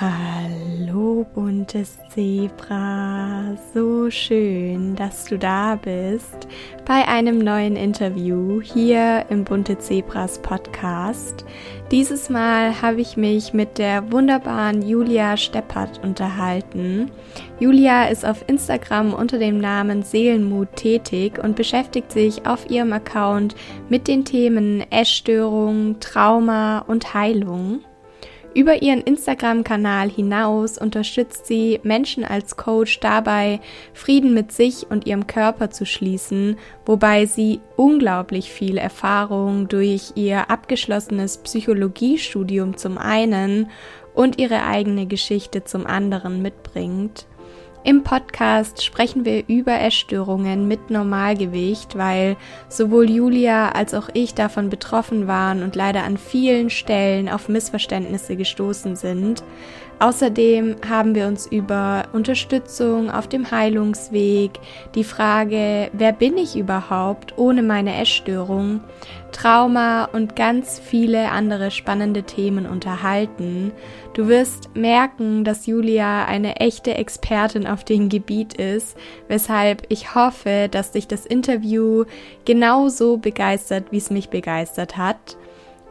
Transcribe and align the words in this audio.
Hallo 0.00 1.26
buntes 1.34 1.98
Zebra, 2.08 3.54
so 3.74 4.10
schön, 4.10 4.96
dass 4.96 5.26
du 5.26 5.36
da 5.36 5.76
bist 5.76 6.48
bei 6.86 7.06
einem 7.06 7.38
neuen 7.38 7.76
Interview 7.76 8.62
hier 8.62 9.26
im 9.28 9.44
Bunte 9.44 9.76
Zebras 9.76 10.38
Podcast. 10.38 11.44
Dieses 11.90 12.30
Mal 12.30 12.80
habe 12.80 13.02
ich 13.02 13.18
mich 13.18 13.52
mit 13.52 13.76
der 13.76 14.10
wunderbaren 14.10 14.80
Julia 14.80 15.36
Steppert 15.36 16.02
unterhalten. 16.02 17.10
Julia 17.58 18.06
ist 18.06 18.24
auf 18.24 18.42
Instagram 18.48 19.12
unter 19.12 19.38
dem 19.38 19.58
Namen 19.58 20.02
Seelenmut 20.02 20.76
tätig 20.76 21.38
und 21.44 21.56
beschäftigt 21.56 22.10
sich 22.10 22.46
auf 22.46 22.70
ihrem 22.70 22.94
Account 22.94 23.54
mit 23.90 24.08
den 24.08 24.24
Themen 24.24 24.82
Essstörung, 24.90 26.00
Trauma 26.00 26.78
und 26.78 27.12
Heilung. 27.12 27.80
Über 28.52 28.82
ihren 28.82 29.00
Instagram-Kanal 29.02 30.10
hinaus 30.10 30.76
unterstützt 30.76 31.46
sie 31.46 31.78
Menschen 31.84 32.24
als 32.24 32.56
Coach 32.56 32.98
dabei, 32.98 33.60
Frieden 33.94 34.34
mit 34.34 34.50
sich 34.50 34.90
und 34.90 35.06
ihrem 35.06 35.28
Körper 35.28 35.70
zu 35.70 35.86
schließen, 35.86 36.56
wobei 36.84 37.26
sie 37.26 37.60
unglaublich 37.76 38.50
viel 38.50 38.76
Erfahrung 38.76 39.68
durch 39.68 40.12
ihr 40.16 40.50
abgeschlossenes 40.50 41.38
Psychologiestudium 41.38 42.76
zum 42.76 42.98
einen 42.98 43.70
und 44.14 44.40
ihre 44.40 44.64
eigene 44.64 45.06
Geschichte 45.06 45.62
zum 45.62 45.86
anderen 45.86 46.42
mitbringt. 46.42 47.26
Im 47.82 48.02
Podcast 48.02 48.84
sprechen 48.84 49.24
wir 49.24 49.48
über 49.48 49.80
Essstörungen 49.80 50.68
mit 50.68 50.90
Normalgewicht, 50.90 51.96
weil 51.96 52.36
sowohl 52.68 53.08
Julia 53.08 53.70
als 53.70 53.94
auch 53.94 54.10
ich 54.12 54.34
davon 54.34 54.68
betroffen 54.68 55.26
waren 55.26 55.62
und 55.62 55.76
leider 55.76 56.04
an 56.04 56.18
vielen 56.18 56.68
Stellen 56.68 57.30
auf 57.30 57.48
Missverständnisse 57.48 58.36
gestoßen 58.36 58.96
sind. 58.96 59.42
Außerdem 59.98 60.76
haben 60.88 61.14
wir 61.14 61.26
uns 61.26 61.46
über 61.46 62.04
Unterstützung 62.12 63.10
auf 63.10 63.28
dem 63.28 63.50
Heilungsweg, 63.50 64.52
die 64.94 65.04
Frage, 65.04 65.90
wer 65.94 66.12
bin 66.12 66.36
ich 66.36 66.56
überhaupt 66.56 67.36
ohne 67.38 67.62
meine 67.62 67.96
Essstörung, 67.96 68.80
Trauma 69.30 70.04
und 70.04 70.36
ganz 70.36 70.78
viele 70.78 71.30
andere 71.30 71.70
spannende 71.70 72.22
Themen 72.22 72.66
unterhalten. 72.66 73.72
Du 74.14 74.28
wirst 74.28 74.74
merken, 74.74 75.44
dass 75.44 75.66
Julia 75.66 76.24
eine 76.26 76.56
echte 76.56 76.94
Expertin 76.94 77.66
auf 77.66 77.84
dem 77.84 78.08
Gebiet 78.08 78.54
ist, 78.54 78.96
weshalb 79.28 79.82
ich 79.88 80.14
hoffe, 80.14 80.68
dass 80.70 80.92
dich 80.92 81.08
das 81.08 81.26
Interview 81.26 82.04
genauso 82.44 83.16
begeistert, 83.16 83.84
wie 83.90 83.98
es 83.98 84.10
mich 84.10 84.28
begeistert 84.28 84.96
hat. 84.96 85.36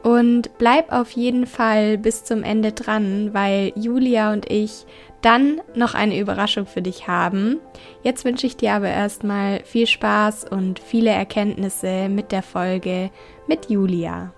Und 0.01 0.57
bleib 0.57 0.93
auf 0.93 1.11
jeden 1.11 1.45
Fall 1.45 1.97
bis 1.97 2.23
zum 2.23 2.43
Ende 2.43 2.71
dran, 2.71 3.33
weil 3.33 3.73
Julia 3.75 4.31
und 4.31 4.49
ich 4.49 4.85
dann 5.21 5.61
noch 5.75 5.93
eine 5.93 6.17
Überraschung 6.17 6.65
für 6.65 6.81
dich 6.81 7.07
haben. 7.07 7.57
Jetzt 8.03 8.25
wünsche 8.25 8.47
ich 8.47 8.57
dir 8.57 8.73
aber 8.73 8.89
erstmal 8.89 9.61
viel 9.63 9.87
Spaß 9.87 10.45
und 10.45 10.79
viele 10.79 11.09
Erkenntnisse 11.09 12.09
mit 12.09 12.31
der 12.31 12.43
Folge 12.43 13.11
mit 13.47 13.69
Julia. 13.69 14.33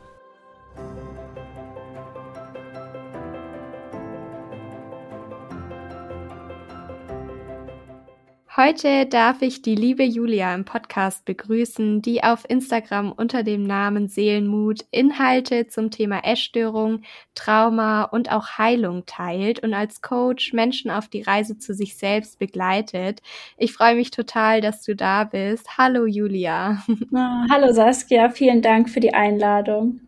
Heute 8.64 9.08
darf 9.08 9.42
ich 9.42 9.64
die 9.64 9.73
liebe 9.73 10.04
Julia 10.04 10.54
im 10.54 10.66
Podcast 10.66 11.26
begrüßen, 11.26 12.04
die 12.04 12.23
auf 12.23 12.48
Instagram 12.48 13.12
unter 13.12 13.42
dem 13.42 13.64
Namen 13.64 14.08
Seelenmut 14.08 14.86
Inhalte 14.92 15.66
zum 15.66 15.90
Thema 15.90 16.20
Essstörung, 16.23 17.02
Trauma 17.34 18.03
und 18.03 18.31
auch 18.31 18.59
Heilung 18.59 19.08
teilt 19.08 19.64
und 19.64 19.73
als 19.73 20.03
Coach 20.03 20.53
Menschen 20.53 20.92
auf 20.92 21.08
die 21.08 21.23
Reise 21.23 21.58
zu 21.58 21.74
sich 21.74 21.97
selbst 21.97 22.38
begleitet. 22.38 23.24
Ich 23.58 23.74
freue 23.74 23.96
mich 23.96 24.12
total, 24.12 24.62
dass 24.62 24.84
du 24.84 24.96
da 24.96 25.24
bist. 25.24 25.80
Hallo 25.80 26.06
Julia. 26.06 26.84
Ah, 27.16 27.46
hallo 27.50 27.74
Saskia, 27.74 28.30
vielen 28.30 28.62
Dank 28.62 28.91
für 28.91 29.00
die 29.00 29.14
Einladung. 29.14 30.02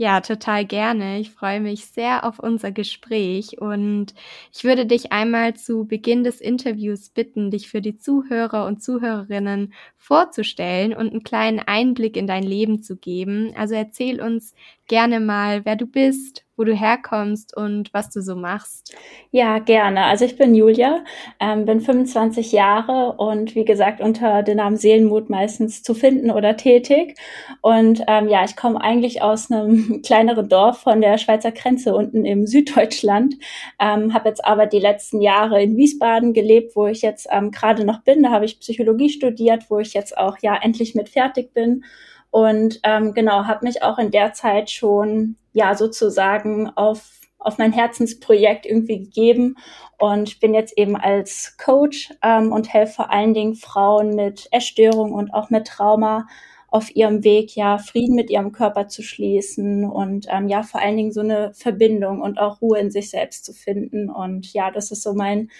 Ja, 0.00 0.20
total 0.20 0.64
gerne. 0.64 1.18
Ich 1.18 1.30
freue 1.32 1.60
mich 1.60 1.86
sehr 1.86 2.24
auf 2.24 2.38
unser 2.38 2.70
Gespräch 2.70 3.60
und 3.60 4.14
ich 4.54 4.62
würde 4.62 4.86
dich 4.86 5.10
einmal 5.10 5.54
zu 5.54 5.86
Beginn 5.86 6.22
des 6.22 6.40
Interviews 6.40 7.08
bitten, 7.10 7.50
dich 7.50 7.68
für 7.68 7.82
die 7.82 7.96
Zuhörer 7.96 8.64
und 8.66 8.80
Zuhörerinnen 8.80 9.72
vorzustellen 9.96 10.94
und 10.94 11.10
einen 11.10 11.24
kleinen 11.24 11.58
Einblick 11.58 12.16
in 12.16 12.28
dein 12.28 12.44
Leben 12.44 12.80
zu 12.80 12.96
geben. 12.96 13.52
Also 13.56 13.74
erzähl 13.74 14.20
uns 14.22 14.54
gerne 14.88 15.20
mal, 15.20 15.64
wer 15.64 15.76
du 15.76 15.86
bist, 15.86 16.44
wo 16.56 16.64
du 16.64 16.74
herkommst 16.74 17.56
und 17.56 17.94
was 17.94 18.10
du 18.10 18.20
so 18.20 18.34
machst. 18.34 18.96
Ja, 19.30 19.60
gerne. 19.60 20.04
Also 20.04 20.24
ich 20.24 20.36
bin 20.36 20.54
Julia, 20.54 21.04
ähm, 21.38 21.66
bin 21.66 21.80
25 21.80 22.50
Jahre 22.50 23.12
und 23.12 23.54
wie 23.54 23.64
gesagt 23.64 24.00
unter 24.00 24.42
dem 24.42 24.56
Namen 24.56 24.76
Seelenmut 24.76 25.30
meistens 25.30 25.84
zu 25.84 25.94
finden 25.94 26.32
oder 26.32 26.56
tätig. 26.56 27.16
Und 27.60 28.02
ähm, 28.08 28.28
ja, 28.28 28.44
ich 28.44 28.56
komme 28.56 28.80
eigentlich 28.80 29.22
aus 29.22 29.52
einem 29.52 30.02
kleineren 30.04 30.48
Dorf 30.48 30.80
von 30.80 31.00
der 31.00 31.18
Schweizer 31.18 31.52
Grenze 31.52 31.94
unten 31.94 32.24
im 32.24 32.46
Süddeutschland, 32.46 33.36
ähm, 33.78 34.12
habe 34.12 34.30
jetzt 34.30 34.44
aber 34.44 34.66
die 34.66 34.80
letzten 34.80 35.20
Jahre 35.20 35.62
in 35.62 35.76
Wiesbaden 35.76 36.32
gelebt, 36.32 36.74
wo 36.74 36.86
ich 36.86 37.02
jetzt 37.02 37.28
ähm, 37.30 37.52
gerade 37.52 37.84
noch 37.84 38.02
bin. 38.02 38.24
Da 38.24 38.30
habe 38.30 38.46
ich 38.46 38.58
Psychologie 38.58 39.10
studiert, 39.10 39.66
wo 39.68 39.78
ich 39.78 39.94
jetzt 39.94 40.18
auch 40.18 40.38
ja 40.42 40.56
endlich 40.60 40.96
mit 40.96 41.08
fertig 41.08 41.52
bin 41.52 41.84
und 42.30 42.80
ähm, 42.82 43.14
genau, 43.14 43.44
habe 43.46 43.64
mich 43.64 43.82
auch 43.82 43.98
in 43.98 44.10
der 44.10 44.32
Zeit 44.32 44.70
schon 44.70 45.36
ja 45.52 45.74
sozusagen 45.74 46.70
auf 46.76 47.18
auf 47.38 47.56
mein 47.58 47.72
Herzensprojekt 47.72 48.66
irgendwie 48.66 48.98
gegeben 48.98 49.56
und 49.98 50.40
bin 50.40 50.54
jetzt 50.54 50.76
eben 50.76 50.96
als 50.96 51.56
Coach 51.56 52.12
ähm, 52.22 52.52
und 52.52 52.72
helfe 52.72 52.94
vor 52.94 53.10
allen 53.10 53.32
Dingen 53.34 53.54
Frauen 53.54 54.14
mit 54.14 54.48
Essstörung 54.50 55.12
und 55.12 55.32
auch 55.32 55.50
mit 55.50 55.66
Trauma 55.66 56.26
auf 56.70 56.94
ihrem 56.94 57.24
Weg, 57.24 57.56
ja, 57.56 57.78
Frieden 57.78 58.14
mit 58.14 58.28
ihrem 58.28 58.52
Körper 58.52 58.88
zu 58.88 59.02
schließen 59.02 59.84
und 59.84 60.26
ähm, 60.28 60.48
ja, 60.48 60.62
vor 60.62 60.80
allen 60.80 60.96
Dingen 60.96 61.12
so 61.12 61.20
eine 61.20 61.52
Verbindung 61.54 62.20
und 62.20 62.38
auch 62.38 62.60
Ruhe 62.60 62.78
in 62.78 62.90
sich 62.90 63.10
selbst 63.10 63.44
zu 63.44 63.54
finden. 63.54 64.10
Und 64.10 64.52
ja, 64.52 64.70
das 64.70 64.90
ist 64.90 65.02
so 65.02 65.14
mein, 65.14 65.50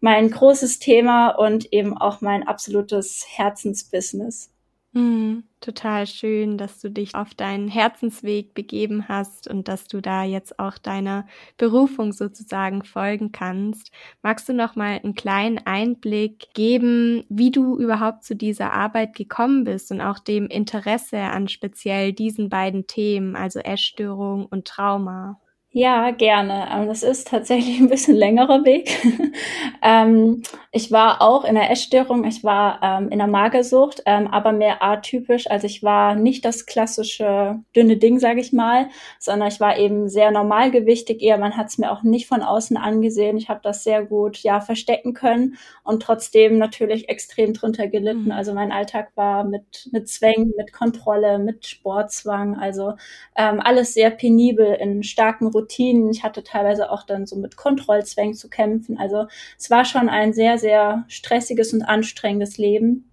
mein 0.00 0.30
großes 0.30 0.78
Thema 0.78 1.30
und 1.30 1.72
eben 1.72 1.96
auch 1.96 2.20
mein 2.20 2.46
absolutes 2.46 3.24
Herzensbusiness. 3.28 4.50
Mhm, 4.98 5.44
total 5.60 6.06
schön, 6.08 6.58
dass 6.58 6.80
du 6.80 6.90
dich 6.90 7.14
auf 7.14 7.32
deinen 7.34 7.68
Herzensweg 7.68 8.52
begeben 8.54 9.06
hast 9.08 9.46
und 9.48 9.68
dass 9.68 9.86
du 9.86 10.00
da 10.00 10.24
jetzt 10.24 10.58
auch 10.58 10.76
deiner 10.78 11.26
Berufung 11.56 12.12
sozusagen 12.12 12.82
folgen 12.84 13.30
kannst. 13.30 13.92
Magst 14.22 14.48
du 14.48 14.54
noch 14.54 14.74
mal 14.76 14.98
einen 15.04 15.14
kleinen 15.14 15.58
Einblick 15.66 16.48
geben, 16.54 17.24
wie 17.28 17.50
du 17.52 17.78
überhaupt 17.78 18.24
zu 18.24 18.34
dieser 18.34 18.72
Arbeit 18.72 19.14
gekommen 19.14 19.62
bist 19.64 19.90
und 19.92 20.00
auch 20.00 20.18
dem 20.18 20.46
Interesse 20.48 21.18
an 21.20 21.46
speziell 21.48 22.12
diesen 22.12 22.48
beiden 22.48 22.86
Themen, 22.88 23.36
also 23.36 23.60
Essstörung 23.60 24.46
und 24.46 24.66
Trauma? 24.66 25.38
Ja, 25.70 26.12
gerne. 26.12 26.66
Ähm, 26.72 26.88
das 26.88 27.02
ist 27.02 27.28
tatsächlich 27.28 27.78
ein 27.78 27.90
bisschen 27.90 28.16
längerer 28.16 28.64
Weg. 28.64 28.88
ähm, 29.82 30.42
ich 30.72 30.90
war 30.90 31.20
auch 31.20 31.44
in 31.44 31.54
der 31.56 31.70
Essstörung, 31.70 32.24
ich 32.24 32.42
war 32.42 32.80
ähm, 32.82 33.10
in 33.10 33.18
der 33.18 33.26
Magersucht, 33.26 34.02
ähm, 34.06 34.28
aber 34.28 34.52
mehr 34.52 34.82
atypisch. 34.82 35.48
Also 35.50 35.66
ich 35.66 35.82
war 35.82 36.14
nicht 36.14 36.44
das 36.46 36.64
klassische 36.64 37.60
dünne 37.76 37.98
Ding, 37.98 38.18
sage 38.18 38.40
ich 38.40 38.52
mal, 38.54 38.88
sondern 39.18 39.48
ich 39.48 39.60
war 39.60 39.76
eben 39.78 40.08
sehr 40.08 40.30
normalgewichtig. 40.30 41.20
Eher 41.22 41.36
man 41.36 41.56
hat 41.58 41.68
es 41.68 41.76
mir 41.76 41.92
auch 41.92 42.02
nicht 42.02 42.26
von 42.28 42.40
außen 42.42 42.78
angesehen. 42.78 43.36
Ich 43.36 43.50
habe 43.50 43.60
das 43.62 43.84
sehr 43.84 44.02
gut 44.06 44.38
ja 44.38 44.60
verstecken 44.62 45.12
können 45.12 45.58
und 45.84 46.02
trotzdem 46.02 46.56
natürlich 46.56 47.10
extrem 47.10 47.52
drunter 47.52 47.88
gelitten. 47.88 48.26
Mhm. 48.26 48.32
Also 48.32 48.54
mein 48.54 48.72
Alltag 48.72 49.10
war 49.16 49.44
mit 49.44 49.90
mit 49.92 50.08
Zwängen, 50.08 50.54
mit 50.56 50.72
Kontrolle, 50.72 51.38
mit 51.38 51.66
Sportzwang, 51.66 52.56
also 52.58 52.94
ähm, 53.36 53.60
alles 53.60 53.94
sehr 53.94 54.10
penibel 54.10 54.74
in 54.80 55.02
starken 55.02 55.46
Routinen. 55.58 56.10
Ich 56.10 56.22
hatte 56.22 56.42
teilweise 56.42 56.90
auch 56.90 57.02
dann 57.04 57.26
so 57.26 57.36
mit 57.36 57.56
Kontrollzwängen 57.56 58.34
zu 58.34 58.48
kämpfen. 58.48 58.98
Also 58.98 59.26
es 59.58 59.70
war 59.70 59.84
schon 59.84 60.08
ein 60.08 60.32
sehr, 60.32 60.58
sehr 60.58 61.04
stressiges 61.08 61.72
und 61.72 61.82
anstrengendes 61.82 62.58
Leben. 62.58 63.10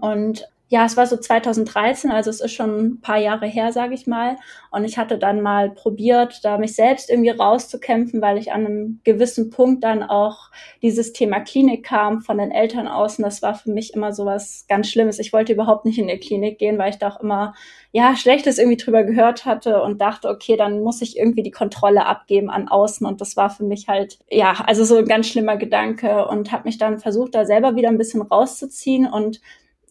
Und 0.00 0.48
ja, 0.74 0.84
es 0.84 0.96
war 0.96 1.06
so 1.06 1.16
2013, 1.16 2.10
also 2.10 2.30
es 2.30 2.40
ist 2.40 2.52
schon 2.52 2.80
ein 2.80 3.00
paar 3.00 3.18
Jahre 3.18 3.46
her, 3.46 3.70
sage 3.70 3.94
ich 3.94 4.08
mal. 4.08 4.38
Und 4.72 4.84
ich 4.84 4.98
hatte 4.98 5.18
dann 5.18 5.40
mal 5.40 5.70
probiert, 5.70 6.44
da 6.44 6.58
mich 6.58 6.74
selbst 6.74 7.10
irgendwie 7.10 7.30
rauszukämpfen, 7.30 8.20
weil 8.20 8.38
ich 8.38 8.50
an 8.50 8.66
einem 8.66 9.00
gewissen 9.04 9.50
Punkt 9.50 9.84
dann 9.84 10.02
auch 10.02 10.50
dieses 10.82 11.12
Thema 11.12 11.38
Klinik 11.38 11.84
kam 11.84 12.22
von 12.22 12.38
den 12.38 12.50
Eltern 12.50 12.88
aus. 12.88 13.18
Und 13.18 13.22
das 13.22 13.40
war 13.40 13.54
für 13.54 13.70
mich 13.70 13.94
immer 13.94 14.12
so 14.12 14.26
was 14.26 14.64
ganz 14.68 14.90
Schlimmes. 14.90 15.20
Ich 15.20 15.32
wollte 15.32 15.52
überhaupt 15.52 15.84
nicht 15.84 16.00
in 16.00 16.08
die 16.08 16.18
Klinik 16.18 16.58
gehen, 16.58 16.76
weil 16.76 16.90
ich 16.90 16.98
da 16.98 17.10
auch 17.10 17.20
immer, 17.20 17.54
ja, 17.92 18.16
Schlechtes 18.16 18.58
irgendwie 18.58 18.76
drüber 18.76 19.04
gehört 19.04 19.44
hatte 19.44 19.80
und 19.80 20.00
dachte, 20.00 20.28
okay, 20.28 20.56
dann 20.56 20.82
muss 20.82 21.02
ich 21.02 21.16
irgendwie 21.16 21.44
die 21.44 21.52
Kontrolle 21.52 22.04
abgeben 22.06 22.50
an 22.50 22.66
außen. 22.66 23.06
Und 23.06 23.20
das 23.20 23.36
war 23.36 23.48
für 23.48 23.62
mich 23.62 23.86
halt, 23.86 24.18
ja, 24.28 24.54
also 24.66 24.82
so 24.82 24.96
ein 24.96 25.06
ganz 25.06 25.28
schlimmer 25.28 25.56
Gedanke 25.56 26.26
und 26.26 26.50
habe 26.50 26.64
mich 26.64 26.78
dann 26.78 26.98
versucht, 26.98 27.36
da 27.36 27.44
selber 27.44 27.76
wieder 27.76 27.90
ein 27.90 27.98
bisschen 27.98 28.22
rauszuziehen 28.22 29.06
und 29.06 29.40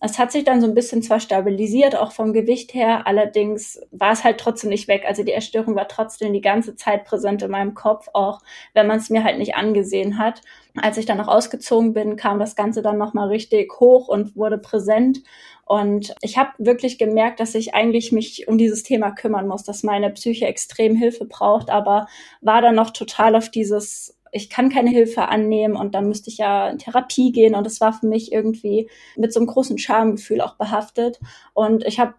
Es 0.06 0.20
hat 0.20 0.34
sich 0.34 0.44
dann 0.44 0.60
so 0.60 0.68
ein 0.68 0.74
bisschen 0.74 1.02
zwar 1.02 1.22
stabilisiert, 1.22 1.96
auch 1.96 2.12
vom 2.12 2.34
Gewicht 2.34 2.74
her, 2.74 3.08
allerdings 3.08 3.80
war 3.92 4.12
es 4.12 4.26
halt 4.26 4.38
trotzdem 4.38 4.70
nicht 4.70 4.90
weg. 4.90 5.06
Also 5.08 5.24
die 5.24 5.32
Erstörung 5.32 5.76
war 5.76 5.88
trotzdem 5.88 6.34
die 6.34 6.42
ganze 6.42 6.76
Zeit 6.76 7.06
präsent 7.06 7.42
in 7.42 7.50
meinem 7.50 7.74
Kopf, 7.74 8.10
auch 8.12 8.42
wenn 8.74 8.86
man 8.86 8.98
es 8.98 9.10
mir 9.10 9.24
halt 9.24 9.38
nicht 9.38 9.56
angesehen 9.56 10.18
hat. 10.20 10.42
Als 10.76 10.98
ich 10.98 11.06
dann 11.06 11.20
noch 11.20 11.30
ausgezogen 11.30 11.94
bin, 11.94 12.18
kam 12.18 12.38
das 12.38 12.58
Ganze 12.58 12.82
dann 12.82 12.98
nochmal 12.98 13.30
richtig 13.30 13.80
hoch 13.80 14.10
und 14.10 14.36
wurde 14.36 14.58
präsent. 14.58 15.24
Und 15.64 16.14
ich 16.22 16.38
habe 16.38 16.52
wirklich 16.58 16.98
gemerkt, 16.98 17.40
dass 17.40 17.56
ich 17.56 17.74
eigentlich 17.74 18.12
mich 18.12 18.50
um 18.50 18.58
dieses 18.58 18.84
Thema 18.84 19.12
kümmern 19.12 19.48
muss, 19.48 19.64
dass 19.64 19.84
meine 19.84 20.10
Psyche 20.10 20.48
extrem 20.48 20.98
Hilfe 20.98 21.24
braucht, 21.24 21.70
aber 21.70 22.08
war 22.42 22.62
dann 22.62 22.76
noch 22.76 22.90
total 22.90 23.38
auf 23.38 23.48
dieses 23.48 24.18
ich 24.34 24.50
kann 24.50 24.70
keine 24.70 24.90
Hilfe 24.90 25.30
annehmen 25.30 25.76
und 25.76 25.96
dann 25.96 26.08
müsste 26.08 26.30
ich 26.30 26.38
ja 26.38 26.70
in 26.70 26.80
Therapie 26.80 27.32
gehen 27.32 27.56
und 27.56 27.68
es 27.68 27.80
war 27.80 27.94
für 27.94 28.08
mich 28.08 28.32
irgendwie 28.32 28.90
mit 29.16 29.32
so 29.32 29.40
einem 29.40 29.48
großen 29.48 29.78
Schamgefühl 29.78 30.42
auch 30.42 30.56
behaftet 30.56 31.20
und 31.54 31.86
ich 31.86 32.00
habe 32.00 32.16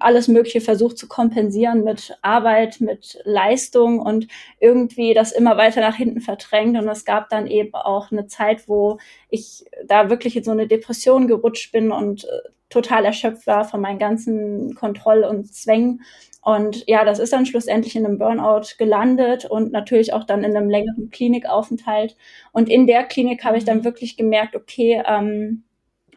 alles 0.00 0.28
Mögliche 0.28 0.60
versucht 0.60 0.98
zu 0.98 1.08
kompensieren 1.08 1.84
mit 1.84 2.16
Arbeit, 2.22 2.80
mit 2.80 3.18
Leistung 3.24 4.00
und 4.00 4.28
irgendwie 4.60 5.14
das 5.14 5.32
immer 5.32 5.56
weiter 5.56 5.80
nach 5.80 5.96
hinten 5.96 6.20
verdrängt. 6.20 6.76
Und 6.76 6.88
es 6.88 7.04
gab 7.04 7.30
dann 7.30 7.46
eben 7.46 7.74
auch 7.74 8.12
eine 8.12 8.26
Zeit, 8.26 8.68
wo 8.68 8.98
ich 9.30 9.64
da 9.86 10.10
wirklich 10.10 10.36
in 10.36 10.44
so 10.44 10.50
eine 10.50 10.66
Depression 10.66 11.26
gerutscht 11.26 11.72
bin 11.72 11.90
und 11.90 12.24
äh, 12.24 12.28
total 12.72 13.04
erschöpft 13.04 13.46
war 13.46 13.64
von 13.64 13.80
meinen 13.80 13.98
ganzen 13.98 14.74
Kontroll- 14.74 15.24
und 15.24 15.52
Zwängen. 15.52 16.02
Und 16.44 16.88
ja, 16.88 17.04
das 17.04 17.20
ist 17.20 17.32
dann 17.32 17.46
schlussendlich 17.46 17.94
in 17.94 18.04
einem 18.04 18.18
Burnout 18.18 18.74
gelandet 18.76 19.44
und 19.44 19.70
natürlich 19.70 20.12
auch 20.12 20.24
dann 20.24 20.42
in 20.42 20.56
einem 20.56 20.68
längeren 20.68 21.10
Klinikaufenthalt. 21.10 22.16
Und 22.50 22.68
in 22.68 22.88
der 22.88 23.04
Klinik 23.04 23.44
habe 23.44 23.58
ich 23.58 23.64
dann 23.64 23.78
mhm. 23.78 23.84
wirklich 23.84 24.16
gemerkt, 24.16 24.56
okay, 24.56 25.02
ähm, 25.06 25.62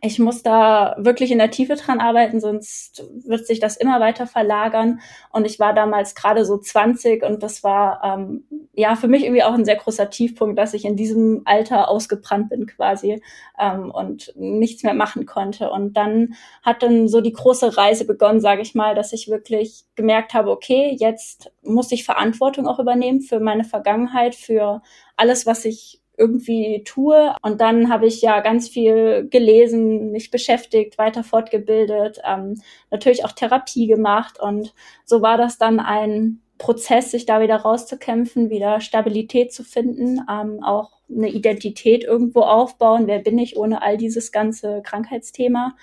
ich 0.01 0.19
muss 0.19 0.43
da 0.43 0.95
wirklich 0.97 1.31
in 1.31 1.37
der 1.37 1.51
Tiefe 1.51 1.75
dran 1.75 1.99
arbeiten, 1.99 2.39
sonst 2.39 3.05
wird 3.25 3.47
sich 3.47 3.59
das 3.59 3.77
immer 3.77 3.99
weiter 3.99 4.27
verlagern. 4.27 4.99
Und 5.31 5.45
ich 5.45 5.59
war 5.59 5.73
damals 5.73 6.15
gerade 6.15 6.45
so 6.45 6.57
20 6.57 7.23
und 7.23 7.41
das 7.41 7.63
war 7.63 8.01
ähm, 8.03 8.45
ja 8.73 8.95
für 8.95 9.07
mich 9.07 9.23
irgendwie 9.23 9.43
auch 9.43 9.53
ein 9.53 9.65
sehr 9.65 9.77
großer 9.77 10.09
Tiefpunkt, 10.09 10.59
dass 10.59 10.73
ich 10.73 10.85
in 10.85 10.95
diesem 10.95 11.41
Alter 11.45 11.89
ausgebrannt 11.89 12.49
bin 12.49 12.67
quasi 12.67 13.21
ähm, 13.59 13.89
und 13.89 14.33
nichts 14.35 14.83
mehr 14.83 14.93
machen 14.93 15.25
konnte. 15.25 15.71
Und 15.71 15.93
dann 15.93 16.35
hat 16.61 16.83
dann 16.83 17.07
so 17.07 17.21
die 17.21 17.33
große 17.33 17.77
Reise 17.77 18.05
begonnen, 18.05 18.41
sage 18.41 18.61
ich 18.61 18.75
mal, 18.75 18.95
dass 18.95 19.13
ich 19.13 19.29
wirklich 19.29 19.85
gemerkt 19.95 20.33
habe, 20.33 20.51
okay, 20.51 20.95
jetzt 20.99 21.51
muss 21.63 21.91
ich 21.91 22.03
Verantwortung 22.03 22.67
auch 22.67 22.79
übernehmen 22.79 23.21
für 23.21 23.39
meine 23.39 23.63
Vergangenheit, 23.63 24.35
für 24.35 24.81
alles, 25.15 25.45
was 25.45 25.65
ich 25.65 26.01
irgendwie 26.17 26.83
tue. 26.85 27.35
Und 27.41 27.61
dann 27.61 27.89
habe 27.89 28.05
ich 28.05 28.21
ja 28.21 28.39
ganz 28.41 28.69
viel 28.69 29.27
gelesen, 29.29 30.11
mich 30.11 30.31
beschäftigt, 30.31 30.97
weiter 30.97 31.23
fortgebildet, 31.23 32.19
ähm, 32.25 32.61
natürlich 32.91 33.25
auch 33.25 33.31
Therapie 33.31 33.87
gemacht. 33.87 34.39
Und 34.39 34.73
so 35.05 35.21
war 35.21 35.37
das 35.37 35.57
dann 35.57 35.79
ein 35.79 36.41
Prozess, 36.57 37.11
sich 37.11 37.25
da 37.25 37.41
wieder 37.41 37.57
rauszukämpfen, 37.57 38.49
wieder 38.49 38.79
Stabilität 38.79 39.51
zu 39.51 39.63
finden, 39.63 40.21
ähm, 40.29 40.63
auch 40.63 40.91
eine 41.09 41.29
Identität 41.29 42.03
irgendwo 42.03 42.41
aufbauen. 42.41 43.07
Wer 43.07 43.19
bin 43.19 43.37
ich 43.37 43.57
ohne 43.57 43.81
all 43.81 43.97
dieses 43.97 44.31
ganze 44.31 44.81
Krankheitsthema? 44.81 45.75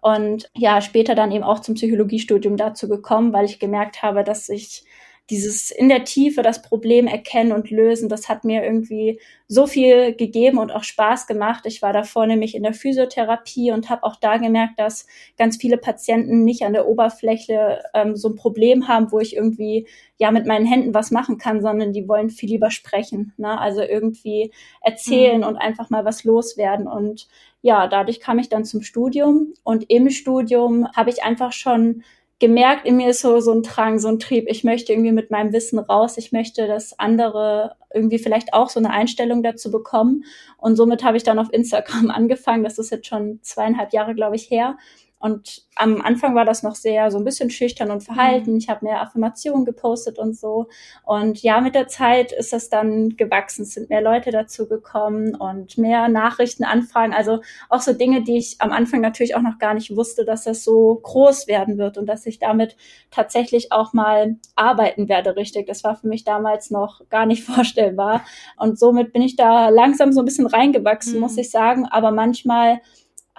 Und 0.00 0.50
ja, 0.54 0.80
später 0.80 1.14
dann 1.14 1.32
eben 1.32 1.44
auch 1.44 1.60
zum 1.60 1.74
Psychologiestudium 1.74 2.56
dazu 2.56 2.88
gekommen, 2.88 3.32
weil 3.32 3.44
ich 3.44 3.58
gemerkt 3.58 4.02
habe, 4.02 4.24
dass 4.24 4.48
ich 4.48 4.84
dieses 5.30 5.70
in 5.70 5.88
der 5.88 6.04
Tiefe 6.04 6.42
das 6.42 6.60
Problem 6.60 7.06
erkennen 7.06 7.52
und 7.52 7.70
lösen, 7.70 8.08
das 8.08 8.28
hat 8.28 8.44
mir 8.44 8.64
irgendwie 8.64 9.20
so 9.46 9.66
viel 9.66 10.14
gegeben 10.14 10.58
und 10.58 10.70
auch 10.70 10.84
Spaß 10.84 11.26
gemacht. 11.26 11.64
Ich 11.66 11.82
war 11.82 11.92
davor 11.92 12.26
nämlich 12.26 12.54
in 12.54 12.62
der 12.62 12.74
Physiotherapie 12.74 13.72
und 13.72 13.88
habe 13.88 14.04
auch 14.04 14.16
da 14.16 14.36
gemerkt, 14.36 14.78
dass 14.78 15.06
ganz 15.38 15.56
viele 15.56 15.78
Patienten 15.78 16.44
nicht 16.44 16.62
an 16.62 16.72
der 16.72 16.86
Oberfläche 16.86 17.82
ähm, 17.94 18.16
so 18.16 18.28
ein 18.28 18.36
Problem 18.36 18.88
haben, 18.88 19.10
wo 19.12 19.20
ich 19.20 19.36
irgendwie 19.36 19.86
ja 20.18 20.30
mit 20.30 20.46
meinen 20.46 20.66
Händen 20.66 20.94
was 20.94 21.10
machen 21.10 21.38
kann, 21.38 21.62
sondern 21.62 21.92
die 21.92 22.06
wollen 22.08 22.30
viel 22.30 22.50
lieber 22.50 22.70
sprechen. 22.70 23.32
Ne? 23.38 23.58
Also 23.58 23.82
irgendwie 23.82 24.52
erzählen 24.82 25.38
mhm. 25.38 25.46
und 25.46 25.56
einfach 25.56 25.90
mal 25.90 26.04
was 26.04 26.24
loswerden. 26.24 26.86
Und 26.86 27.28
ja, 27.62 27.88
dadurch 27.88 28.20
kam 28.20 28.38
ich 28.38 28.48
dann 28.48 28.64
zum 28.64 28.82
Studium 28.82 29.54
und 29.64 29.90
im 29.90 30.10
Studium 30.10 30.88
habe 30.94 31.10
ich 31.10 31.22
einfach 31.22 31.52
schon 31.52 32.02
gemerkt, 32.40 32.86
in 32.86 32.96
mir 32.96 33.10
ist 33.10 33.20
so, 33.20 33.38
so 33.40 33.52
ein 33.52 33.62
Drang, 33.62 33.98
so 33.98 34.08
ein 34.08 34.18
Trieb. 34.18 34.46
Ich 34.48 34.64
möchte 34.64 34.92
irgendwie 34.92 35.12
mit 35.12 35.30
meinem 35.30 35.52
Wissen 35.52 35.78
raus. 35.78 36.16
Ich 36.16 36.32
möchte, 36.32 36.66
dass 36.66 36.98
andere 36.98 37.76
irgendwie 37.92 38.18
vielleicht 38.18 38.54
auch 38.54 38.70
so 38.70 38.80
eine 38.80 38.90
Einstellung 38.90 39.42
dazu 39.42 39.70
bekommen. 39.70 40.24
Und 40.56 40.76
somit 40.76 41.04
habe 41.04 41.16
ich 41.16 41.22
dann 41.22 41.38
auf 41.38 41.52
Instagram 41.52 42.10
angefangen. 42.10 42.64
Das 42.64 42.78
ist 42.78 42.90
jetzt 42.90 43.06
schon 43.06 43.40
zweieinhalb 43.42 43.92
Jahre, 43.92 44.14
glaube 44.14 44.36
ich, 44.36 44.50
her. 44.50 44.78
Und 45.20 45.66
am 45.76 46.00
Anfang 46.00 46.34
war 46.34 46.46
das 46.46 46.62
noch 46.62 46.74
sehr 46.74 47.10
so 47.10 47.18
ein 47.18 47.24
bisschen 47.24 47.50
schüchtern 47.50 47.90
und 47.90 48.02
verhalten. 48.02 48.52
Mhm. 48.52 48.56
Ich 48.56 48.70
habe 48.70 48.86
mehr 48.86 49.02
Affirmationen 49.02 49.66
gepostet 49.66 50.18
und 50.18 50.34
so. 50.34 50.68
Und 51.04 51.42
ja, 51.42 51.60
mit 51.60 51.74
der 51.74 51.88
Zeit 51.88 52.32
ist 52.32 52.54
das 52.54 52.70
dann 52.70 53.10
gewachsen. 53.18 53.62
Es 53.62 53.74
sind 53.74 53.90
mehr 53.90 54.00
Leute 54.00 54.30
dazu 54.30 54.66
gekommen 54.66 55.34
und 55.34 55.76
mehr 55.76 56.08
Nachrichten, 56.08 56.64
Anfragen. 56.64 57.12
Also 57.12 57.40
auch 57.68 57.82
so 57.82 57.92
Dinge, 57.92 58.22
die 58.22 58.38
ich 58.38 58.56
am 58.60 58.72
Anfang 58.72 59.02
natürlich 59.02 59.36
auch 59.36 59.42
noch 59.42 59.58
gar 59.58 59.74
nicht 59.74 59.94
wusste, 59.94 60.24
dass 60.24 60.44
das 60.44 60.64
so 60.64 60.98
groß 61.02 61.48
werden 61.48 61.76
wird 61.76 61.98
und 61.98 62.06
dass 62.06 62.24
ich 62.24 62.38
damit 62.38 62.74
tatsächlich 63.10 63.72
auch 63.72 63.92
mal 63.92 64.36
arbeiten 64.56 65.10
werde, 65.10 65.36
richtig. 65.36 65.66
Das 65.66 65.84
war 65.84 65.96
für 65.96 66.08
mich 66.08 66.24
damals 66.24 66.70
noch 66.70 67.06
gar 67.10 67.26
nicht 67.26 67.44
vorstellbar. 67.44 68.24
Und 68.56 68.78
somit 68.78 69.12
bin 69.12 69.20
ich 69.20 69.36
da 69.36 69.68
langsam 69.68 70.12
so 70.12 70.20
ein 70.20 70.24
bisschen 70.24 70.46
reingewachsen, 70.46 71.16
mhm. 71.16 71.20
muss 71.20 71.36
ich 71.36 71.50
sagen. 71.50 71.84
Aber 71.84 72.10
manchmal 72.10 72.80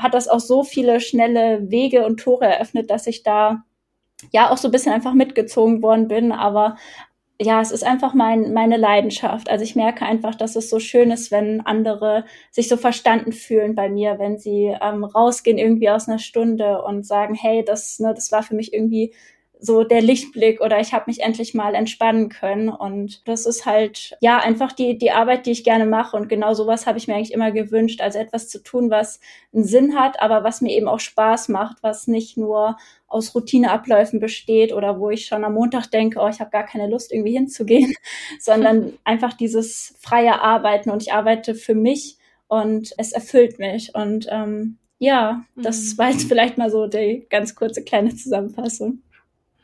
hat 0.01 0.13
das 0.13 0.27
auch 0.27 0.39
so 0.39 0.63
viele 0.63 0.99
schnelle 0.99 1.69
Wege 1.69 2.05
und 2.05 2.19
Tore 2.19 2.45
eröffnet, 2.45 2.89
dass 2.89 3.07
ich 3.07 3.23
da 3.23 3.63
ja 4.31 4.49
auch 4.51 4.57
so 4.57 4.67
ein 4.67 4.71
bisschen 4.71 4.93
einfach 4.93 5.13
mitgezogen 5.13 5.81
worden 5.81 6.07
bin. 6.07 6.31
Aber 6.31 6.75
ja, 7.39 7.59
es 7.59 7.71
ist 7.71 7.83
einfach 7.83 8.13
mein, 8.13 8.53
meine 8.53 8.77
Leidenschaft. 8.77 9.49
Also 9.49 9.63
ich 9.63 9.75
merke 9.75 10.05
einfach, 10.05 10.35
dass 10.35 10.55
es 10.55 10.69
so 10.69 10.79
schön 10.79 11.09
ist, 11.09 11.31
wenn 11.31 11.61
andere 11.61 12.25
sich 12.51 12.67
so 12.67 12.77
verstanden 12.77 13.31
fühlen 13.31 13.73
bei 13.73 13.89
mir, 13.89 14.19
wenn 14.19 14.37
sie 14.37 14.75
ähm, 14.79 15.03
rausgehen 15.03 15.57
irgendwie 15.57 15.89
aus 15.89 16.07
einer 16.07 16.19
Stunde 16.19 16.83
und 16.83 17.05
sagen, 17.05 17.33
hey, 17.33 17.65
das, 17.65 17.99
ne, 17.99 18.13
das 18.13 18.31
war 18.31 18.43
für 18.43 18.55
mich 18.55 18.73
irgendwie 18.73 19.13
so 19.63 19.83
der 19.83 20.01
Lichtblick 20.01 20.59
oder 20.59 20.79
ich 20.79 20.91
habe 20.91 21.05
mich 21.05 21.21
endlich 21.21 21.53
mal 21.53 21.75
entspannen 21.75 22.29
können. 22.29 22.67
Und 22.67 23.27
das 23.27 23.45
ist 23.45 23.67
halt, 23.67 24.17
ja, 24.19 24.39
einfach 24.39 24.71
die, 24.71 24.97
die 24.97 25.11
Arbeit, 25.11 25.45
die 25.45 25.51
ich 25.51 25.63
gerne 25.63 25.85
mache. 25.85 26.17
Und 26.17 26.29
genau 26.29 26.55
sowas 26.55 26.87
habe 26.87 26.97
ich 26.97 27.07
mir 27.07 27.13
eigentlich 27.13 27.31
immer 27.31 27.51
gewünscht. 27.51 28.01
Also 28.01 28.17
etwas 28.17 28.49
zu 28.49 28.63
tun, 28.63 28.89
was 28.89 29.19
einen 29.53 29.63
Sinn 29.63 29.95
hat, 29.95 30.19
aber 30.19 30.43
was 30.43 30.61
mir 30.61 30.75
eben 30.75 30.87
auch 30.87 30.99
Spaß 30.99 31.49
macht, 31.49 31.83
was 31.83 32.07
nicht 32.07 32.37
nur 32.37 32.75
aus 33.07 33.35
Routineabläufen 33.35 34.19
besteht 34.19 34.73
oder 34.73 34.99
wo 34.99 35.11
ich 35.11 35.27
schon 35.27 35.43
am 35.43 35.53
Montag 35.53 35.85
denke, 35.91 36.19
oh, 36.19 36.27
ich 36.27 36.39
habe 36.39 36.49
gar 36.49 36.65
keine 36.65 36.87
Lust, 36.87 37.11
irgendwie 37.11 37.33
hinzugehen, 37.33 37.93
sondern 38.39 38.93
einfach 39.03 39.33
dieses 39.33 39.95
freie 39.99 40.41
Arbeiten. 40.41 40.89
Und 40.89 41.03
ich 41.03 41.13
arbeite 41.13 41.53
für 41.53 41.75
mich 41.75 42.17
und 42.47 42.93
es 42.97 43.11
erfüllt 43.11 43.59
mich. 43.59 43.93
Und 43.93 44.25
ähm, 44.31 44.79
ja, 44.97 45.43
das 45.55 45.93
mhm. 45.93 45.97
war 45.99 46.09
jetzt 46.09 46.27
vielleicht 46.27 46.57
mal 46.57 46.71
so 46.71 46.87
die 46.87 47.27
ganz 47.29 47.53
kurze 47.53 47.83
kleine 47.83 48.15
Zusammenfassung. 48.15 49.03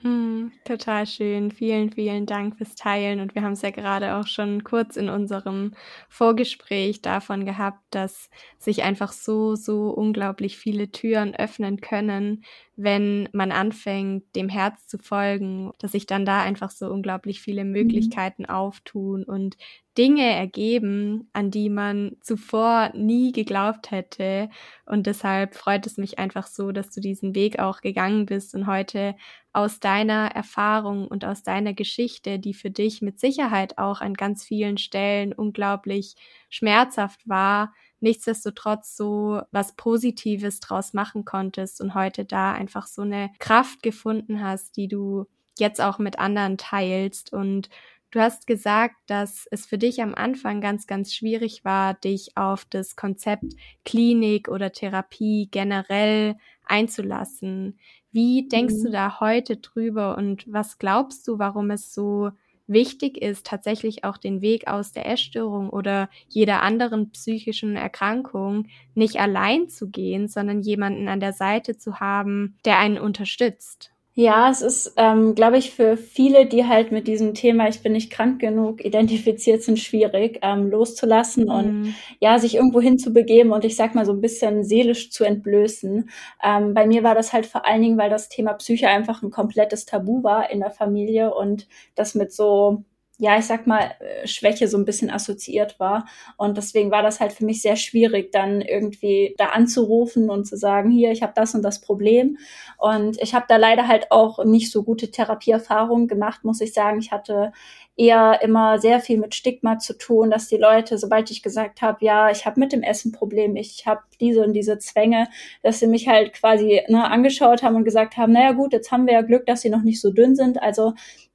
Hm, 0.02 0.52
total 0.64 1.08
schön. 1.08 1.50
Vielen, 1.50 1.92
vielen 1.92 2.28
Dank 2.28 2.58
fürs 2.58 2.76
Teilen. 2.76 3.20
Und 3.20 3.34
wir 3.34 3.42
haben 3.42 3.54
es 3.54 3.64
ja 3.64 3.72
gerade 3.72 4.16
auch 4.16 4.28
schon 4.28 4.64
kurz 4.64 4.96
in 4.96 5.10
unserem 5.10 5.74
Vorgespräch 6.08 7.02
davon 7.02 7.46
gehabt, 7.46 7.82
dass 7.90 8.30
sich 8.60 8.84
einfach 8.84 9.12
so, 9.12 9.56
so 9.56 9.90
unglaublich 9.90 10.58
viele 10.58 10.92
Türen 10.92 11.34
öffnen 11.34 11.82
können, 11.82 12.44
wenn 12.76 13.28
man 13.34 13.52
anfängt, 13.52 14.36
dem 14.36 14.50
Herz 14.50 14.86
zu 14.86 15.00
folgen, 15.00 15.72
dass 15.80 15.94
sich 15.94 16.06
dann 16.06 16.26
da 16.26 16.44
einfach 16.44 16.70
so 16.70 16.92
unglaublich 16.92 17.42
viele 17.42 17.66
mhm. 17.66 17.72
Möglichkeiten 17.72 18.44
mhm. 18.44 18.50
auftun 18.50 19.24
und 19.24 19.58
Dinge 19.98 20.26
ergeben, 20.26 21.28
an 21.34 21.50
die 21.50 21.70
man 21.72 22.18
zuvor 22.22 22.92
nie 22.94 23.32
geglaubt 23.32 23.90
hätte. 23.90 24.50
Und 24.86 25.08
deshalb 25.08 25.56
freut 25.56 25.88
es 25.88 25.98
mich 25.98 26.20
einfach 26.20 26.46
so, 26.46 26.72
dass 26.72 26.92
du 26.92 27.02
diesen 27.02 27.34
Weg 27.34 27.58
auch 27.58 27.82
gegangen 27.82 28.28
bist 28.28 28.54
und 28.54 28.68
heute 28.68 29.16
aus 29.58 29.80
deiner 29.80 30.28
Erfahrung 30.36 31.08
und 31.08 31.26
aus 31.26 31.42
deiner 31.42 31.74
Geschichte, 31.74 32.38
die 32.38 32.54
für 32.54 32.70
dich 32.70 33.02
mit 33.02 33.20
Sicherheit 33.20 33.80
auch 33.80 34.02
an 34.02 34.14
ganz 34.14 34.46
vielen 34.46 34.78
Stellen 34.78 35.34
unglaublich 35.34 36.14
schmerzhaft 36.48 37.28
war, 37.28 37.74
nichtsdestotrotz 38.00 38.96
so 38.96 39.42
was 39.50 39.76
Positives 39.76 40.60
draus 40.60 40.94
machen 40.94 41.26
konntest 41.26 41.82
und 41.82 41.96
heute 41.96 42.24
da 42.24 42.52
einfach 42.54 42.86
so 42.86 43.02
eine 43.02 43.32
Kraft 43.40 43.82
gefunden 43.82 44.44
hast, 44.44 44.78
die 44.78 44.88
du 44.88 45.26
jetzt 45.58 45.82
auch 45.82 45.98
mit 45.98 46.20
anderen 46.20 46.60
teilst 46.60 47.34
und 47.34 47.70
Du 48.12 48.22
hast 48.22 48.48
gesagt, 48.48 48.96
dass 49.08 49.48
es 49.52 49.66
für 49.66 49.78
dich 49.78 50.02
am 50.02 50.16
Anfang 50.16 50.62
ganz, 50.62 50.88
ganz 50.88 51.14
schwierig 51.14 51.66
war, 51.66 51.94
dich 51.94 52.38
auf 52.38 52.64
das 52.64 52.96
Konzept 52.96 53.44
Klinik 53.84 54.48
oder 54.48 54.72
Therapie 54.72 55.50
generell 55.52 56.38
einzulassen. 56.66 57.78
Wie 58.12 58.48
denkst 58.48 58.76
mhm. 58.76 58.84
du 58.86 58.92
da 58.92 59.20
heute 59.20 59.58
drüber 59.58 60.18
und 60.18 60.52
was 60.52 60.78
glaubst 60.78 61.28
du, 61.28 61.40
warum 61.40 61.72
es 61.72 61.94
so 61.94 62.32
wichtig 62.68 63.18
ist, 63.22 63.46
tatsächlich 63.46 64.04
auch 64.04 64.18
den 64.18 64.42
Weg 64.42 64.68
aus 64.68 64.92
der 64.92 65.10
Essstörung 65.10 65.70
oder 65.70 66.10
jeder 66.28 66.62
anderen 66.62 67.12
psychischen 67.12 67.76
Erkrankung 67.76 68.68
nicht 68.94 69.20
allein 69.20 69.70
zu 69.70 69.90
gehen, 69.90 70.28
sondern 70.28 70.62
jemanden 70.62 71.08
an 71.08 71.20
der 71.20 71.34
Seite 71.34 71.78
zu 71.78 72.00
haben, 72.00 72.58
der 72.66 72.78
einen 72.78 72.98
unterstützt. 72.98 73.92
Ja, 74.20 74.50
es 74.50 74.64
ist, 74.64 74.94
ähm, 74.98 75.36
glaube 75.36 75.60
ich, 75.60 75.76
für 75.76 75.96
viele, 75.96 76.48
die 76.48 76.66
halt 76.66 76.92
mit 76.92 77.08
diesem 77.08 77.36
Thema 77.36 77.68
Ich 77.68 77.84
bin 77.84 77.92
nicht 77.92 78.12
krank 78.12 78.42
genug 78.42 78.84
identifiziert 78.84 79.62
sind, 79.62 79.78
schwierig 79.78 80.40
ähm, 80.42 80.72
loszulassen 80.72 81.44
mhm. 81.44 81.52
und 81.52 81.96
ja, 82.20 82.40
sich 82.40 82.56
irgendwo 82.56 82.82
hinzubegeben 82.82 83.52
und 83.52 83.64
ich 83.64 83.76
sag 83.76 83.94
mal 83.94 84.08
so 84.08 84.14
ein 84.14 84.22
bisschen 84.22 84.64
seelisch 84.64 85.12
zu 85.12 85.24
entblößen. 85.24 86.10
Ähm, 86.44 86.74
bei 86.74 86.88
mir 86.88 87.04
war 87.04 87.14
das 87.14 87.32
halt 87.32 87.46
vor 87.46 87.68
allen 87.68 87.84
Dingen, 87.84 88.00
weil 88.00 88.10
das 88.10 88.28
Thema 88.28 88.54
Psyche 88.54 88.88
einfach 88.88 89.22
ein 89.22 89.30
komplettes 89.30 89.86
Tabu 89.86 90.24
war 90.24 90.50
in 90.50 90.62
der 90.62 90.72
Familie 90.72 91.36
und 91.36 91.68
das 91.94 92.16
mit 92.16 92.34
so 92.34 92.84
ja, 93.20 93.38
ich 93.38 93.46
sag 93.46 93.66
mal, 93.66 93.96
äh, 94.00 94.28
Schwäche 94.28 94.68
so 94.68 94.78
ein 94.78 94.86
bisschen 94.86 95.10
assoziiert 95.10 95.80
war. 95.80 96.06
Und 96.38 96.58
deswegen 96.58 96.92
war 96.92 97.02
das 97.02 97.20
halt 97.20 97.34
für 97.34 97.46
mich 97.46 97.62
sehr 97.62 97.76
schwierig, 97.76 98.32
dann 98.32 98.62
irgendwie 98.62 99.34
da 99.38 99.48
anzurufen 99.48 100.30
und 100.30 100.46
zu 100.46 100.56
sagen, 100.56 100.92
hier, 100.92 101.12
ich 101.12 101.24
habe 101.24 101.34
das 101.36 101.56
und 101.56 101.64
das 101.64 101.82
Problem. 101.82 102.38
Und 102.78 103.20
ich 103.22 103.34
habe 103.34 103.46
da 103.48 103.58
leider 103.58 103.88
halt 103.88 104.12
auch 104.12 104.44
nicht 104.46 104.72
so 104.72 104.84
gute 104.84 105.10
Therapieerfahrungen 105.10 106.08
gemacht, 106.08 106.44
muss 106.44 106.62
ich 106.62 106.74
sagen. 106.74 107.00
Ich 107.00 107.12
hatte 107.12 107.52
eher 107.98 108.40
immer 108.44 108.80
sehr 108.80 109.00
viel 109.00 109.18
mit 109.18 109.34
Stigma 109.34 109.80
zu 109.80 109.98
tun, 109.98 110.30
dass 110.30 110.48
die 110.48 110.58
Leute, 110.58 111.00
sobald 111.00 111.32
ich 111.32 111.42
gesagt 111.42 111.82
habe, 111.82 112.06
ja, 112.06 112.30
ich 112.30 112.46
habe 112.46 112.60
mit 112.60 112.72
dem 112.72 112.84
Essen 112.84 113.12
Problem, 113.12 113.56
ich 113.56 113.88
habe 113.88 114.02
diese 114.22 114.44
und 114.44 114.54
diese 114.54 114.78
Zwänge, 114.78 115.28
dass 115.64 115.80
sie 115.80 115.88
mich 115.88 116.08
halt 116.08 116.34
quasi 116.34 116.82
ne, 116.88 117.10
angeschaut 117.10 117.64
haben 117.64 117.76
und 117.76 117.84
gesagt 117.84 118.16
haben, 118.16 118.34
naja 118.34 118.52
gut, 118.52 118.72
jetzt 118.72 118.92
haben 118.92 119.08
wir 119.08 119.14
ja 119.14 119.22
Glück, 119.22 119.48
dass 119.48 119.62
sie 119.62 119.72
noch 119.72 119.82
nicht 119.82 120.00
so 120.00 120.12
dünn 120.12 120.36
sind. 120.36 120.62
Also 120.62 120.94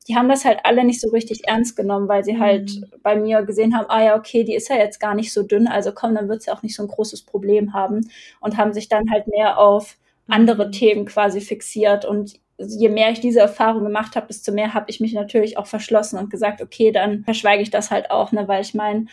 die 0.09 0.17
haben 0.17 0.29
das 0.29 0.45
halt 0.45 0.61
alle 0.65 0.85
nicht 0.85 1.01
so 1.01 1.11
richtig 1.11 1.49
ernst 1.49 1.77
genommen, 1.77 2.09
weil 2.09 2.25
sie 2.25 2.39
halt 2.39 2.71
mhm. 2.71 2.87
bei 3.03 3.17
mir 3.17 3.43
gesehen 3.43 3.77
haben, 3.77 3.87
ah 3.89 4.03
ja, 4.03 4.17
okay, 4.17 4.45
die 4.45 4.55
ist 4.55 4.69
ja 4.69 4.77
jetzt 4.77 5.01
gar 5.01 5.15
nicht 5.15 5.33
so 5.33 5.43
dünn, 5.43 5.67
also 5.67 5.93
komm, 5.93 6.15
dann 6.15 6.29
wird 6.29 6.43
sie 6.43 6.53
auch 6.53 6.63
nicht 6.63 6.77
so 6.77 6.83
ein 6.83 6.89
großes 6.89 7.23
Problem 7.23 7.73
haben 7.73 8.09
und 8.41 8.57
haben 8.57 8.73
sich 8.73 8.89
dann 8.89 9.11
halt 9.11 9.27
mehr 9.27 9.59
auf 9.59 9.97
andere 10.29 10.67
mhm. 10.67 10.73
Themen 10.73 11.07
quasi 11.07 11.41
fixiert 11.41 12.05
und 12.05 12.41
je 12.67 12.89
mehr 12.89 13.11
ich 13.11 13.21
diese 13.21 13.41
Erfahrung 13.41 13.85
gemacht 13.85 14.17
habe, 14.17 14.27
desto 14.29 14.53
mehr 14.53 14.75
habe 14.75 14.87
ich 14.89 15.01
mich 15.01 15.13
natürlich 15.13 15.59
auch 15.59 15.67
verschlossen 15.67 16.19
und 16.19 16.31
gesagt, 16.31 16.63
okay, 16.63 16.93
dann 16.93 17.25
verschweige 17.25 17.63
ich 17.63 17.71
das 17.71 17.91
halt 17.91 18.11
auch, 18.11 18.33
ne, 18.33 18.49
weil 18.49 18.63
ich 18.63 18.75
meine, 18.75 19.07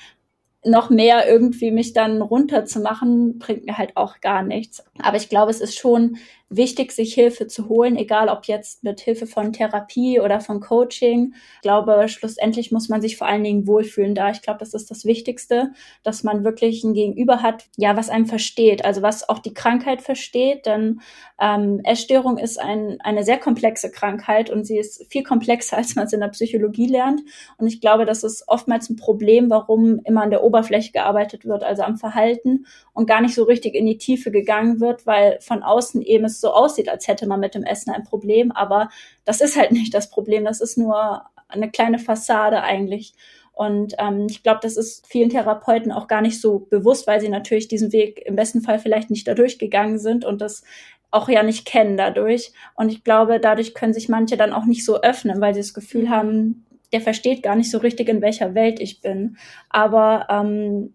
noch 0.64 0.90
mehr 0.90 1.28
irgendwie 1.28 1.72
mich 1.72 1.94
dann 1.94 2.22
runterzumachen, 2.22 3.40
bringt 3.40 3.66
mir 3.66 3.78
halt 3.78 3.96
auch 3.96 4.20
gar 4.20 4.44
nichts. 4.44 4.84
Aber 5.02 5.18
ich 5.18 5.30
glaube, 5.30 5.52
es 5.52 5.62
ist 5.62 5.78
schon 5.78 6.18
wichtig, 6.50 6.92
sich 6.92 7.14
Hilfe 7.14 7.48
zu 7.48 7.70
holen, 7.70 7.96
egal 7.96 8.28
ob 8.28 8.46
jetzt 8.46 8.84
mit 8.84 9.00
Hilfe 9.00 9.28
von 9.28 9.54
Therapie 9.54 10.20
oder 10.20 10.42
von 10.42 10.60
Coaching. 10.60 11.34
Ich 11.56 11.62
glaube, 11.62 12.08
schlussendlich 12.10 12.72
muss 12.72 12.90
man 12.90 13.02
sich 13.02 13.18
vor 13.18 13.28
allen 13.28 13.44
Dingen 13.44 13.68
wohlfühlen 13.68 14.16
da. 14.16 14.32
Ich 14.32 14.42
glaube, 14.42 14.60
das 14.60 14.74
ist 14.74 14.90
das 14.90 15.06
Wichtigste, 15.06 15.72
dass 16.04 16.24
man 16.24 16.44
wirklich 16.44 16.84
ein 16.84 16.94
Gegenüber 16.94 17.44
hat, 17.44 17.66
ja, 17.78 17.96
was 17.96 18.10
einem 18.10 18.26
versteht, 18.26 18.84
also 18.84 19.02
was 19.04 19.30
auch 19.30 19.40
die 19.40 19.54
Krankheit 19.54 20.02
versteht. 20.02 20.66
Denn 20.66 21.02
ähm, 21.40 21.82
Essstörung 21.84 22.38
ist 22.40 22.60
ein, 22.60 22.98
eine 23.02 23.24
sehr 23.24 23.38
komplexe 23.38 23.92
Krankheit 23.92 24.50
und 24.50 24.66
sie 24.66 24.80
ist 24.80 25.06
viel 25.12 25.24
komplexer, 25.24 25.78
als 25.80 25.96
man 25.96 26.06
es 26.06 26.14
in 26.14 26.20
der 26.20 26.30
Psychologie 26.30 26.88
lernt. 26.88 27.22
Und 27.58 27.68
ich 27.68 27.80
glaube, 27.80 28.06
das 28.06 28.24
ist 28.24 28.46
oftmals 28.48 28.90
ein 28.90 28.96
Problem, 28.96 29.52
warum 29.52 30.00
immer 30.04 30.24
an 30.24 30.32
der 30.32 30.44
Oberfläche 30.44 30.92
gearbeitet 30.92 31.46
wird, 31.46 31.64
also 31.64 31.84
am 31.84 31.98
Verhalten 31.98 32.66
und 32.94 33.08
gar 33.08 33.22
nicht 33.22 33.36
so 33.36 33.44
richtig 33.44 33.76
in 33.76 33.86
die 33.86 33.98
Tiefe 33.98 34.32
gegangen 34.32 34.80
wird, 34.80 35.06
weil 35.06 35.38
von 35.42 35.62
außen 35.62 36.02
eben 36.02 36.26
es 36.26 36.39
so 36.40 36.52
aussieht, 36.52 36.90
als 36.90 37.08
hätte 37.08 37.28
man 37.28 37.40
mit 37.40 37.56
dem 37.56 37.64
Essen 37.64 37.92
ein 37.92 38.04
Problem. 38.04 38.52
Aber 38.52 38.90
das 39.26 39.42
ist 39.42 39.58
halt 39.58 39.72
nicht 39.72 39.94
das 39.94 40.10
Problem. 40.10 40.46
Das 40.46 40.62
ist 40.62 40.78
nur 40.78 41.24
eine 41.48 41.70
kleine 41.70 42.00
Fassade 42.00 42.62
eigentlich. 42.62 43.14
Und 43.54 43.96
ähm, 43.98 44.28
ich 44.30 44.42
glaube, 44.42 44.60
das 44.64 44.78
ist 44.78 45.06
vielen 45.08 45.30
Therapeuten 45.30 45.92
auch 45.92 46.08
gar 46.08 46.22
nicht 46.22 46.40
so 46.40 46.60
bewusst, 46.60 47.08
weil 47.08 47.20
sie 47.20 47.28
natürlich 47.28 47.68
diesen 47.68 47.92
Weg 47.92 48.22
im 48.26 48.38
besten 48.38 48.62
Fall 48.62 48.80
vielleicht 48.80 49.10
nicht 49.10 49.28
dadurch 49.28 49.60
gegangen 49.60 50.00
sind 50.00 50.24
und 50.24 50.40
das 50.40 50.64
auch 51.12 51.28
ja 51.28 51.44
nicht 51.44 51.66
kennen 51.66 51.98
dadurch. 51.98 52.54
Und 52.76 52.90
ich 52.90 53.04
glaube, 53.04 53.40
dadurch 53.40 53.74
können 53.74 53.94
sich 53.94 54.08
manche 54.08 54.38
dann 54.38 54.54
auch 54.54 54.66
nicht 54.66 54.86
so 54.86 55.02
öffnen, 55.02 55.42
weil 55.42 55.54
sie 55.54 55.60
das 55.60 55.74
Gefühl 55.74 56.04
mhm. 56.04 56.10
haben, 56.10 56.66
der 56.94 57.02
versteht 57.02 57.44
gar 57.44 57.56
nicht 57.56 57.70
so 57.70 57.80
richtig, 57.80 58.08
in 58.08 58.22
welcher 58.22 58.56
Welt 58.56 58.80
ich 58.80 59.02
bin. 59.02 59.38
Aber 59.70 60.28
ähm, 60.30 60.94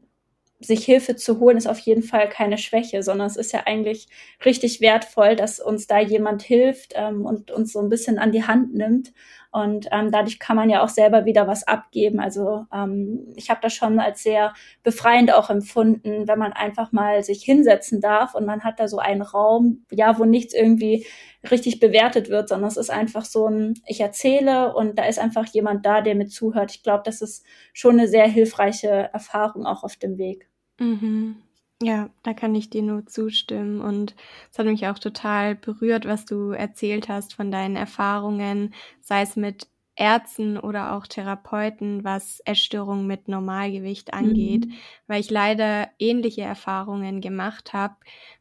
sich 0.61 0.85
Hilfe 0.85 1.17
zu 1.17 1.41
holen, 1.41 1.57
ist 1.57 1.67
auf 1.67 1.79
jeden 1.81 2.03
Fall 2.03 2.29
keine 2.29 2.59
Schwäche, 2.59 3.03
sondern 3.03 3.27
es 3.27 3.37
ist 3.37 3.53
ja 3.53 3.63
eigentlich 3.67 4.09
richtig 4.45 4.81
wertvoll, 4.81 5.37
dass 5.37 5.61
uns 5.61 5.87
da 5.87 5.99
jemand 6.01 6.43
hilft 6.43 6.93
ähm, 6.97 7.27
und 7.27 7.51
uns 7.51 7.73
so 7.73 7.81
ein 7.81 7.89
bisschen 7.89 8.19
an 8.19 8.33
die 8.33 8.45
Hand 8.45 8.75
nimmt. 8.75 9.13
Und 9.55 9.87
ähm, 9.93 10.11
dadurch 10.11 10.41
kann 10.41 10.57
man 10.57 10.69
ja 10.69 10.83
auch 10.83 10.89
selber 10.89 11.27
wieder 11.27 11.47
was 11.47 11.65
abgeben. 11.65 12.19
Also 12.19 12.67
ähm, 12.75 13.33
ich 13.37 13.51
habe 13.51 13.61
das 13.63 13.73
schon 13.73 14.01
als 14.01 14.25
sehr 14.25 14.53
befreiend 14.83 15.33
auch 15.33 15.49
empfunden, 15.49 16.27
wenn 16.27 16.41
man 16.41 16.53
einfach 16.53 16.91
mal 16.91 17.23
sich 17.23 17.45
hinsetzen 17.45 18.01
darf 18.01 18.35
und 18.35 18.47
man 18.47 18.65
hat 18.65 18.81
da 18.81 18.89
so 18.89 18.99
einen 18.99 19.23
Raum, 19.23 19.85
ja, 19.93 20.19
wo 20.19 20.25
nichts 20.25 20.55
irgendwie 20.55 21.07
richtig 21.49 21.79
bewertet 21.79 22.31
wird, 22.31 22.49
sondern 22.49 22.67
es 22.67 22.77
ist 22.77 22.91
einfach 22.91 23.25
so 23.25 23.47
ein, 23.47 23.75
ich 23.87 24.01
erzähle 24.01 24.75
und 24.75 24.99
da 24.99 25.05
ist 25.05 25.21
einfach 25.21 25.47
jemand 25.47 25.87
da, 25.87 26.01
der 26.01 26.17
mir 26.17 26.27
zuhört. 26.27 26.73
Ich 26.73 26.83
glaube, 26.83 27.05
das 27.05 27.23
ist 27.23 27.47
schon 27.73 28.01
eine 28.01 28.09
sehr 28.09 28.27
hilfreiche 28.27 28.89
Erfahrung 29.13 29.67
auch 29.67 29.85
auf 29.85 29.95
dem 29.95 30.19
Weg. 30.19 30.49
Mhm. 30.81 31.37
Ja, 31.83 32.09
da 32.23 32.33
kann 32.35 32.55
ich 32.55 32.71
dir 32.71 32.83
nur 32.83 33.07
zustimmen. 33.07 33.81
Und 33.81 34.15
es 34.51 34.59
hat 34.59 34.67
mich 34.67 34.87
auch 34.87 34.99
total 34.99 35.55
berührt, 35.55 36.07
was 36.07 36.25
du 36.25 36.51
erzählt 36.51 37.09
hast 37.09 37.35
von 37.35 37.51
deinen 37.51 37.77
Erfahrungen, 37.77 38.75
sei 39.01 39.23
es 39.23 39.37
mit 39.37 39.69
Ärzten 39.97 40.59
oder 40.59 40.95
auch 40.95 41.07
Therapeuten, 41.07 42.03
was 42.03 42.41
Essstörungen 42.45 43.07
mit 43.07 43.29
Normalgewicht 43.29 44.13
angeht, 44.13 44.67
mhm. 44.67 44.73
weil 45.07 45.21
ich 45.21 45.31
leider 45.31 45.89
ähnliche 45.99 46.43
Erfahrungen 46.43 47.21
gemacht 47.21 47.73
habe. 47.73 47.97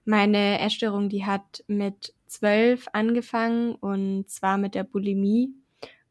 Meine 0.06 0.60
Essstörung, 0.60 1.10
die 1.10 1.26
hat 1.26 1.64
mit 1.68 2.14
zwölf 2.26 2.88
angefangen 2.94 3.76
und 3.76 4.30
zwar 4.30 4.58
mit 4.58 4.74
der 4.74 4.84
Bulimie. 4.84 5.54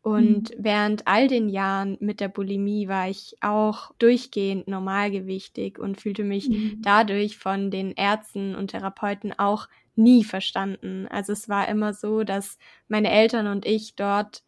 Und 0.02 0.50
mhm. 0.50 0.64
während 0.64 1.06
all 1.06 1.28
den 1.28 1.48
Jahren 1.48 1.96
mit 2.00 2.18
der 2.18 2.28
Bulimie 2.28 2.88
war 2.88 3.08
ich 3.08 3.36
auch 3.40 3.92
durchgehend 3.98 4.66
normalgewichtig 4.66 5.78
und 5.78 6.00
fühlte 6.00 6.24
mich 6.24 6.48
mhm. 6.48 6.82
dadurch 6.82 7.38
von 7.38 7.70
den 7.70 7.92
Ärzten 7.92 8.56
und 8.56 8.72
Therapeuten 8.72 9.32
auch 9.38 9.68
nie 9.94 10.24
verstanden. 10.24 11.06
Also 11.08 11.32
es 11.32 11.48
war 11.48 11.68
immer 11.68 11.94
so, 11.94 12.24
dass 12.24 12.58
meine 12.88 13.12
Eltern 13.12 13.46
und 13.46 13.64
ich 13.64 13.94
dort 13.94 14.42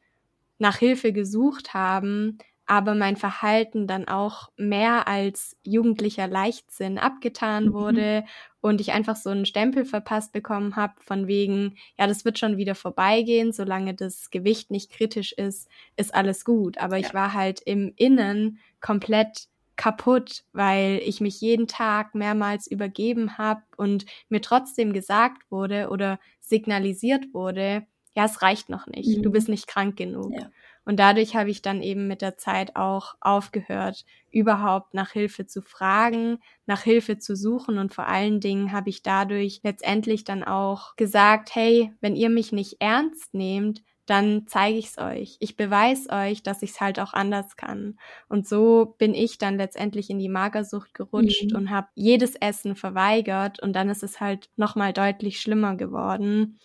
nach 0.58 0.78
Hilfe 0.78 1.12
gesucht 1.12 1.72
haben, 1.72 2.38
aber 2.66 2.94
mein 2.94 3.16
Verhalten 3.16 3.86
dann 3.86 4.08
auch 4.08 4.48
mehr 4.56 5.06
als 5.06 5.56
jugendlicher 5.62 6.26
Leichtsinn 6.26 6.98
abgetan 6.98 7.66
mhm. 7.66 7.72
wurde 7.74 8.24
und 8.60 8.80
ich 8.80 8.92
einfach 8.92 9.16
so 9.16 9.30
einen 9.30 9.44
Stempel 9.44 9.84
verpasst 9.84 10.32
bekommen 10.32 10.76
habe 10.76 10.94
von 11.00 11.26
wegen, 11.26 11.76
ja, 11.98 12.06
das 12.06 12.24
wird 12.24 12.38
schon 12.38 12.56
wieder 12.56 12.74
vorbeigehen, 12.74 13.52
solange 13.52 13.94
das 13.94 14.30
Gewicht 14.30 14.70
nicht 14.70 14.90
kritisch 14.90 15.32
ist, 15.32 15.68
ist 15.96 16.14
alles 16.14 16.44
gut. 16.44 16.78
Aber 16.78 16.96
ja. 16.96 17.06
ich 17.06 17.14
war 17.14 17.34
halt 17.34 17.60
im 17.60 17.92
Innen 17.96 18.58
komplett 18.80 19.48
kaputt, 19.76 20.44
weil 20.52 21.00
ich 21.04 21.20
mich 21.20 21.40
jeden 21.40 21.66
Tag 21.66 22.14
mehrmals 22.14 22.66
übergeben 22.66 23.36
habe 23.38 23.62
und 23.76 24.06
mir 24.28 24.40
trotzdem 24.40 24.92
gesagt 24.92 25.42
wurde 25.50 25.88
oder 25.90 26.18
signalisiert 26.40 27.34
wurde, 27.34 27.86
ja, 28.16 28.24
es 28.24 28.42
reicht 28.42 28.68
noch 28.68 28.86
nicht, 28.86 29.18
mhm. 29.18 29.22
du 29.22 29.30
bist 29.30 29.48
nicht 29.48 29.66
krank 29.66 29.96
genug. 29.96 30.32
Ja. 30.32 30.48
Und 30.84 30.98
dadurch 30.98 31.34
habe 31.34 31.50
ich 31.50 31.62
dann 31.62 31.82
eben 31.82 32.06
mit 32.06 32.20
der 32.20 32.36
Zeit 32.36 32.76
auch 32.76 33.14
aufgehört, 33.20 34.04
überhaupt 34.30 34.94
nach 34.94 35.10
Hilfe 35.10 35.46
zu 35.46 35.62
fragen, 35.62 36.38
nach 36.66 36.82
Hilfe 36.82 37.18
zu 37.18 37.36
suchen 37.36 37.78
und 37.78 37.94
vor 37.94 38.06
allen 38.06 38.40
Dingen 38.40 38.72
habe 38.72 38.90
ich 38.90 39.02
dadurch 39.02 39.60
letztendlich 39.62 40.24
dann 40.24 40.44
auch 40.44 40.96
gesagt, 40.96 41.54
hey, 41.54 41.92
wenn 42.00 42.16
ihr 42.16 42.28
mich 42.28 42.52
nicht 42.52 42.76
ernst 42.80 43.32
nehmt, 43.32 43.82
dann 44.06 44.46
zeige 44.46 44.78
ich 44.78 44.88
es 44.88 44.98
euch. 44.98 45.36
Ich 45.40 45.56
beweise 45.56 46.10
euch, 46.10 46.42
dass 46.42 46.62
ich 46.62 46.72
es 46.72 46.80
halt 46.80 47.00
auch 47.00 47.14
anders 47.14 47.56
kann. 47.56 47.98
Und 48.28 48.46
so 48.46 48.94
bin 48.98 49.14
ich 49.14 49.38
dann 49.38 49.56
letztendlich 49.56 50.10
in 50.10 50.18
die 50.18 50.28
Magersucht 50.28 50.92
gerutscht 50.92 51.50
mhm. 51.50 51.56
und 51.56 51.70
habe 51.70 51.88
jedes 51.94 52.34
Essen 52.36 52.76
verweigert 52.76 53.60
und 53.60 53.72
dann 53.72 53.88
ist 53.88 54.02
es 54.02 54.20
halt 54.20 54.50
nochmal 54.56 54.92
deutlich 54.92 55.40
schlimmer 55.40 55.76
geworden. 55.76 56.58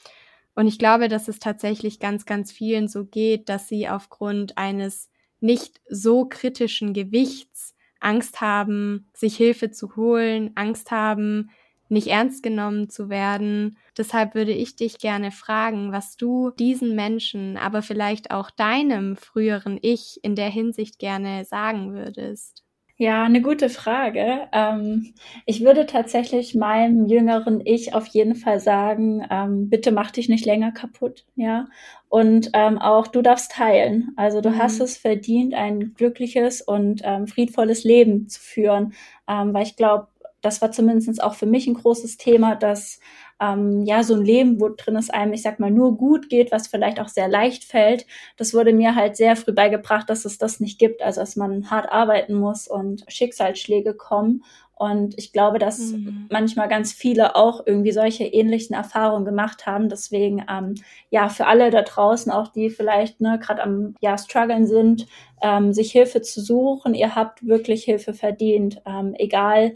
Und 0.56 0.68
ich 0.68 0.80
glaube, 0.80 1.08
dass 1.08 1.28
es 1.28 1.40
tatsächlich 1.40 2.00
ganz, 2.00 2.26
ganz 2.26 2.52
vielen 2.52 2.88
so 2.88 3.06
geht, 3.06 3.50
dass 3.50 3.68
sie 3.68 3.88
aufgrund 3.88 4.58
eines 4.58 5.10
nicht 5.40 5.80
so 5.90 6.26
kritischen 6.26 6.94
Gewichts 6.94 7.76
Angst 8.00 8.42
haben, 8.42 9.10
sich 9.14 9.36
Hilfe 9.38 9.72
zu 9.72 9.96
holen, 9.96 10.52
Angst 10.56 10.92
haben, 10.92 11.50
nicht 11.90 12.08
ernst 12.08 12.44
genommen 12.44 12.90
zu 12.90 13.10
werden. 13.10 13.78
Deshalb 13.98 14.36
würde 14.36 14.52
ich 14.54 14.76
dich 14.76 15.00
gerne 15.00 15.32
fragen, 15.32 15.92
was 15.92 16.16
du 16.18 16.52
diesen 16.52 16.96
Menschen, 16.96 17.58
aber 17.58 17.82
vielleicht 17.82 18.32
auch 18.32 18.52
deinem 18.52 19.16
früheren 19.16 19.80
Ich 19.82 20.20
in 20.24 20.36
der 20.36 20.50
Hinsicht 20.50 21.00
gerne 21.00 21.46
sagen 21.46 21.94
würdest. 21.94 22.64
Ja, 23.02 23.24
eine 23.24 23.42
gute 23.42 23.70
Frage. 23.70 24.50
Ähm, 24.52 25.14
ich 25.46 25.64
würde 25.64 25.86
tatsächlich 25.86 26.54
meinem 26.54 27.06
jüngeren 27.06 27.62
Ich 27.66 27.94
auf 27.94 28.06
jeden 28.08 28.36
Fall 28.36 28.60
sagen, 28.60 29.26
ähm, 29.32 29.70
bitte 29.70 29.94
mach 29.94 30.12
dich 30.12 30.28
nicht 30.28 30.46
länger 30.46 30.74
kaputt, 30.74 31.26
ja. 31.38 31.70
Und 32.10 32.50
ähm, 32.54 32.78
auch 32.78 33.08
du 33.08 33.22
darfst 33.22 33.52
teilen. 33.54 34.12
Also 34.18 34.42
du 34.42 34.50
mhm. 34.50 34.58
hast 34.58 34.82
es 34.82 34.98
verdient, 34.98 35.54
ein 35.54 35.94
glückliches 35.94 36.62
und 36.62 37.02
ähm, 37.06 37.26
friedvolles 37.28 37.86
Leben 37.86 38.28
zu 38.28 38.42
führen. 38.42 38.94
Ähm, 39.30 39.54
weil 39.54 39.64
ich 39.64 39.78
glaube, 39.78 40.08
das 40.42 40.62
war 40.62 40.74
zumindest 40.74 41.24
auch 41.24 41.36
für 41.36 41.46
mich 41.46 41.68
ein 41.68 41.76
großes 41.76 42.18
Thema, 42.18 42.56
dass 42.56 43.00
ähm, 43.40 43.86
ja 43.86 44.04
so 44.04 44.16
ein 44.16 44.26
Leben, 44.26 44.60
wo 44.60 44.70
drin 44.70 44.96
es 44.96 45.10
einem, 45.10 45.34
ich 45.34 45.42
sag 45.42 45.60
mal, 45.60 45.72
nur 45.72 45.98
gut 45.98 46.30
geht, 46.30 46.52
was 46.52 46.68
vielleicht 46.68 47.00
auch 47.00 47.08
sehr 47.08 47.28
leicht 47.28 47.64
fällt, 47.64 48.06
das 48.38 48.54
wurde 48.54 48.74
mir 48.74 48.96
halt 48.96 49.16
sehr 49.18 49.36
früh 49.36 49.54
beigebracht, 49.54 50.10
dass 50.10 50.26
es 50.26 50.38
das 50.38 50.60
nicht 50.60 50.80
gibt, 50.80 51.02
also 51.02 51.22
dass 51.22 51.36
man 51.36 51.70
hart 51.70 51.92
arbeiten 51.92 52.36
muss 52.36 52.68
und 52.68 53.04
Schicksalsschläge 53.08 53.94
kommen. 53.94 54.44
Und 54.80 55.18
ich 55.18 55.34
glaube, 55.34 55.60
dass 55.60 55.92
mhm. 55.92 56.28
manchmal 56.32 56.70
ganz 56.70 56.94
viele 56.94 57.36
auch 57.36 57.68
irgendwie 57.68 57.92
solche 57.92 58.24
ähnlichen 58.24 58.74
Erfahrungen 58.74 59.26
gemacht 59.26 59.66
haben. 59.66 59.90
Deswegen, 59.90 60.46
ähm, 60.50 60.76
ja, 61.10 61.28
für 61.28 61.48
alle 61.48 61.70
da 61.70 61.82
draußen, 61.82 62.32
auch 62.32 62.48
die 62.48 62.70
vielleicht 62.70 63.20
ne, 63.20 63.38
gerade 63.40 63.62
am 63.62 63.96
ja, 64.00 64.18
struggeln 64.18 64.68
sind, 64.68 65.06
ähm, 65.42 65.74
sich 65.74 65.92
Hilfe 65.92 66.22
zu 66.22 66.40
suchen. 66.40 66.94
Ihr 66.94 67.14
habt 67.14 67.46
wirklich 67.46 67.84
Hilfe 67.84 68.14
verdient, 68.14 68.82
ähm, 68.86 69.16
egal 69.18 69.76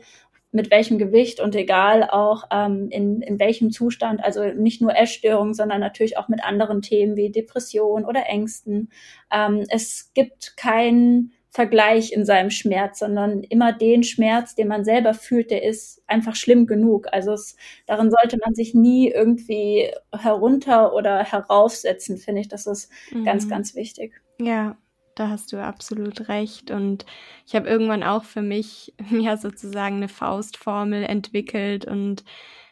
mit 0.53 0.69
welchem 0.71 0.99
Gewicht 0.99 1.39
und 1.39 1.55
egal 1.55 2.03
auch 2.03 2.45
ähm, 2.51 2.87
in, 2.91 3.21
in 3.21 3.39
welchem 3.39 3.71
Zustand, 3.71 4.23
also 4.23 4.45
nicht 4.45 4.81
nur 4.81 4.95
Essstörungen, 4.95 5.55
sondern 5.55 5.81
natürlich 5.81 6.17
auch 6.17 6.29
mit 6.29 6.43
anderen 6.43 6.81
Themen 6.81 7.17
wie 7.17 7.31
Depression 7.31 8.05
oder 8.05 8.27
Ängsten. 8.27 8.91
Ähm, 9.31 9.65
es 9.69 10.11
gibt 10.13 10.55
keinen 10.55 11.33
Vergleich 11.49 12.11
in 12.11 12.25
seinem 12.25 12.49
Schmerz, 12.51 12.99
sondern 12.99 13.43
immer 13.43 13.73
den 13.73 14.03
Schmerz, 14.03 14.55
den 14.55 14.67
man 14.67 14.83
selber 14.83 15.13
fühlt, 15.13 15.51
der 15.51 15.63
ist 15.63 16.01
einfach 16.07 16.35
schlimm 16.35 16.65
genug. 16.67 17.07
Also 17.11 17.33
es, 17.33 17.55
darin 17.85 18.11
sollte 18.11 18.37
man 18.43 18.55
sich 18.55 18.73
nie 18.73 19.09
irgendwie 19.09 19.91
herunter 20.11 20.93
oder 20.93 21.23
heraufsetzen, 21.23 22.17
finde 22.17 22.41
ich. 22.41 22.47
Das 22.47 22.67
ist 22.67 22.91
mhm. 23.11 23.23
ganz, 23.23 23.49
ganz 23.49 23.75
wichtig. 23.75 24.21
Ja, 24.39 24.77
da 25.15 25.29
hast 25.29 25.51
du 25.53 25.63
absolut 25.63 26.27
recht. 26.29 26.71
Und 26.71 27.05
ich 27.45 27.55
habe 27.55 27.67
irgendwann 27.67 28.03
auch 28.03 28.23
für 28.23 28.41
mich 28.41 28.93
ja 29.11 29.37
sozusagen 29.37 29.97
eine 29.97 30.09
Faustformel 30.09 31.03
entwickelt 31.03 31.85
und 31.85 32.23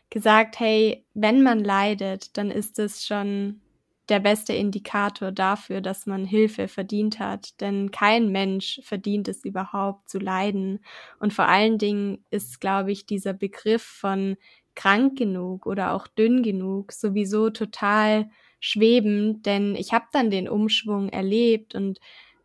gesagt, 0.10 0.60
hey, 0.60 1.06
wenn 1.14 1.44
man 1.44 1.64
leidet, 1.64 2.38
dann 2.38 2.52
ist 2.52 2.80
es 2.80 3.06
schon 3.06 3.62
der 4.10 4.20
beste 4.20 4.54
Indikator 4.54 5.32
dafür, 5.32 5.80
dass 5.80 6.06
man 6.06 6.26
Hilfe 6.26 6.68
verdient 6.68 7.20
hat. 7.20 7.62
Denn 7.62 7.92
kein 7.92 8.30
Mensch 8.30 8.82
verdient 8.84 9.30
es 9.30 9.46
überhaupt 9.46 10.10
zu 10.10 10.20
leiden. 10.20 10.84
Und 11.20 11.34
vor 11.34 11.46
allen 11.48 11.78
Dingen 11.78 12.26
ist, 12.30 12.60
glaube 12.60 12.92
ich, 12.92 13.06
dieser 13.06 13.34
Begriff 13.34 13.84
von 13.84 14.36
krank 14.76 15.18
genug 15.18 15.66
oder 15.66 15.94
auch 15.94 16.08
dünn 16.08 16.44
genug 16.44 16.92
sowieso 16.92 17.50
total 17.50 18.30
schwebend, 18.60 19.46
denn 19.46 19.76
ich 19.76 19.92
habe 19.92 20.06
dann 20.14 20.30
den 20.30 20.48
Umschwung 20.48 21.10
erlebt 21.10 21.76
und 21.76 22.00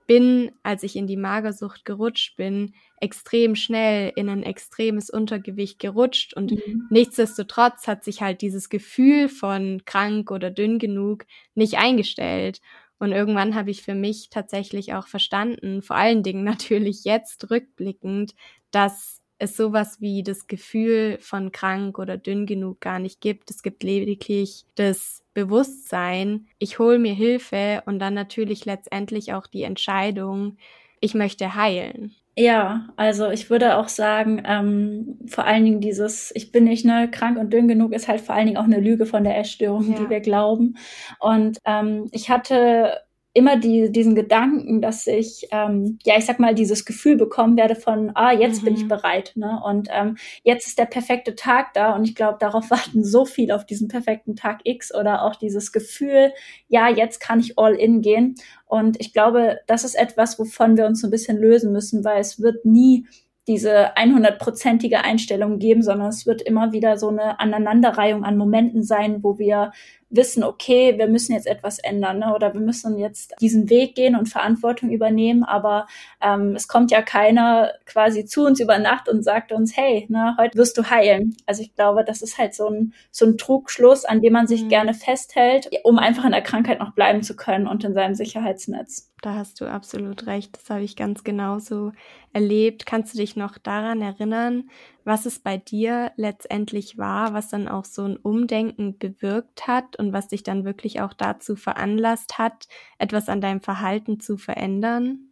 bin, 0.07 0.53
als 0.63 0.83
ich 0.83 0.97
in 0.97 1.07
die 1.07 1.17
Magersucht 1.17 1.85
gerutscht 1.85 2.37
bin, 2.37 2.75
extrem 3.01 3.57
schnell 3.57 4.13
in 4.17 4.29
ein 4.29 4.43
extremes 4.43 5.11
Untergewicht 5.11 5.79
gerutscht 5.79 6.35
und 6.35 6.53
mhm. 6.53 6.87
nichtsdestotrotz 6.91 7.87
hat 7.87 8.05
sich 8.05 8.23
halt 8.23 8.41
dieses 8.41 8.69
Gefühl 8.69 9.29
von 9.29 9.83
krank 9.85 10.31
oder 10.31 10.51
dünn 10.51 10.79
genug 10.79 11.27
nicht 11.55 11.79
eingestellt. 11.79 12.61
Und 12.99 13.13
irgendwann 13.13 13.55
habe 13.55 13.71
ich 13.71 13.83
für 13.83 13.95
mich 13.95 14.31
tatsächlich 14.31 14.95
auch 14.95 15.07
verstanden, 15.07 15.83
vor 15.83 15.97
allen 15.97 16.23
Dingen 16.23 16.45
natürlich 16.45 17.05
jetzt 17.05 17.51
rückblickend, 17.51 18.35
dass 18.71 19.21
es 19.39 19.57
sowas 19.57 20.01
wie 20.01 20.23
das 20.23 20.47
Gefühl 20.47 21.19
von 21.21 21.53
krank 21.53 21.99
oder 21.99 22.17
dünn 22.17 22.47
genug 22.47 22.81
gar 22.81 22.99
nicht 22.99 23.21
gibt. 23.21 23.51
Es 23.51 23.63
gibt 23.63 23.83
lediglich 23.83 24.65
das 24.75 25.23
Bewusstsein, 25.35 26.47
ich 26.59 26.79
hole 26.79 26.99
mir 26.99 27.13
Hilfe 27.13 27.83
und 27.85 27.99
dann 27.99 28.15
natürlich 28.15 28.65
letztendlich 28.65 29.35
auch 29.35 29.47
die 29.47 29.65
Entscheidung, 29.65 30.57
ich 31.01 31.15
möchte 31.15 31.55
heilen. 31.55 32.15
Ja, 32.39 32.89
also 32.97 33.31
ich 33.31 33.49
würde 33.49 33.79
auch 33.79 33.89
sagen, 33.89 34.43
ähm, 34.47 35.19
vor 35.27 35.45
allen 35.45 35.65
Dingen 35.65 35.81
dieses, 35.81 36.33
ich 36.35 36.53
bin 36.53 36.65
nicht 36.65 36.85
ne, 36.85 37.11
krank 37.11 37.39
und 37.39 37.51
dünn 37.51 37.67
genug, 37.67 37.95
ist 37.95 38.09
halt 38.09 38.21
vor 38.21 38.35
allen 38.35 38.47
Dingen 38.47 38.59
auch 38.59 38.65
eine 38.65 38.81
Lüge 38.81 39.07
von 39.07 39.25
der 39.25 39.39
Essstörung, 39.39 39.91
ja. 39.91 39.99
die 39.99 40.11
wir 40.11 40.21
glauben. 40.21 40.77
Und 41.19 41.59
ähm, 41.65 42.09
ich 42.13 42.29
hatte 42.29 42.93
immer 43.37 43.59
die, 43.59 43.93
diesen 43.93 44.15
Gedanken, 44.15 44.81
dass 44.81 45.07
ich, 45.07 45.47
ähm, 45.51 45.99
ja, 46.05 46.17
ich 46.17 46.25
sag 46.25 46.39
mal, 46.39 46.55
dieses 46.55 46.87
Gefühl 46.87 47.17
bekommen 47.17 47.59
werde 47.59 47.75
von, 47.75 48.11
ah, 48.15 48.33
jetzt 48.33 48.63
mhm. 48.63 48.65
bin 48.65 48.75
ich 48.77 48.85
mhm. 48.85 48.89
bereit, 48.89 49.33
ne? 49.35 49.61
Und 49.63 49.89
ähm, 49.93 50.17
jetzt 50.43 50.67
ist 50.67 50.79
der 50.79 50.87
perfekte 50.87 51.35
Tag 51.35 51.75
da 51.75 51.95
und 51.95 52.05
ich 52.05 52.15
glaube, 52.15 52.39
darauf 52.41 52.71
warten 52.71 53.05
so 53.05 53.27
viel 53.27 53.53
auf 53.53 53.67
diesen 53.67 53.89
perfekten 53.89 54.37
Tag 54.37 54.61
X 54.65 54.95
oder 54.95 55.23
auch 55.23 55.37
dieses 55.37 55.71
Gefühl, 55.71 56.33
ja, 56.69 56.89
jetzt 56.89 57.21
kann 57.21 57.41
ich 57.41 57.59
all 57.59 57.75
in 57.75 58.01
gehen. 58.01 58.37
Und 58.65 58.99
ich 59.01 59.13
glaube, 59.13 59.59
das 59.67 59.85
ist 59.85 59.97
etwas, 59.97 60.39
wovon 60.39 60.79
wir 60.79 60.87
uns 60.87 61.03
so 61.03 61.09
ein 61.09 61.11
bisschen 61.11 61.37
lösen 61.37 61.73
müssen, 61.73 62.05
weil 62.05 62.21
es 62.21 62.41
wird 62.41 62.65
nie 62.65 63.07
diese 63.47 63.95
100-prozentige 63.97 64.97
Einstellung 64.97 65.59
geben, 65.59 65.83
sondern 65.83 66.09
es 66.09 66.27
wird 66.27 66.43
immer 66.43 66.73
wieder 66.73 66.97
so 66.97 67.09
eine 67.11 67.39
Aneinanderreihung 67.39 68.25
an 68.25 68.37
Momenten 68.37 68.83
sein, 68.83 69.23
wo 69.23 69.39
wir 69.39 69.73
wissen, 70.09 70.45
okay, 70.45 70.99
wir 70.99 71.09
müssen 71.09 71.33
jetzt 71.33 71.47
etwas 71.47 71.79
ändern 71.79 72.21
ne? 72.21 72.35
oder 72.35 72.55
wir 72.55 72.61
müssen 72.61 72.99
jetzt 72.99 73.35
diesen 73.41 73.69
Weg 73.71 73.95
gehen 73.95 74.15
und 74.15 74.29
Verantwortung 74.29 74.91
übernehmen, 74.91 75.43
aber 75.43 75.87
ähm, 76.23 76.55
es 76.55 76.69
kommt 76.69 76.91
ja 76.91 77.03
keiner 77.03 77.73
quasi 77.87 78.25
zu 78.25 78.45
uns 78.45 78.61
über 78.61 78.79
Nacht 78.79 79.09
und 79.09 79.23
sagt 79.23 79.53
uns, 79.53 79.77
hey, 79.77 80.07
ne, 80.09 80.37
heute 80.39 80.57
wirst 80.57 80.79
du 80.79 80.89
heilen. 80.91 81.37
Also 81.47 81.63
ich 81.63 81.75
glaube, 81.75 82.05
das 82.05 82.23
ist 82.23 82.39
halt 82.39 82.55
so 82.55 82.69
ein, 82.69 82.95
so 83.11 83.27
ein 83.27 83.37
Trugschluss, 83.37 84.05
an 84.05 84.21
dem 84.21 84.33
man 84.33 84.47
sich 84.47 84.65
mhm. 84.65 84.69
gerne 84.69 84.95
festhält, 84.95 85.69
um 85.83 85.99
einfach 85.99 86.25
in 86.25 86.33
der 86.33 86.43
Krankheit 86.43 86.79
noch 86.79 86.95
bleiben 86.95 87.23
zu 87.23 87.35
können 87.35 87.67
und 87.67 87.83
in 87.85 87.95
seinem 87.95 88.15
Sicherheitsnetz. 88.15 89.11
Da 89.23 89.35
hast 89.35 89.61
du 89.61 89.67
absolut 89.67 90.27
recht. 90.27 90.57
Das 90.57 90.69
habe 90.71 90.83
ich 90.83 90.95
ganz 90.95 91.25
genauso 91.25 91.93
erlebt. 92.33 92.85
Kannst 92.85 93.15
du 93.15 93.19
dich 93.19 93.35
noch 93.35 93.57
daran 93.57 94.03
erinnern, 94.03 94.69
was 95.05 95.25
es 95.25 95.39
bei 95.39 95.57
dir 95.57 96.13
letztendlich 96.17 96.99
war, 96.99 97.33
was 97.33 97.49
dann 97.49 97.67
auch 97.67 97.85
so 97.85 98.05
ein 98.05 98.17
Umdenken 98.17 98.99
bewirkt 98.99 99.67
hat 99.67 99.96
und 99.99 100.13
was 100.13 100.29
dich 100.29 100.43
dann 100.43 100.65
wirklich 100.65 101.01
auch 101.01 101.13
dazu 101.13 101.57
veranlasst 101.57 102.39
hat, 102.39 102.69
etwas 102.99 103.29
an 103.29 103.41
deinem 103.41 103.61
Verhalten 103.61 104.21
zu 104.21 104.37
verändern? 104.37 105.27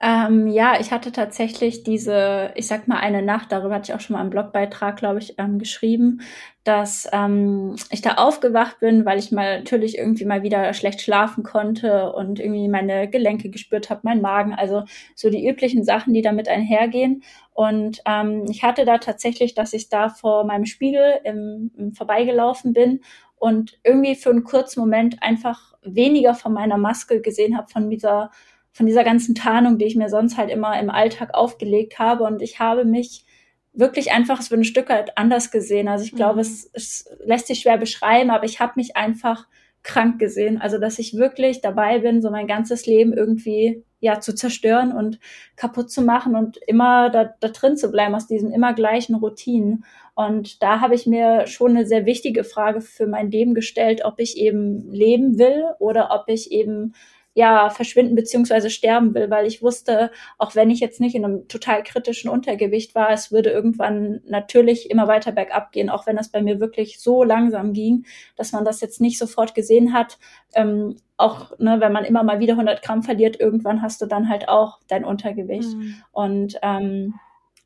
Ähm, 0.00 0.46
ja, 0.48 0.78
ich 0.78 0.90
hatte 0.90 1.10
tatsächlich 1.10 1.82
diese, 1.82 2.52
ich 2.54 2.66
sag 2.66 2.86
mal, 2.86 2.98
eine 2.98 3.22
Nacht, 3.22 3.50
darüber 3.50 3.76
hatte 3.76 3.90
ich 3.90 3.94
auch 3.94 4.00
schon 4.00 4.14
mal 4.14 4.20
einen 4.20 4.30
Blogbeitrag, 4.30 4.96
glaube 4.96 5.20
ich, 5.20 5.38
ähm, 5.38 5.58
geschrieben, 5.58 6.20
dass 6.64 7.08
ähm, 7.12 7.76
ich 7.90 8.02
da 8.02 8.14
aufgewacht 8.14 8.80
bin, 8.80 9.06
weil 9.06 9.18
ich 9.18 9.32
mal 9.32 9.58
natürlich 9.60 9.96
irgendwie 9.96 10.26
mal 10.26 10.42
wieder 10.42 10.74
schlecht 10.74 11.00
schlafen 11.00 11.44
konnte 11.44 12.12
und 12.12 12.40
irgendwie 12.40 12.68
meine 12.68 13.08
Gelenke 13.08 13.48
gespürt 13.48 13.88
habe, 13.88 14.00
mein 14.02 14.20
Magen, 14.20 14.52
also 14.52 14.84
so 15.14 15.30
die 15.30 15.48
üblichen 15.48 15.82
Sachen, 15.82 16.12
die 16.12 16.22
damit 16.22 16.48
einhergehen. 16.48 17.22
Und 17.54 18.02
ähm, 18.04 18.44
ich 18.50 18.62
hatte 18.64 18.84
da 18.84 18.98
tatsächlich, 18.98 19.54
dass 19.54 19.72
ich 19.72 19.88
da 19.88 20.10
vor 20.10 20.44
meinem 20.44 20.66
Spiegel 20.66 21.20
im, 21.24 21.70
im 21.78 21.92
vorbeigelaufen 21.94 22.74
bin 22.74 23.00
und 23.36 23.78
irgendwie 23.84 24.14
für 24.14 24.30
einen 24.30 24.44
kurzen 24.44 24.80
Moment 24.80 25.22
einfach 25.22 25.74
weniger 25.82 26.34
von 26.34 26.52
meiner 26.52 26.78
Maske 26.78 27.20
gesehen 27.20 27.56
habe, 27.56 27.68
von 27.68 27.90
dieser 27.90 28.30
von 28.76 28.84
dieser 28.84 29.04
ganzen 29.04 29.34
Tarnung, 29.34 29.78
die 29.78 29.86
ich 29.86 29.96
mir 29.96 30.10
sonst 30.10 30.36
halt 30.36 30.50
immer 30.50 30.78
im 30.78 30.90
Alltag 30.90 31.32
aufgelegt 31.32 31.98
habe. 31.98 32.24
Und 32.24 32.42
ich 32.42 32.60
habe 32.60 32.84
mich 32.84 33.24
wirklich 33.72 34.12
einfach 34.12 34.42
für 34.42 34.54
ein 34.54 34.64
Stück 34.64 34.90
halt 34.90 35.16
anders 35.16 35.50
gesehen. 35.50 35.88
Also 35.88 36.04
ich 36.04 36.14
glaube, 36.14 36.34
mhm. 36.34 36.40
es, 36.40 36.70
es 36.74 37.08
lässt 37.24 37.46
sich 37.46 37.60
schwer 37.60 37.78
beschreiben, 37.78 38.28
aber 38.28 38.44
ich 38.44 38.60
habe 38.60 38.74
mich 38.76 38.94
einfach 38.94 39.46
krank 39.82 40.18
gesehen. 40.18 40.60
Also 40.60 40.76
dass 40.76 40.98
ich 40.98 41.14
wirklich 41.14 41.62
dabei 41.62 42.00
bin, 42.00 42.20
so 42.20 42.30
mein 42.30 42.46
ganzes 42.46 42.84
Leben 42.84 43.14
irgendwie 43.14 43.82
ja 44.00 44.20
zu 44.20 44.34
zerstören 44.34 44.92
und 44.92 45.20
kaputt 45.56 45.90
zu 45.90 46.02
machen 46.02 46.36
und 46.36 46.58
immer 46.66 47.08
da, 47.08 47.32
da 47.40 47.48
drin 47.48 47.78
zu 47.78 47.90
bleiben 47.90 48.14
aus 48.14 48.26
diesen 48.26 48.52
immer 48.52 48.74
gleichen 48.74 49.14
Routinen. 49.14 49.86
Und 50.16 50.62
da 50.62 50.80
habe 50.80 50.94
ich 50.94 51.06
mir 51.06 51.46
schon 51.46 51.72
eine 51.76 51.86
sehr 51.86 52.06
wichtige 52.06 52.42
Frage 52.42 52.80
für 52.80 53.06
mein 53.06 53.30
Leben 53.30 53.52
gestellt, 53.52 54.02
ob 54.02 54.18
ich 54.18 54.38
eben 54.38 54.90
leben 54.90 55.38
will 55.38 55.66
oder 55.78 56.08
ob 56.10 56.24
ich 56.28 56.50
eben 56.50 56.94
ja 57.34 57.68
verschwinden 57.68 58.14
beziehungsweise 58.14 58.70
sterben 58.70 59.14
will, 59.14 59.28
weil 59.28 59.46
ich 59.46 59.60
wusste, 59.60 60.10
auch 60.38 60.54
wenn 60.54 60.70
ich 60.70 60.80
jetzt 60.80 61.02
nicht 61.02 61.14
in 61.14 61.22
einem 61.22 61.48
total 61.48 61.82
kritischen 61.82 62.30
Untergewicht 62.30 62.94
war, 62.94 63.10
es 63.10 63.30
würde 63.30 63.50
irgendwann 63.50 64.22
natürlich 64.26 64.90
immer 64.90 65.06
weiter 65.06 65.32
bergab 65.32 65.70
gehen, 65.70 65.90
auch 65.90 66.06
wenn 66.06 66.16
das 66.16 66.30
bei 66.30 66.40
mir 66.40 66.60
wirklich 66.60 66.98
so 66.98 67.22
langsam 67.22 67.74
ging, 67.74 68.06
dass 68.36 68.52
man 68.52 68.64
das 68.64 68.80
jetzt 68.80 69.02
nicht 69.02 69.18
sofort 69.18 69.54
gesehen 69.54 69.92
hat. 69.92 70.18
Ähm, 70.54 70.96
auch 71.18 71.58
ne, 71.58 71.78
wenn 71.78 71.92
man 71.92 72.06
immer 72.06 72.22
mal 72.22 72.40
wieder 72.40 72.54
100 72.54 72.80
Gramm 72.80 73.02
verliert, 73.02 73.38
irgendwann 73.38 73.82
hast 73.82 74.00
du 74.00 74.06
dann 74.06 74.30
halt 74.30 74.48
auch 74.48 74.80
dein 74.88 75.04
Untergewicht. 75.04 75.76
Mhm. 75.76 75.96
Und 76.12 76.58
ähm, 76.62 77.16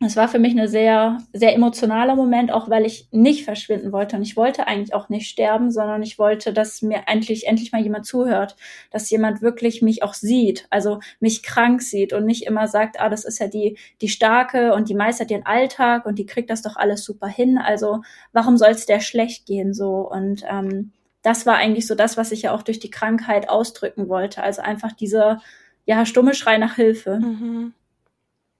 es 0.03 0.17
war 0.17 0.29
für 0.29 0.39
mich 0.39 0.53
eine 0.53 0.67
sehr, 0.67 1.19
sehr 1.35 1.55
emotionaler 1.55 2.17
Moment, 2.17 2.51
auch 2.51 2.71
weil 2.71 2.87
ich 2.87 3.09
nicht 3.11 3.45
verschwinden 3.45 3.93
wollte. 3.93 4.17
Und 4.17 4.23
ich 4.23 4.35
wollte 4.35 4.67
eigentlich 4.67 4.95
auch 4.95 5.11
nicht 5.11 5.29
sterben, 5.29 5.71
sondern 5.71 6.03
ich 6.03 6.19
wollte, 6.19 6.55
dass 6.55 6.81
mir 6.81 7.03
endlich, 7.07 7.47
endlich 7.47 7.71
mal 7.71 7.83
jemand 7.83 8.07
zuhört, 8.07 8.57
dass 8.91 9.11
jemand 9.11 9.43
wirklich 9.43 9.83
mich 9.83 10.03
auch 10.03 10.15
sieht, 10.15 10.67
also 10.71 11.01
mich 11.21 11.43
krank 11.43 11.83
sieht 11.83 12.15
und 12.15 12.25
nicht 12.25 12.47
immer 12.47 12.67
sagt, 12.67 12.99
ah, 12.99 13.11
das 13.11 13.27
ist 13.27 13.41
ja 13.41 13.49
die, 13.49 13.77
die 14.01 14.09
Starke 14.09 14.73
und 14.73 14.89
die 14.89 14.95
meistert 14.95 15.31
ihren 15.31 15.45
Alltag 15.45 16.07
und 16.07 16.19
die 16.19 16.27
kriegt 16.27 16.49
das 16.49 16.63
doch 16.63 16.77
alles 16.77 17.05
super 17.05 17.29
hin. 17.29 17.59
Also 17.59 18.01
warum 18.33 18.57
soll 18.57 18.71
es 18.71 18.87
der 18.87 19.01
schlecht 19.01 19.45
gehen 19.45 19.75
so? 19.75 20.11
Und 20.11 20.45
ähm, 20.49 20.93
das 21.21 21.45
war 21.45 21.57
eigentlich 21.57 21.87
so 21.87 21.95
das, 21.95 22.17
was 22.17 22.33
ich 22.33 22.41
ja 22.43 22.55
auch 22.55 22.63
durch 22.63 22.79
die 22.79 22.91
Krankheit 22.91 23.51
ausdrücken 23.51 24.09
wollte. 24.09 24.43
Also 24.43 24.63
einfach 24.63 24.93
dieser, 24.93 25.43
ja, 25.85 26.07
stumme 26.07 26.33
Schrei 26.33 26.57
nach 26.57 26.77
Hilfe. 26.77 27.19
Mhm. 27.19 27.75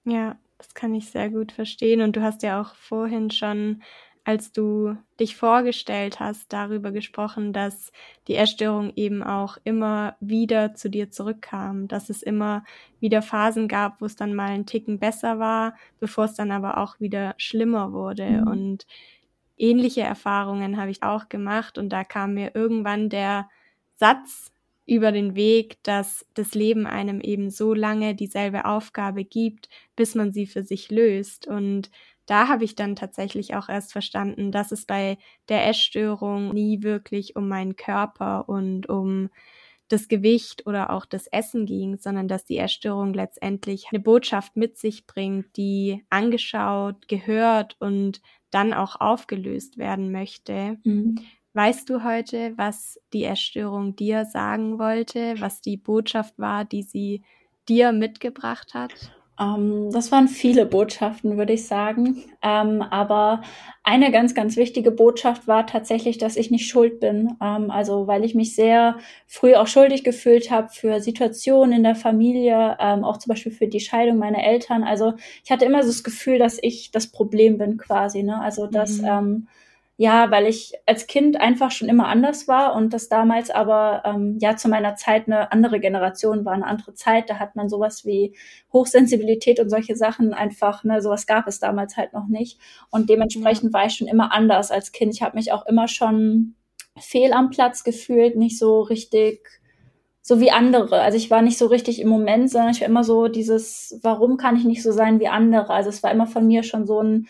Ja, 0.05 0.35
das 0.61 0.75
kann 0.75 0.93
ich 0.93 1.09
sehr 1.09 1.29
gut 1.29 1.51
verstehen. 1.51 2.01
Und 2.01 2.15
du 2.15 2.21
hast 2.21 2.43
ja 2.43 2.61
auch 2.61 2.75
vorhin 2.75 3.31
schon, 3.31 3.81
als 4.23 4.51
du 4.51 4.95
dich 5.19 5.35
vorgestellt 5.35 6.19
hast, 6.19 6.53
darüber 6.53 6.91
gesprochen, 6.91 7.51
dass 7.51 7.91
die 8.27 8.35
Essstörung 8.35 8.93
eben 8.95 9.23
auch 9.23 9.57
immer 9.63 10.15
wieder 10.19 10.75
zu 10.75 10.89
dir 10.91 11.09
zurückkam, 11.09 11.87
dass 11.87 12.11
es 12.11 12.21
immer 12.21 12.63
wieder 12.99 13.23
Phasen 13.23 13.67
gab, 13.67 14.01
wo 14.01 14.05
es 14.05 14.15
dann 14.15 14.35
mal 14.35 14.49
einen 14.49 14.67
Ticken 14.67 14.99
besser 14.99 15.39
war, 15.39 15.75
bevor 15.99 16.25
es 16.25 16.35
dann 16.35 16.51
aber 16.51 16.77
auch 16.77 16.99
wieder 16.99 17.33
schlimmer 17.37 17.91
wurde. 17.91 18.29
Mhm. 18.29 18.47
Und 18.47 18.87
ähnliche 19.57 20.01
Erfahrungen 20.01 20.77
habe 20.77 20.91
ich 20.91 21.01
auch 21.01 21.27
gemacht. 21.27 21.79
Und 21.79 21.89
da 21.89 22.03
kam 22.03 22.35
mir 22.35 22.53
irgendwann 22.53 23.09
der 23.09 23.49
Satz 23.95 24.51
über 24.85 25.11
den 25.11 25.35
Weg, 25.35 25.81
dass 25.83 26.25
das 26.33 26.53
Leben 26.55 26.87
einem 26.87 27.21
eben 27.21 27.49
so 27.49 27.73
lange 27.73 28.15
dieselbe 28.15 28.65
Aufgabe 28.65 29.23
gibt, 29.23 29.69
bis 29.95 30.15
man 30.15 30.31
sie 30.33 30.47
für 30.47 30.63
sich 30.63 30.89
löst. 30.91 31.47
Und 31.47 31.89
da 32.25 32.47
habe 32.47 32.63
ich 32.63 32.75
dann 32.75 32.95
tatsächlich 32.95 33.55
auch 33.55 33.69
erst 33.69 33.91
verstanden, 33.91 34.51
dass 34.51 34.71
es 34.71 34.85
bei 34.85 35.17
der 35.49 35.67
Essstörung 35.67 36.53
nie 36.53 36.83
wirklich 36.83 37.35
um 37.35 37.47
meinen 37.47 37.75
Körper 37.75 38.47
und 38.49 38.87
um 38.89 39.29
das 39.87 40.07
Gewicht 40.07 40.65
oder 40.67 40.89
auch 40.91 41.05
das 41.05 41.27
Essen 41.27 41.65
ging, 41.65 41.97
sondern 41.97 42.27
dass 42.27 42.45
die 42.45 42.57
Essstörung 42.57 43.13
letztendlich 43.13 43.87
eine 43.91 43.99
Botschaft 43.99 44.55
mit 44.55 44.77
sich 44.77 45.05
bringt, 45.05 45.57
die 45.57 46.05
angeschaut, 46.09 47.07
gehört 47.09 47.75
und 47.79 48.21
dann 48.51 48.73
auch 48.73 48.99
aufgelöst 49.01 49.77
werden 49.77 50.11
möchte. 50.11 50.77
Mhm. 50.83 51.31
Weißt 51.53 51.89
du 51.89 52.03
heute, 52.03 52.53
was 52.55 52.97
die 53.11 53.25
Essstörung 53.25 53.95
dir 53.95 54.23
sagen 54.23 54.79
wollte, 54.79 55.35
was 55.39 55.59
die 55.59 55.75
Botschaft 55.75 56.39
war, 56.39 56.63
die 56.63 56.83
sie 56.83 57.23
dir 57.67 57.91
mitgebracht 57.91 58.73
hat? 58.73 58.91
Um, 59.37 59.87
ähm, 59.87 59.91
das 59.91 60.13
waren 60.13 60.29
viele 60.29 60.65
Botschaften, 60.65 61.37
würde 61.37 61.51
ich 61.51 61.67
sagen. 61.67 62.07
Um, 62.07 62.21
ähm, 62.41 62.81
aber 62.81 63.41
eine 63.83 64.11
ganz, 64.11 64.33
ganz 64.33 64.55
wichtige 64.55 64.91
Botschaft 64.91 65.47
war 65.47 65.67
tatsächlich, 65.67 66.17
dass 66.17 66.37
ich 66.37 66.51
nicht 66.51 66.69
schuld 66.69 67.01
bin. 67.01 67.35
Um, 67.39 67.63
ähm, 67.63 67.71
also 67.71 68.07
weil 68.07 68.23
ich 68.23 68.33
mich 68.33 68.55
sehr 68.55 68.97
früh 69.27 69.55
auch 69.55 69.67
schuldig 69.67 70.05
gefühlt 70.05 70.51
habe 70.51 70.69
für 70.69 71.01
Situationen 71.01 71.73
in 71.73 71.83
der 71.83 71.95
Familie, 71.95 72.79
auch 72.79 73.17
zum 73.17 73.31
Beispiel 73.31 73.51
für 73.51 73.67
die 73.67 73.79
Scheidung 73.81 74.17
meiner 74.17 74.43
Eltern. 74.43 74.83
Also 74.83 75.13
ich 75.43 75.51
hatte 75.51 75.65
immer 75.65 75.81
so 75.81 75.89
das 75.89 76.03
Gefühl, 76.03 76.39
dass 76.39 76.59
ich 76.61 76.91
das 76.91 77.07
Problem 77.07 77.57
bin 77.57 77.77
quasi. 77.77 78.23
Ne? 78.23 78.39
Also 78.39 78.67
dass 78.67 79.01
mhm 79.01 79.47
ja, 79.97 80.31
weil 80.31 80.47
ich 80.47 80.73
als 80.87 81.05
Kind 81.05 81.39
einfach 81.39 81.69
schon 81.71 81.89
immer 81.89 82.07
anders 82.07 82.47
war 82.47 82.75
und 82.75 82.91
das 82.91 83.07
damals 83.07 83.51
aber 83.51 84.01
ähm, 84.05 84.37
ja 84.39 84.55
zu 84.55 84.67
meiner 84.67 84.95
Zeit 84.95 85.27
eine 85.27 85.51
andere 85.51 85.79
Generation 85.79 86.43
war, 86.43 86.53
eine 86.53 86.65
andere 86.65 86.93
Zeit. 86.95 87.29
Da 87.29 87.39
hat 87.39 87.55
man 87.55 87.69
sowas 87.69 88.05
wie 88.05 88.35
Hochsensibilität 88.73 89.59
und 89.59 89.69
solche 89.69 89.95
Sachen 89.95 90.33
einfach, 90.33 90.83
ne, 90.83 91.01
sowas 91.01 91.27
gab 91.27 91.47
es 91.47 91.59
damals 91.59 91.97
halt 91.97 92.13
noch 92.13 92.27
nicht. 92.27 92.59
Und 92.89 93.09
dementsprechend 93.09 93.73
war 93.73 93.85
ich 93.85 93.93
schon 93.93 94.07
immer 94.07 94.33
anders 94.33 94.71
als 94.71 94.91
Kind. 94.91 95.13
Ich 95.13 95.21
habe 95.21 95.37
mich 95.37 95.51
auch 95.51 95.65
immer 95.67 95.87
schon 95.87 96.55
fehl 96.99 97.33
am 97.33 97.49
Platz 97.49 97.83
gefühlt, 97.83 98.35
nicht 98.35 98.57
so 98.57 98.81
richtig 98.81 99.61
so 100.21 100.39
wie 100.39 100.51
andere. 100.51 101.01
Also 101.01 101.17
ich 101.17 101.31
war 101.31 101.41
nicht 101.41 101.57
so 101.57 101.65
richtig 101.67 101.99
im 101.99 102.07
Moment, 102.07 102.49
sondern 102.49 102.71
ich 102.71 102.81
war 102.81 102.87
immer 102.87 103.03
so 103.03 103.27
dieses, 103.27 103.99
warum 104.03 104.37
kann 104.37 104.55
ich 104.55 104.63
nicht 104.63 104.83
so 104.83 104.91
sein 104.91 105.19
wie 105.19 105.27
andere? 105.27 105.73
Also 105.73 105.89
es 105.89 106.03
war 106.03 106.11
immer 106.11 106.27
von 106.27 106.45
mir 106.47 106.63
schon 106.63 106.85
so 106.85 107.01
ein, 107.01 107.27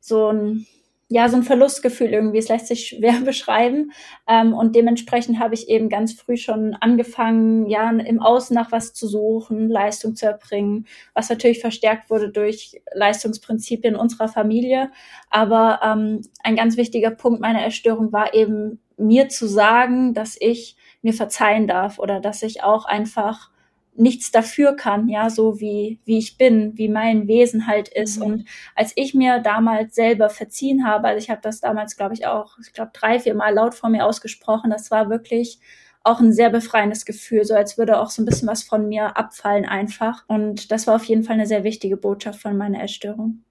so 0.00 0.28
ein, 0.28 0.66
ja, 1.10 1.28
so 1.28 1.36
ein 1.36 1.42
Verlustgefühl 1.42 2.08
irgendwie. 2.08 2.38
Es 2.38 2.48
lässt 2.48 2.66
sich 2.66 2.88
schwer 2.88 3.20
beschreiben. 3.24 3.92
Ähm, 4.26 4.52
und 4.52 4.76
dementsprechend 4.76 5.38
habe 5.38 5.54
ich 5.54 5.68
eben 5.68 5.88
ganz 5.88 6.12
früh 6.12 6.36
schon 6.36 6.74
angefangen, 6.74 7.66
ja, 7.66 7.90
im 7.90 8.20
Außen 8.20 8.54
nach 8.54 8.72
was 8.72 8.92
zu 8.92 9.08
suchen, 9.08 9.68
Leistung 9.68 10.16
zu 10.16 10.26
erbringen, 10.26 10.86
was 11.14 11.30
natürlich 11.30 11.60
verstärkt 11.60 12.10
wurde 12.10 12.30
durch 12.30 12.82
Leistungsprinzipien 12.92 13.96
unserer 13.96 14.28
Familie. 14.28 14.90
Aber 15.30 15.80
ähm, 15.82 16.22
ein 16.42 16.56
ganz 16.56 16.76
wichtiger 16.76 17.10
Punkt 17.10 17.40
meiner 17.40 17.62
Erstörung 17.62 18.12
war 18.12 18.34
eben, 18.34 18.80
mir 19.00 19.28
zu 19.28 19.46
sagen, 19.46 20.12
dass 20.12 20.36
ich 20.40 20.76
mir 21.02 21.14
verzeihen 21.14 21.68
darf 21.68 22.00
oder 22.00 22.20
dass 22.20 22.42
ich 22.42 22.64
auch 22.64 22.84
einfach 22.84 23.50
nichts 23.98 24.30
dafür 24.30 24.74
kann, 24.74 25.08
ja, 25.08 25.28
so 25.28 25.60
wie, 25.60 25.98
wie 26.04 26.18
ich 26.18 26.38
bin, 26.38 26.76
wie 26.78 26.88
mein 26.88 27.26
Wesen 27.26 27.66
halt 27.66 27.88
ist. 27.88 28.18
Mhm. 28.18 28.26
Und 28.26 28.44
als 28.74 28.92
ich 28.96 29.14
mir 29.14 29.40
damals 29.40 29.94
selber 29.94 30.30
verziehen 30.30 30.86
habe, 30.86 31.08
also 31.08 31.18
ich 31.18 31.30
habe 31.30 31.40
das 31.42 31.60
damals, 31.60 31.96
glaube 31.96 32.14
ich, 32.14 32.26
auch, 32.26 32.58
ich 32.60 32.72
glaube, 32.72 32.92
drei, 32.94 33.18
vier 33.18 33.34
Mal 33.34 33.54
laut 33.54 33.74
vor 33.74 33.90
mir 33.90 34.06
ausgesprochen, 34.06 34.70
das 34.70 34.90
war 34.90 35.10
wirklich 35.10 35.58
auch 36.04 36.20
ein 36.20 36.32
sehr 36.32 36.50
befreiendes 36.50 37.04
Gefühl, 37.04 37.44
so 37.44 37.54
als 37.54 37.76
würde 37.76 38.00
auch 38.00 38.10
so 38.10 38.22
ein 38.22 38.24
bisschen 38.24 38.48
was 38.48 38.62
von 38.62 38.88
mir 38.88 39.16
abfallen 39.16 39.66
einfach. 39.66 40.24
Und 40.28 40.70
das 40.70 40.86
war 40.86 40.96
auf 40.96 41.04
jeden 41.04 41.24
Fall 41.24 41.34
eine 41.34 41.46
sehr 41.46 41.64
wichtige 41.64 41.96
Botschaft 41.96 42.40
von 42.40 42.56
meiner 42.56 42.82
Essstörung. 42.82 43.42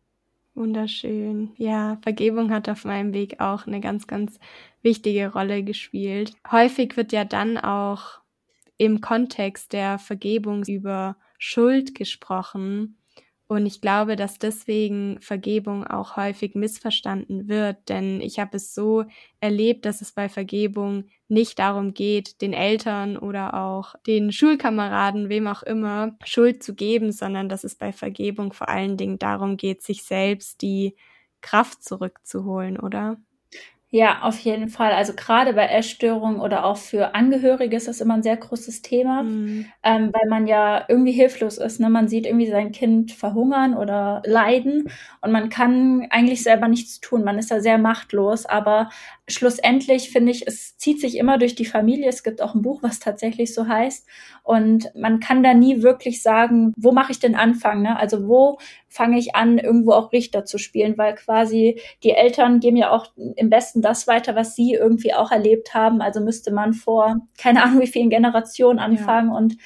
Wunderschön. 0.55 1.51
Ja, 1.57 1.99
Vergebung 2.01 2.51
hat 2.51 2.67
auf 2.67 2.83
meinem 2.83 3.13
Weg 3.13 3.39
auch 3.39 3.67
eine 3.67 3.79
ganz, 3.79 4.07
ganz 4.07 4.39
wichtige 4.81 5.31
Rolle 5.31 5.61
gespielt. 5.61 6.33
Häufig 6.51 6.97
wird 6.97 7.11
ja 7.11 7.25
dann 7.25 7.59
auch 7.59 8.21
im 8.77 9.01
Kontext 9.01 9.73
der 9.73 9.99
Vergebung 9.99 10.63
über 10.65 11.17
Schuld 11.39 11.95
gesprochen. 11.95 12.97
Und 13.49 13.65
ich 13.65 13.79
glaube, 13.79 14.17
dass 14.17 14.39
deswegen 14.39 15.21
Vergebung 15.21 15.87
auch 15.87 16.17
häufig 16.17 16.53
missverstanden 16.53 17.47
wird, 17.47 17.87
denn 17.87 18.19
ich 18.19 18.39
habe 18.39 18.57
es 18.57 18.73
so 18.73 19.05
erlebt, 19.39 19.85
dass 19.85 20.01
es 20.01 20.11
bei 20.11 20.27
Vergebung 20.27 21.05
nicht 21.29 21.57
darum 21.59 21.93
geht, 21.93 22.41
den 22.41 22.51
Eltern 22.51 23.15
oder 23.17 23.53
auch 23.53 23.95
den 24.05 24.33
Schulkameraden, 24.33 25.29
wem 25.29 25.47
auch 25.47 25.63
immer, 25.63 26.17
Schuld 26.25 26.61
zu 26.61 26.75
geben, 26.75 27.13
sondern 27.13 27.47
dass 27.47 27.63
es 27.63 27.75
bei 27.75 27.93
Vergebung 27.93 28.51
vor 28.51 28.67
allen 28.67 28.97
Dingen 28.97 29.17
darum 29.17 29.55
geht, 29.55 29.81
sich 29.81 30.03
selbst 30.03 30.61
die 30.61 30.95
Kraft 31.41 31.83
zurückzuholen, 31.83 32.77
oder? 32.77 33.17
Ja, 33.89 34.23
auf 34.23 34.37
jeden 34.39 34.67
Fall. 34.67 34.91
Also 34.91 35.13
gerade 35.13 35.53
bei 35.53 35.65
Essstörungen 35.65 36.41
oder 36.41 36.65
auch 36.65 36.75
für 36.75 37.15
Angehörige 37.15 37.77
ist 37.77 37.87
das 37.87 38.01
immer 38.01 38.15
ein 38.15 38.23
sehr 38.23 38.35
großes 38.35 38.81
Thema, 38.81 39.23
mhm. 39.23 39.65
ähm, 39.81 40.11
weil 40.11 40.29
man 40.29 40.45
ja 40.45 40.83
irgendwie 40.89 41.13
hilflos 41.13 41.57
ist. 41.57 41.79
Ne? 41.79 41.89
Man 41.89 42.09
sieht 42.09 42.25
irgendwie 42.25 42.49
sein 42.49 42.73
Kind 42.73 43.13
verhungern 43.13 43.77
oder 43.77 44.21
leiden 44.25 44.91
und 45.21 45.31
man 45.31 45.47
kann 45.47 46.05
eigentlich 46.09 46.43
selber 46.43 46.67
nichts 46.67 46.99
tun. 46.99 47.23
Man 47.23 47.39
ist 47.39 47.49
da 47.49 47.61
sehr 47.61 47.77
machtlos. 47.77 48.45
Aber 48.45 48.89
schlussendlich 49.29 50.09
finde 50.09 50.33
ich, 50.33 50.45
es 50.45 50.75
zieht 50.77 50.99
sich 50.99 51.17
immer 51.17 51.37
durch 51.37 51.55
die 51.55 51.65
Familie. 51.65 52.09
Es 52.09 52.23
gibt 52.23 52.41
auch 52.41 52.55
ein 52.55 52.61
Buch, 52.63 52.83
was 52.83 52.99
tatsächlich 52.99 53.53
so 53.53 53.69
heißt. 53.69 54.05
Und 54.43 54.91
man 54.95 55.21
kann 55.21 55.43
da 55.43 55.53
nie 55.53 55.81
wirklich 55.81 56.21
sagen, 56.21 56.73
wo 56.75 56.91
mache 56.91 57.13
ich 57.13 57.19
den 57.19 57.35
Anfang? 57.35 57.83
Ne? 57.83 57.97
Also 57.97 58.27
wo 58.27 58.57
fange 58.97 59.19
ich 59.19 59.35
an, 59.35 59.59
irgendwo 59.59 59.91
auch 59.93 60.11
Richter 60.11 60.43
zu 60.43 60.57
spielen, 60.57 60.97
weil 60.97 61.15
quasi 61.15 61.79
die 62.03 62.11
Eltern 62.11 62.59
geben 62.59 62.77
ja 62.77 62.91
auch 62.91 63.07
im 63.35 63.49
besten 63.49 63.81
das 63.81 64.07
weiter, 64.07 64.35
was 64.35 64.55
sie 64.55 64.73
irgendwie 64.73 65.13
auch 65.13 65.31
erlebt 65.31 65.73
haben. 65.73 66.01
Also 66.01 66.19
müsste 66.19 66.51
man 66.51 66.73
vor 66.73 67.17
keine 67.37 67.63
Ahnung 67.63 67.79
wie 67.79 67.87
vielen 67.87 68.09
Generationen 68.09 68.79
anfangen 68.79 69.29
ja. 69.29 69.37
und 69.37 69.57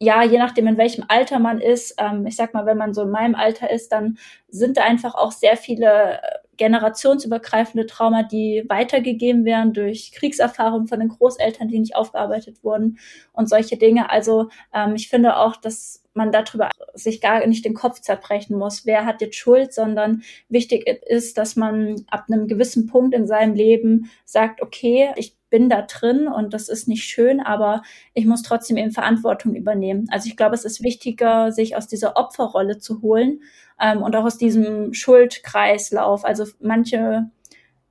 ja, 0.00 0.22
je 0.22 0.38
nachdem, 0.38 0.68
in 0.68 0.78
welchem 0.78 1.04
Alter 1.08 1.40
man 1.40 1.60
ist, 1.60 1.96
ähm, 1.98 2.24
ich 2.24 2.36
sag 2.36 2.54
mal, 2.54 2.66
wenn 2.66 2.78
man 2.78 2.94
so 2.94 3.02
in 3.02 3.10
meinem 3.10 3.34
Alter 3.34 3.68
ist, 3.68 3.90
dann 3.90 4.16
sind 4.46 4.76
da 4.76 4.84
einfach 4.84 5.16
auch 5.16 5.32
sehr 5.32 5.56
viele 5.56 6.20
generationsübergreifende 6.56 7.86
Trauma, 7.86 8.22
die 8.22 8.64
weitergegeben 8.68 9.44
werden 9.44 9.72
durch 9.72 10.12
Kriegserfahrungen 10.12 10.86
von 10.86 11.00
den 11.00 11.08
Großeltern, 11.08 11.68
die 11.68 11.80
nicht 11.80 11.96
aufgearbeitet 11.96 12.62
wurden 12.62 12.98
und 13.32 13.48
solche 13.48 13.76
Dinge. 13.76 14.10
Also 14.10 14.50
ähm, 14.72 14.94
ich 14.94 15.08
finde 15.08 15.36
auch, 15.36 15.56
dass 15.56 16.04
man 16.18 16.32
darüber 16.32 16.68
sich 16.92 17.22
gar 17.22 17.46
nicht 17.46 17.64
den 17.64 17.72
Kopf 17.72 18.00
zerbrechen 18.00 18.58
muss, 18.58 18.84
wer 18.84 19.06
hat 19.06 19.22
jetzt 19.22 19.36
Schuld, 19.36 19.72
sondern 19.72 20.22
wichtig 20.50 20.86
ist, 20.86 21.38
dass 21.38 21.56
man 21.56 22.04
ab 22.10 22.26
einem 22.30 22.46
gewissen 22.46 22.86
Punkt 22.86 23.14
in 23.14 23.26
seinem 23.26 23.54
Leben 23.54 24.10
sagt, 24.26 24.60
okay, 24.60 25.10
ich 25.16 25.38
bin 25.48 25.70
da 25.70 25.82
drin 25.82 26.28
und 26.28 26.52
das 26.52 26.68
ist 26.68 26.88
nicht 26.88 27.04
schön, 27.04 27.40
aber 27.40 27.82
ich 28.12 28.26
muss 28.26 28.42
trotzdem 28.42 28.76
eben 28.76 28.90
Verantwortung 28.90 29.54
übernehmen. 29.54 30.06
Also 30.10 30.28
ich 30.28 30.36
glaube, 30.36 30.54
es 30.54 30.66
ist 30.66 30.82
wichtiger, 30.82 31.52
sich 31.52 31.74
aus 31.74 31.86
dieser 31.86 32.16
Opferrolle 32.16 32.78
zu 32.78 33.00
holen 33.00 33.40
ähm, 33.80 34.02
und 34.02 34.14
auch 34.14 34.24
aus 34.24 34.36
diesem 34.36 34.92
Schuldkreislauf. 34.92 36.24
Also 36.26 36.44
manche 36.60 37.30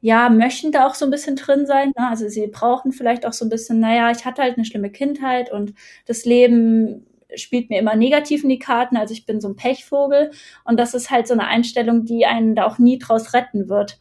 ja, 0.02 0.30
möchten 0.30 0.72
da 0.72 0.88
auch 0.88 0.94
so 0.94 1.06
ein 1.06 1.12
bisschen 1.12 1.36
drin 1.36 1.66
sein. 1.66 1.92
Ne? 1.98 2.08
Also 2.10 2.28
sie 2.30 2.46
brauchen 2.48 2.92
vielleicht 2.92 3.26
auch 3.26 3.34
so 3.34 3.46
ein 3.46 3.50
bisschen, 3.50 3.80
naja, 3.80 4.12
ich 4.12 4.26
hatte 4.26 4.44
halt 4.44 4.56
eine 4.56 4.66
schlimme 4.66 4.92
Kindheit 4.92 5.52
und 5.52 5.74
das 6.06 6.26
Leben 6.26 7.08
spielt 7.36 7.70
mir 7.70 7.80
immer 7.80 7.96
negativ 7.96 8.44
in 8.44 8.50
die 8.50 8.60
Karten, 8.60 8.98
also 8.98 9.14
ich 9.14 9.26
bin 9.26 9.42
so 9.42 9.50
ein 9.50 9.56
Pechvogel. 9.56 10.32
Und 10.66 10.80
das 10.80 10.94
ist 10.94 11.10
halt 11.10 11.28
so 11.28 11.34
eine 11.34 11.48
Einstellung, 11.48 12.06
die 12.06 12.26
einen 12.26 12.56
da 12.56 12.66
auch 12.66 12.78
nie 12.78 12.98
draus 13.00 13.34
retten 13.34 13.70
wird, 13.70 14.00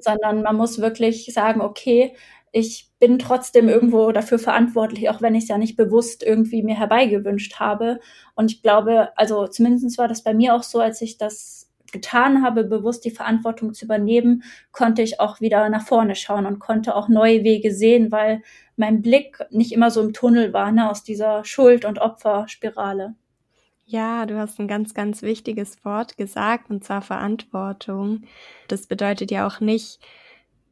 sondern 0.00 0.42
man 0.42 0.56
muss 0.56 0.80
wirklich 0.80 1.26
sagen, 1.32 1.60
okay, 1.60 2.14
ich 2.52 2.90
bin 2.98 3.18
trotzdem 3.18 3.68
irgendwo 3.68 4.12
dafür 4.12 4.38
verantwortlich, 4.38 5.08
auch 5.08 5.22
wenn 5.22 5.34
ich 5.34 5.44
es 5.44 5.48
ja 5.48 5.58
nicht 5.58 5.76
bewusst 5.76 6.22
irgendwie 6.22 6.62
mir 6.62 6.78
herbeigewünscht 6.78 7.58
habe. 7.58 7.98
Und 8.34 8.52
ich 8.52 8.62
glaube, 8.62 9.08
also 9.16 9.46
zumindest 9.48 9.96
war 9.98 10.06
das 10.06 10.22
bei 10.22 10.34
mir 10.34 10.54
auch 10.54 10.62
so, 10.62 10.78
als 10.80 11.00
ich 11.00 11.16
das 11.16 11.61
getan 11.92 12.42
habe, 12.42 12.64
bewusst 12.64 13.04
die 13.04 13.10
Verantwortung 13.10 13.74
zu 13.74 13.84
übernehmen, 13.84 14.42
konnte 14.72 15.02
ich 15.02 15.20
auch 15.20 15.40
wieder 15.40 15.68
nach 15.68 15.86
vorne 15.86 16.16
schauen 16.16 16.46
und 16.46 16.58
konnte 16.58 16.96
auch 16.96 17.08
neue 17.08 17.44
Wege 17.44 17.72
sehen, 17.72 18.10
weil 18.10 18.42
mein 18.76 19.02
Blick 19.02 19.38
nicht 19.50 19.72
immer 19.72 19.90
so 19.90 20.00
im 20.00 20.12
Tunnel 20.12 20.52
war, 20.52 20.72
ne, 20.72 20.90
aus 20.90 21.04
dieser 21.04 21.44
Schuld- 21.44 21.84
und 21.84 22.00
Opferspirale. 22.00 23.14
Ja, 23.84 24.26
du 24.26 24.38
hast 24.38 24.58
ein 24.58 24.68
ganz, 24.68 24.94
ganz 24.94 25.22
wichtiges 25.22 25.84
Wort 25.84 26.16
gesagt, 26.16 26.70
und 26.70 26.82
zwar 26.82 27.02
Verantwortung. 27.02 28.22
Das 28.68 28.86
bedeutet 28.86 29.30
ja 29.30 29.46
auch 29.46 29.60
nicht, 29.60 30.00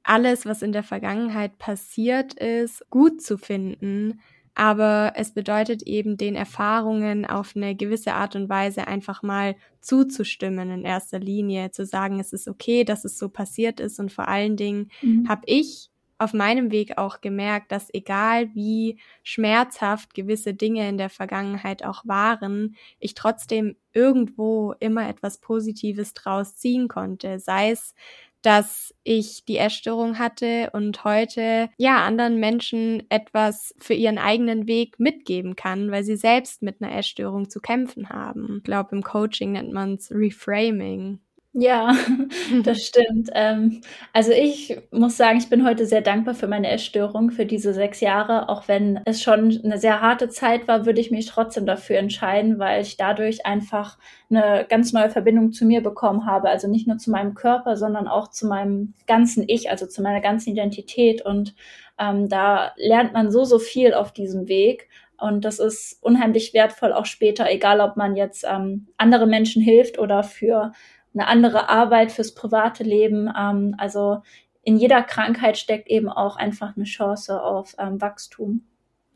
alles, 0.02 0.46
was 0.46 0.62
in 0.62 0.72
der 0.72 0.83
Vergangenheit 0.83 1.59
passiert 1.59 2.35
ist, 2.35 2.88
gut 2.90 3.22
zu 3.22 3.37
finden, 3.37 4.20
aber 4.54 5.12
es 5.16 5.32
bedeutet 5.32 5.82
eben 5.82 6.16
den 6.16 6.34
Erfahrungen 6.34 7.24
auf 7.24 7.54
eine 7.56 7.74
gewisse 7.74 8.14
Art 8.14 8.36
und 8.36 8.48
Weise 8.48 8.86
einfach 8.86 9.22
mal 9.22 9.56
zuzustimmen 9.80 10.70
in 10.70 10.84
erster 10.84 11.18
Linie, 11.18 11.70
zu 11.70 11.86
sagen, 11.86 12.20
es 12.20 12.32
ist 12.32 12.48
okay, 12.48 12.84
dass 12.84 13.04
es 13.04 13.18
so 13.18 13.28
passiert 13.28 13.80
ist 13.80 13.98
und 13.98 14.12
vor 14.12 14.28
allen 14.28 14.56
Dingen 14.56 14.90
mhm. 15.02 15.28
habe 15.28 15.42
ich 15.46 15.90
auf 16.20 16.34
meinem 16.34 16.70
Weg 16.70 16.98
auch 16.98 17.22
gemerkt, 17.22 17.72
dass 17.72 17.88
egal 17.94 18.54
wie 18.54 18.98
schmerzhaft 19.22 20.12
gewisse 20.12 20.52
Dinge 20.52 20.86
in 20.86 20.98
der 20.98 21.08
Vergangenheit 21.08 21.82
auch 21.82 22.06
waren, 22.06 22.76
ich 22.98 23.14
trotzdem 23.14 23.76
irgendwo 23.94 24.74
immer 24.80 25.08
etwas 25.08 25.38
Positives 25.38 26.12
draus 26.12 26.56
ziehen 26.56 26.88
konnte, 26.88 27.38
sei 27.38 27.70
es 27.70 27.94
dass 28.42 28.94
ich 29.03 29.44
die 29.44 29.59
Essstörung 29.59 30.18
hatte 30.18 30.70
und 30.72 31.05
heute 31.05 31.68
ja 31.76 32.05
anderen 32.05 32.38
Menschen 32.40 33.03
etwas 33.11 33.74
für 33.79 33.94
ihren 33.94 34.18
eigenen 34.18 34.66
Weg 34.66 34.98
mitgeben 34.98 35.57
kann, 35.57 35.90
weil 35.90 36.05
sie 36.05 36.16
selbst 36.16 36.62
mit 36.62 36.83
einer 36.83 36.94
Essstörung 36.96 37.50
zu 37.50 37.61
kämpfen 37.61 38.09
haben. 38.09 38.57
Ich 38.59 38.64
glaube, 38.64 38.96
im 38.96 39.03
Coaching 39.03 39.53
nennt 39.53 39.72
man 39.72 39.94
es 39.94 40.11
Reframing. 40.11 41.20
Ja, 41.52 41.92
das 42.62 42.86
stimmt. 42.86 43.28
Ähm, 43.34 43.80
also 44.12 44.30
ich 44.30 44.78
muss 44.92 45.16
sagen, 45.16 45.38
ich 45.38 45.48
bin 45.50 45.66
heute 45.66 45.84
sehr 45.84 46.00
dankbar 46.00 46.34
für 46.34 46.46
meine 46.46 46.70
Essstörung, 46.70 47.32
für 47.32 47.44
diese 47.44 47.74
sechs 47.74 48.00
Jahre. 48.00 48.48
Auch 48.48 48.68
wenn 48.68 49.00
es 49.04 49.20
schon 49.20 49.60
eine 49.64 49.78
sehr 49.78 50.00
harte 50.00 50.28
Zeit 50.28 50.68
war, 50.68 50.86
würde 50.86 51.00
ich 51.00 51.10
mich 51.10 51.26
trotzdem 51.26 51.66
dafür 51.66 51.98
entscheiden, 51.98 52.60
weil 52.60 52.82
ich 52.82 52.96
dadurch 52.96 53.46
einfach 53.46 53.98
eine 54.30 54.64
ganz 54.68 54.92
neue 54.92 55.10
Verbindung 55.10 55.50
zu 55.52 55.64
mir 55.64 55.82
bekommen 55.82 56.24
habe. 56.24 56.48
Also 56.48 56.68
nicht 56.68 56.86
nur 56.86 56.98
zu 56.98 57.10
meinem 57.10 57.34
Körper, 57.34 57.76
sondern 57.76 58.06
auch 58.06 58.28
zu 58.30 58.46
meinem 58.46 58.94
ganzen 59.08 59.44
Ich, 59.48 59.70
also 59.70 59.86
zu 59.88 60.02
meiner 60.02 60.20
ganzen 60.20 60.50
Identität. 60.52 61.20
Und 61.26 61.56
ähm, 61.98 62.28
da 62.28 62.72
lernt 62.76 63.12
man 63.12 63.32
so, 63.32 63.42
so 63.44 63.58
viel 63.58 63.92
auf 63.92 64.12
diesem 64.12 64.46
Weg. 64.46 64.88
Und 65.18 65.44
das 65.44 65.58
ist 65.58 65.98
unheimlich 66.02 66.54
wertvoll, 66.54 66.92
auch 66.94 67.04
später, 67.04 67.50
egal 67.50 67.80
ob 67.80 67.96
man 67.96 68.16
jetzt 68.16 68.42
ähm, 68.48 68.86
andere 68.96 69.26
Menschen 69.26 69.60
hilft 69.60 69.98
oder 69.98 70.22
für 70.22 70.72
eine 71.14 71.27
andere 71.27 71.68
Arbeit 71.68 72.12
fürs 72.12 72.35
private 72.35 72.85
Leben. 72.85 73.31
Ähm, 73.37 73.75
also 73.79 74.23
in 74.62 74.77
jeder 74.77 75.03
Krankheit 75.03 75.59
steckt 75.59 75.88
eben 75.88 76.09
auch 76.09 76.37
einfach 76.37 76.77
eine 76.77 76.85
Chance 76.85 77.42
auf 77.42 77.75
ähm, 77.79 78.01
Wachstum. 78.01 78.66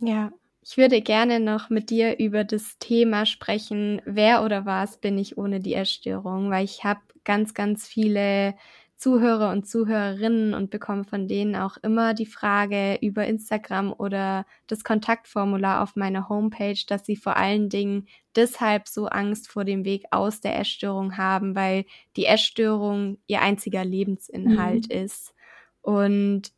Ja, 0.00 0.32
ich 0.62 0.76
würde 0.78 1.02
gerne 1.02 1.40
noch 1.40 1.68
mit 1.68 1.90
dir 1.90 2.18
über 2.18 2.42
das 2.42 2.78
Thema 2.78 3.26
sprechen, 3.26 4.00
wer 4.06 4.42
oder 4.42 4.64
was 4.64 4.96
bin 4.96 5.18
ich 5.18 5.36
ohne 5.36 5.60
die 5.60 5.74
Erstörung, 5.74 6.50
weil 6.50 6.64
ich 6.64 6.84
habe 6.84 7.00
ganz, 7.24 7.52
ganz 7.52 7.86
viele 7.86 8.54
Zuhörer 9.04 9.50
und 9.50 9.68
Zuhörerinnen 9.68 10.54
und 10.54 10.70
bekomme 10.70 11.04
von 11.04 11.28
denen 11.28 11.56
auch 11.56 11.76
immer 11.82 12.14
die 12.14 12.24
Frage 12.24 12.98
über 13.02 13.26
Instagram 13.26 13.92
oder 13.92 14.46
das 14.66 14.82
Kontaktformular 14.82 15.82
auf 15.82 15.94
meiner 15.94 16.30
Homepage, 16.30 16.78
dass 16.86 17.04
sie 17.04 17.16
vor 17.16 17.36
allen 17.36 17.68
Dingen 17.68 18.06
deshalb 18.34 18.88
so 18.88 19.04
Angst 19.04 19.52
vor 19.52 19.66
dem 19.66 19.84
Weg 19.84 20.04
aus 20.10 20.40
der 20.40 20.58
Essstörung 20.58 21.18
haben, 21.18 21.54
weil 21.54 21.84
die 22.16 22.24
Essstörung 22.24 23.18
ihr 23.26 23.42
einziger 23.42 23.84
Lebensinhalt 23.84 24.88
mhm. 24.88 25.04
ist. 25.04 25.34
Und 25.82 26.54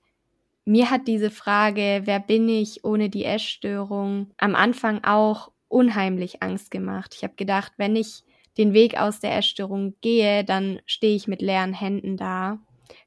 mir 0.64 0.88
hat 0.88 1.08
diese 1.08 1.32
Frage, 1.32 2.02
wer 2.04 2.20
bin 2.20 2.48
ich 2.48 2.84
ohne 2.84 3.10
die 3.10 3.24
Essstörung, 3.24 4.30
am 4.36 4.54
Anfang 4.54 5.02
auch 5.02 5.50
unheimlich 5.66 6.44
Angst 6.44 6.70
gemacht. 6.70 7.12
Ich 7.16 7.24
habe 7.24 7.34
gedacht, 7.34 7.72
wenn 7.76 7.96
ich 7.96 8.22
den 8.58 8.72
Weg 8.72 8.98
aus 8.98 9.20
der 9.20 9.36
Essstörung 9.36 9.94
gehe, 10.00 10.44
dann 10.44 10.80
stehe 10.86 11.16
ich 11.16 11.28
mit 11.28 11.42
leeren 11.42 11.74
Händen 11.74 12.16
da. 12.16 12.58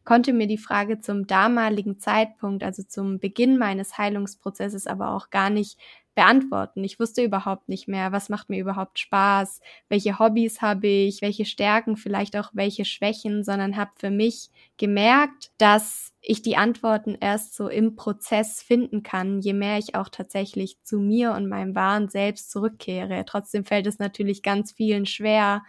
Konnte 0.04 0.34
mir 0.34 0.48
die 0.48 0.58
Frage 0.58 1.00
zum 1.00 1.28
damaligen 1.28 2.00
Zeitpunkt, 2.00 2.64
also 2.64 2.84
zum 2.84 3.20
Beginn 3.20 3.58
meines 3.58 3.98
Heilungsprozesses, 3.98 4.88
aber 4.88 5.16
auch 5.16 5.30
gar 5.30 5.50
nicht 5.50 5.80
beantworten. 6.20 6.84
Ich 6.84 7.00
wusste 7.00 7.24
überhaupt 7.24 7.70
nicht 7.70 7.88
mehr, 7.88 8.12
was 8.12 8.28
macht 8.28 8.50
mir 8.50 8.60
überhaupt 8.60 9.00
Spaß, 9.00 9.62
welche 9.88 10.20
Hobbys 10.20 10.62
habe 10.62 10.86
ich, 10.86 11.22
welche 11.22 11.46
Stärken, 11.46 11.96
vielleicht 11.96 12.36
auch 12.36 12.50
welche 12.52 12.84
Schwächen, 12.84 13.46
sondern 13.46 13.78
habe 13.78 13.92
für 13.98 14.10
mich 14.10 14.50
gemerkt, 14.76 15.52
dass 15.60 16.12
ich 16.20 16.42
die 16.42 16.58
Antworten 16.58 17.16
erst 17.18 17.56
so 17.56 17.70
im 17.70 17.96
Prozess 17.96 18.62
finden 18.62 19.02
kann, 19.02 19.40
je 19.40 19.54
mehr 19.54 19.78
ich 19.78 19.96
auch 19.96 20.10
tatsächlich 20.10 20.84
zu 20.84 21.00
mir 21.00 21.32
und 21.32 21.48
meinem 21.48 21.74
wahren 21.74 22.10
Selbst 22.10 22.52
zurückkehre. 22.52 23.24
Trotzdem 23.26 23.64
fällt 23.64 23.88
es 23.88 23.98
natürlich 23.98 24.44
ganz 24.44 24.74
vielen 24.74 25.06
schwer, 25.06 25.64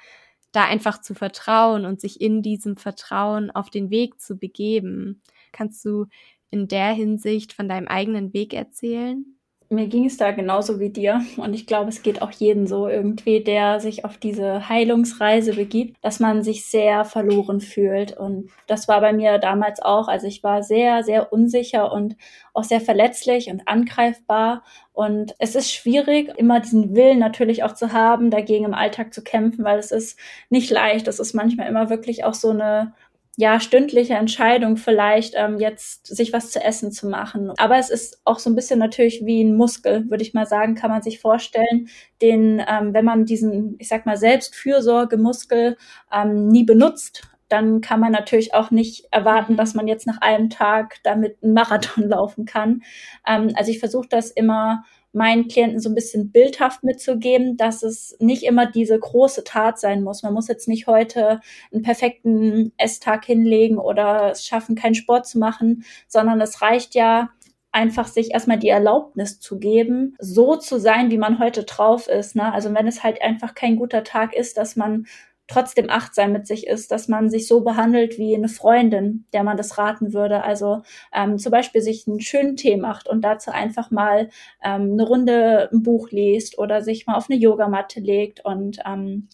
da 0.51 0.65
einfach 0.65 1.01
zu 1.01 1.15
vertrauen 1.15 1.85
und 1.87 2.01
sich 2.01 2.21
in 2.21 2.43
diesem 2.43 2.77
Vertrauen 2.77 3.53
auf 3.53 3.71
den 3.71 3.91
Weg 3.91 4.21
zu 4.21 4.37
begeben. 4.37 5.23
Kannst 5.53 5.85
du 5.85 6.07
in 6.51 6.67
der 6.67 6.91
Hinsicht 6.91 7.53
von 7.53 7.69
deinem 7.69 7.87
eigenen 7.87 8.33
Weg 8.33 8.53
erzählen? 8.53 9.37
Mir 9.73 9.87
ging 9.87 10.05
es 10.07 10.17
da 10.17 10.33
genauso 10.33 10.81
wie 10.81 10.91
dir. 10.91 11.23
Und 11.37 11.55
ich 11.55 11.65
glaube, 11.65 11.91
es 11.91 12.03
geht 12.03 12.23
auch 12.23 12.33
jeden 12.33 12.67
so 12.67 12.89
irgendwie, 12.89 13.41
der 13.43 13.79
sich 13.79 14.05
auf 14.05 14.19
diese 14.19 14.69
Heilungsreise 14.69 15.55
begibt, 15.55 15.97
dass 16.05 16.19
man 16.19 16.43
sich 16.43 16.67
sehr 16.67 17.05
verloren 17.05 17.61
fühlt. 17.61 18.17
Und 18.17 18.51
das 18.67 18.89
war 18.89 19.01
bei 19.01 19.13
mir 19.13 19.39
damals 19.39 19.81
auch. 19.81 20.09
Also 20.09 20.27
ich 20.27 20.43
war 20.43 20.65
sehr, 20.65 21.05
sehr 21.05 21.33
unsicher 21.33 21.93
und 21.93 22.17
auch 22.53 22.65
sehr 22.65 22.81
verletzlich 22.81 23.49
und 23.49 23.69
angreifbar. 23.69 24.65
Und 24.93 25.37
es 25.39 25.55
ist 25.55 25.73
schwierig, 25.73 26.37
immer 26.37 26.59
diesen 26.59 26.97
Willen 26.97 27.21
natürlich 27.21 27.63
auch 27.63 27.73
zu 27.75 27.93
haben, 27.93 28.31
dagegen 28.31 28.65
im 28.65 28.75
Alltag 28.75 29.15
zu 29.15 29.23
kämpfen, 29.23 29.65
weil 29.65 29.79
es 29.79 29.93
ist 29.93 30.19
nicht 30.49 30.71
leicht. 30.71 31.07
Es 31.07 31.21
ist 31.21 31.33
manchmal 31.33 31.69
immer 31.69 31.91
wirklich 31.91 32.25
auch 32.25 32.35
so 32.35 32.51
eine 32.51 32.93
ja, 33.41 33.59
stündliche 33.59 34.13
Entscheidung 34.15 34.77
vielleicht 34.77 35.33
ähm, 35.35 35.59
jetzt 35.59 36.07
sich 36.07 36.35
was 36.35 36.51
zu 36.51 36.63
essen 36.63 36.93
zu 36.93 37.09
machen. 37.09 37.53
Aber 37.57 37.79
es 37.79 37.89
ist 37.89 38.21
auch 38.27 38.39
so 38.39 38.51
ein 38.51 38.55
bisschen 38.55 38.79
natürlich 38.79 39.25
wie 39.25 39.43
ein 39.43 39.57
Muskel, 39.57 40.11
würde 40.11 40.23
ich 40.23 40.35
mal 40.35 40.45
sagen, 40.45 40.75
kann 40.75 40.91
man 40.91 41.01
sich 41.01 41.21
vorstellen, 41.21 41.89
den, 42.21 42.63
ähm, 42.69 42.93
wenn 42.93 43.07
man 43.07 43.25
diesen, 43.25 43.77
ich 43.79 43.89
sag 43.89 44.05
mal, 44.05 44.19
Selbstfürsorgemuskel 44.19 45.79
ähm, 46.13 46.49
nie 46.49 46.65
benutzt, 46.65 47.23
dann 47.49 47.81
kann 47.81 47.99
man 47.99 48.13
natürlich 48.13 48.53
auch 48.53 48.71
nicht 48.71 49.09
erwarten, 49.11 49.57
dass 49.57 49.73
man 49.73 49.89
jetzt 49.89 50.07
nach 50.07 50.21
einem 50.21 50.51
Tag 50.51 50.97
damit 51.03 51.39
einen 51.43 51.55
Marathon 51.55 52.09
laufen 52.11 52.45
kann. 52.45 52.83
Ähm, 53.27 53.53
also 53.55 53.71
ich 53.71 53.79
versuche 53.79 54.09
das 54.09 54.31
immer 54.31 54.85
meinen 55.13 55.49
Klienten 55.49 55.81
so 55.81 55.89
ein 55.89 55.95
bisschen 55.95 56.31
bildhaft 56.31 56.85
mitzugeben, 56.85 57.57
dass 57.57 57.83
es 57.83 58.17
nicht 58.21 58.45
immer 58.45 58.67
diese 58.71 58.99
große 58.99 59.45
Tat 59.45 59.79
sein 59.81 60.03
muss. 60.03 60.23
Man 60.23 60.35
muss 60.35 60.49
jetzt 60.49 60.69
nicht 60.69 60.87
heute 60.87 61.41
einen 61.73 61.83
perfekten 61.83 62.73
Esstag 62.77 63.25
hinlegen 63.25 63.79
oder 63.79 64.31
es 64.31 64.47
schaffen, 64.47 64.77
keinen 64.77 64.95
Sport 64.95 65.27
zu 65.27 65.39
machen, 65.39 65.85
sondern 66.07 66.41
es 66.41 66.63
reicht 66.63 66.95
ja, 66.95 67.31
einfach 67.73 68.09
sich 68.09 68.33
erstmal 68.33 68.59
die 68.59 68.69
Erlaubnis 68.69 69.39
zu 69.39 69.59
geben, 69.59 70.17
so 70.19 70.57
zu 70.57 70.79
sein, 70.79 71.11
wie 71.11 71.19
man 71.19 71.39
heute 71.39 71.65
drauf 71.65 72.09
ist. 72.09 72.35
Ne? 72.35 72.53
Also 72.53 72.75
wenn 72.75 72.87
es 72.89 73.05
halt 73.05 73.23
einfach 73.23 73.55
kein 73.55 73.77
guter 73.77 74.03
Tag 74.03 74.35
ist, 74.35 74.57
dass 74.57 74.77
man 74.77 75.07
trotzdem 75.51 75.91
achtsam 75.91 76.33
mit 76.33 76.47
sich 76.47 76.67
ist, 76.67 76.91
dass 76.91 77.09
man 77.09 77.29
sich 77.29 77.47
so 77.47 77.61
behandelt 77.61 78.19
wie 78.19 78.35
eine 78.35 78.49
Freundin, 78.49 79.27
der 79.33 79.43
man 79.43 79.57
das 79.57 79.79
raten 79.79 80.13
würde. 80.13 80.43
Also 80.45 80.83
ähm, 81.13 81.39
zum 81.39 81.51
Beispiel 81.53 81.83
sich 81.83 82.07
einen 82.07 82.21
schönen 82.21 82.57
Tee 82.57 82.77
macht 82.77 83.09
und 83.09 83.23
dazu 83.23 83.51
einfach 83.51 83.91
mal 83.91 84.31
ähm, 84.63 84.93
eine 84.93 85.03
Runde 85.03 85.69
ein 85.73 85.83
Buch 85.83 86.11
liest 86.11 86.59
oder 86.59 86.83
sich 86.83 87.07
mal 87.07 87.17
auf 87.17 87.29
eine 87.29 87.39
Yogamatte 87.39 88.01
legt 88.01 88.45
und 88.45 88.79
ähm, 88.87 89.29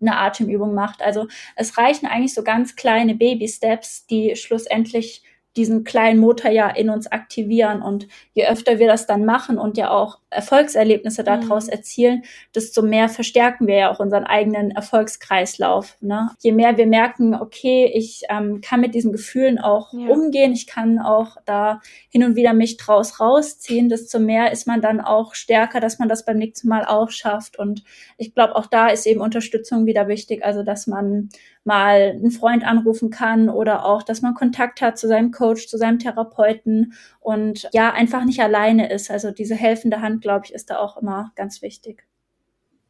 eine 0.00 0.16
Atemübung 0.16 0.74
macht. 0.74 1.02
Also 1.02 1.26
es 1.54 1.76
reichen 1.78 2.06
eigentlich 2.06 2.34
so 2.34 2.42
ganz 2.42 2.76
kleine 2.76 3.14
Baby-Steps, 3.14 4.06
die 4.06 4.36
schlussendlich 4.36 5.22
diesen 5.56 5.84
kleinen 5.84 6.20
Motor 6.20 6.50
ja 6.50 6.68
in 6.68 6.90
uns 6.90 7.06
aktivieren. 7.06 7.82
Und 7.82 8.06
je 8.34 8.46
öfter 8.46 8.78
wir 8.78 8.86
das 8.86 9.06
dann 9.06 9.24
machen 9.24 9.58
und 9.58 9.76
ja 9.76 9.90
auch 9.90 10.18
Erfolgserlebnisse 10.30 11.24
daraus 11.24 11.66
mhm. 11.66 11.72
erzielen, 11.72 12.22
desto 12.54 12.82
mehr 12.82 13.08
verstärken 13.08 13.66
wir 13.66 13.76
ja 13.76 13.90
auch 13.90 14.00
unseren 14.00 14.24
eigenen 14.24 14.70
Erfolgskreislauf. 14.70 15.96
Ne? 16.00 16.30
Je 16.40 16.52
mehr 16.52 16.76
wir 16.76 16.86
merken, 16.86 17.34
okay, 17.34 17.90
ich 17.92 18.22
ähm, 18.28 18.60
kann 18.60 18.80
mit 18.80 18.94
diesen 18.94 19.12
Gefühlen 19.12 19.58
auch 19.58 19.92
ja. 19.92 20.08
umgehen, 20.08 20.52
ich 20.52 20.66
kann 20.66 20.98
auch 20.98 21.36
da 21.46 21.80
hin 22.10 22.24
und 22.24 22.36
wieder 22.36 22.52
mich 22.52 22.76
draus 22.76 23.18
rausziehen, 23.18 23.88
desto 23.88 24.18
mehr 24.18 24.52
ist 24.52 24.66
man 24.66 24.82
dann 24.82 25.00
auch 25.00 25.34
stärker, 25.34 25.80
dass 25.80 25.98
man 25.98 26.08
das 26.08 26.24
beim 26.24 26.36
nächsten 26.36 26.68
Mal 26.68 26.84
auch 26.84 27.10
schafft. 27.10 27.58
Und 27.58 27.82
ich 28.18 28.34
glaube, 28.34 28.56
auch 28.56 28.66
da 28.66 28.88
ist 28.88 29.06
eben 29.06 29.20
Unterstützung 29.20 29.86
wieder 29.86 30.08
wichtig, 30.08 30.44
also 30.44 30.62
dass 30.62 30.86
man 30.86 31.30
mal 31.66 32.12
einen 32.14 32.30
Freund 32.30 32.64
anrufen 32.64 33.10
kann 33.10 33.48
oder 33.48 33.84
auch, 33.84 34.02
dass 34.02 34.22
man 34.22 34.34
Kontakt 34.34 34.80
hat 34.80 34.98
zu 34.98 35.08
seinem 35.08 35.32
Coach, 35.32 35.68
zu 35.68 35.78
seinem 35.78 35.98
Therapeuten 35.98 36.94
und 37.20 37.68
ja, 37.72 37.92
einfach 37.92 38.24
nicht 38.24 38.40
alleine 38.40 38.90
ist. 38.90 39.10
Also 39.10 39.30
diese 39.32 39.54
helfende 39.54 40.00
Hand, 40.00 40.22
glaube 40.22 40.46
ich, 40.46 40.54
ist 40.54 40.70
da 40.70 40.78
auch 40.78 40.96
immer 40.96 41.32
ganz 41.36 41.62
wichtig. 41.62 42.06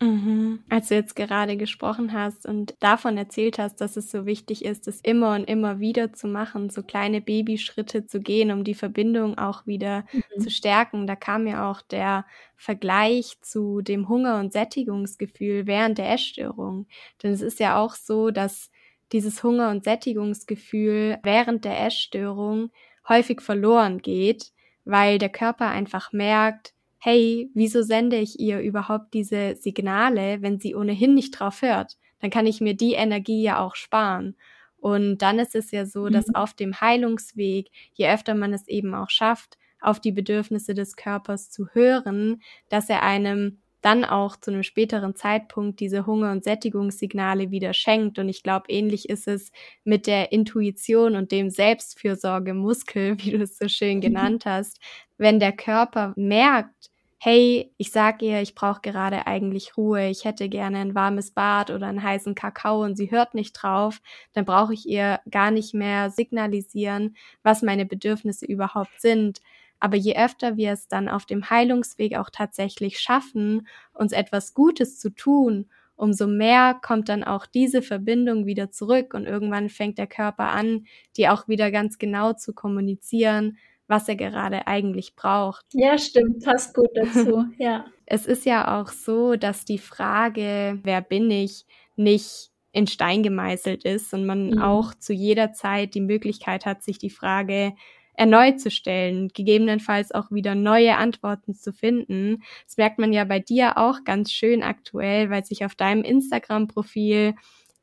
Mhm. 0.00 0.62
Als 0.68 0.88
du 0.88 0.94
jetzt 0.94 1.16
gerade 1.16 1.56
gesprochen 1.56 2.12
hast 2.12 2.44
und 2.44 2.74
davon 2.80 3.16
erzählt 3.16 3.59
hast, 3.59 3.80
dass 3.80 3.96
es 3.96 4.11
so 4.11 4.26
wichtig 4.26 4.64
ist, 4.64 4.87
es 4.88 5.00
immer 5.00 5.35
und 5.35 5.44
immer 5.44 5.80
wieder 5.80 6.12
zu 6.12 6.26
machen, 6.28 6.68
so 6.68 6.82
kleine 6.82 7.22
Babyschritte 7.22 8.06
zu 8.06 8.20
gehen, 8.20 8.50
um 8.50 8.62
die 8.62 8.74
Verbindung 8.74 9.38
auch 9.38 9.66
wieder 9.66 10.04
mhm. 10.12 10.40
zu 10.40 10.50
stärken, 10.50 11.06
da 11.06 11.16
kam 11.16 11.46
ja 11.46 11.70
auch 11.70 11.80
der 11.80 12.26
Vergleich 12.56 13.38
zu 13.40 13.80
dem 13.80 14.09
Hunger- 14.09 14.38
und 14.38 14.52
Sättigungsgefühl 14.52 15.66
während 15.66 15.96
der 15.96 16.12
Essstörung. 16.12 16.87
Denn 17.22 17.32
es 17.32 17.40
ist 17.40 17.59
ja 17.59 17.78
auch 17.78 17.94
so, 17.94 18.30
dass 18.30 18.70
dieses 19.12 19.42
Hunger- 19.42 19.70
und 19.70 19.85
Sättigungsgefühl 19.85 21.18
während 21.22 21.64
der 21.64 21.87
Essstörung 21.87 22.70
häufig 23.09 23.40
verloren 23.40 24.02
geht, 24.02 24.52
weil 24.85 25.18
der 25.18 25.30
Körper 25.30 25.68
einfach 25.68 26.12
merkt, 26.12 26.74
hey, 27.06 27.48
wieso 27.54 27.82
sende 27.82 28.16
ich 28.16 28.40
ihr 28.40 28.58
überhaupt 28.58 29.14
diese 29.14 29.54
Signale, 29.54 30.42
wenn 30.42 30.58
sie 30.58 30.74
ohnehin 30.74 31.14
nicht 31.14 31.38
drauf 31.38 31.62
hört? 31.62 31.96
Dann 32.18 32.30
kann 32.30 32.48
ich 32.48 32.60
mir 32.60 32.74
die 32.74 32.94
Energie 32.94 33.44
ja 33.44 33.60
auch 33.60 33.76
sparen. 33.76 34.34
Und 34.76 35.18
dann 35.18 35.38
ist 35.38 35.54
es 35.54 35.70
ja 35.70 35.86
so, 35.86 36.08
dass 36.08 36.26
mhm. 36.26 36.34
auf 36.34 36.54
dem 36.54 36.80
Heilungsweg, 36.80 37.70
je 37.92 38.08
öfter 38.08 38.34
man 38.34 38.52
es 38.52 38.66
eben 38.66 38.92
auch 38.92 39.08
schafft, 39.08 39.56
auf 39.80 40.00
die 40.00 40.10
Bedürfnisse 40.10 40.74
des 40.74 40.96
Körpers 40.96 41.48
zu 41.48 41.68
hören, 41.68 42.42
dass 42.70 42.90
er 42.90 43.04
einem 43.04 43.58
dann 43.82 44.04
auch 44.04 44.34
zu 44.34 44.50
einem 44.50 44.64
späteren 44.64 45.14
Zeitpunkt 45.14 45.78
diese 45.78 46.06
Hunger- 46.06 46.32
und 46.32 46.42
Sättigungssignale 46.42 47.52
wieder 47.52 47.72
schenkt. 47.72 48.18
Und 48.18 48.28
ich 48.28 48.42
glaube, 48.42 48.64
ähnlich 48.68 49.08
ist 49.08 49.28
es 49.28 49.52
mit 49.84 50.08
der 50.08 50.32
Intuition 50.32 51.14
und 51.14 51.30
dem 51.30 51.50
Selbstfürsorgemuskel, 51.50 53.16
wie 53.22 53.30
du 53.30 53.42
es 53.44 53.58
so 53.58 53.68
schön 53.68 54.00
genannt 54.00 54.44
hast. 54.44 54.80
Wenn 55.18 55.38
der 55.38 55.52
Körper 55.52 56.12
merkt, 56.16 56.90
hey, 57.18 57.72
ich 57.79 57.90
sag 57.92 58.22
ihr, 58.22 58.42
ich 58.42 58.55
brauche 58.55 58.81
gerade 58.83 59.26
eigentlich 59.26 59.76
Ruhe, 59.76 60.09
ich 60.09 60.24
hätte 60.24 60.48
gerne 60.48 60.79
ein 60.79 60.94
warmes 60.94 61.31
Bad 61.31 61.70
oder 61.70 61.87
einen 61.87 62.02
heißen 62.02 62.35
Kakao 62.35 62.83
und 62.85 62.96
sie 62.96 63.11
hört 63.11 63.35
nicht 63.35 63.52
drauf, 63.55 64.00
dann 64.35 64.44
brauche 64.44 64.74
ich 64.74 64.87
ihr 64.88 65.20
gar 65.31 65.50
nicht 65.50 65.74
mehr 65.74 66.11
signalisieren, 66.11 67.16
was 67.42 67.62
meine 67.62 67.87
Bedürfnisse 67.87 68.46
überhaupt 68.46 69.00
sind. 69.00 69.40
Aber 69.81 69.96
je 69.96 70.16
öfter 70.16 70.57
wir 70.57 70.72
es 70.72 70.88
dann 70.88 71.09
auf 71.09 71.26
dem 71.26 71.50
Heilungsweg 71.50 72.16
auch 72.16 72.31
tatsächlich 72.31 72.98
schaffen, 72.98 73.66
uns 73.92 74.12
etwas 74.12 74.55
Gutes 74.55 74.98
zu 74.98 75.11
tun, 75.11 75.66
umso 75.96 76.26
mehr 76.26 76.79
kommt 76.83 77.09
dann 77.09 77.24
auch 77.24 77.46
diese 77.46 77.83
Verbindung 77.83 78.46
wieder 78.46 78.70
zurück 78.70 79.14
und 79.14 79.24
irgendwann 79.26 79.68
fängt 79.70 79.98
der 79.98 80.07
Körper 80.07 80.50
an, 80.50 80.87
die 81.16 81.29
auch 81.29 81.48
wieder 81.48 81.70
ganz 81.70 81.98
genau 81.98 82.35
zu 82.35 82.52
kommunizieren, 82.52 83.57
was 83.88 84.09
er 84.09 84.16
gerade 84.16 84.66
eigentlich 84.66 85.14
braucht. 85.14 85.64
Ja, 85.72 85.99
stimmt, 85.99 86.44
passt 86.44 86.75
gut 86.75 86.90
dazu, 86.94 87.44
ja. 87.59 87.87
Es 88.07 88.27
ist 88.27 88.46
ja 88.46 88.81
auch 88.81 88.88
so, 88.88 89.37
dass 89.37 89.64
die 89.64 89.79
Frage, 89.79 90.79
wer 90.83 91.01
bin 91.01 91.31
ich, 91.31 91.66
nicht 91.96 92.51
in 92.72 92.87
Stein 92.87 93.22
gemeißelt 93.22 93.85
ist 93.85 94.12
und 94.12 94.27
man 94.27 94.51
mhm. 94.51 94.62
auch 94.62 94.94
zu 94.94 95.12
jeder 95.12 95.53
Zeit 95.53 95.94
die 95.94 96.01
Möglichkeit 96.01 96.66
hat, 96.66 96.83
sich 96.83 96.99
die 96.99 97.11
Frage 97.11 97.72
erneut 98.16 98.61
zu 98.61 98.70
stellen, 98.70 99.29
gegebenenfalls 99.29 100.12
auch 100.12 100.31
wieder 100.31 100.55
neue 100.55 100.96
Antworten 100.96 101.55
zu 101.55 101.72
finden. 101.72 102.42
Das 102.66 102.77
merkt 102.77 102.99
man 102.99 103.12
ja 103.12 103.25
bei 103.25 103.40
dir 103.40 103.79
auch 103.79 104.05
ganz 104.05 104.33
schön 104.33 104.62
aktuell, 104.62 105.31
weil 105.31 105.44
sich 105.44 105.64
auf 105.64 105.75
deinem 105.75 106.03
Instagram-Profil 106.03 107.35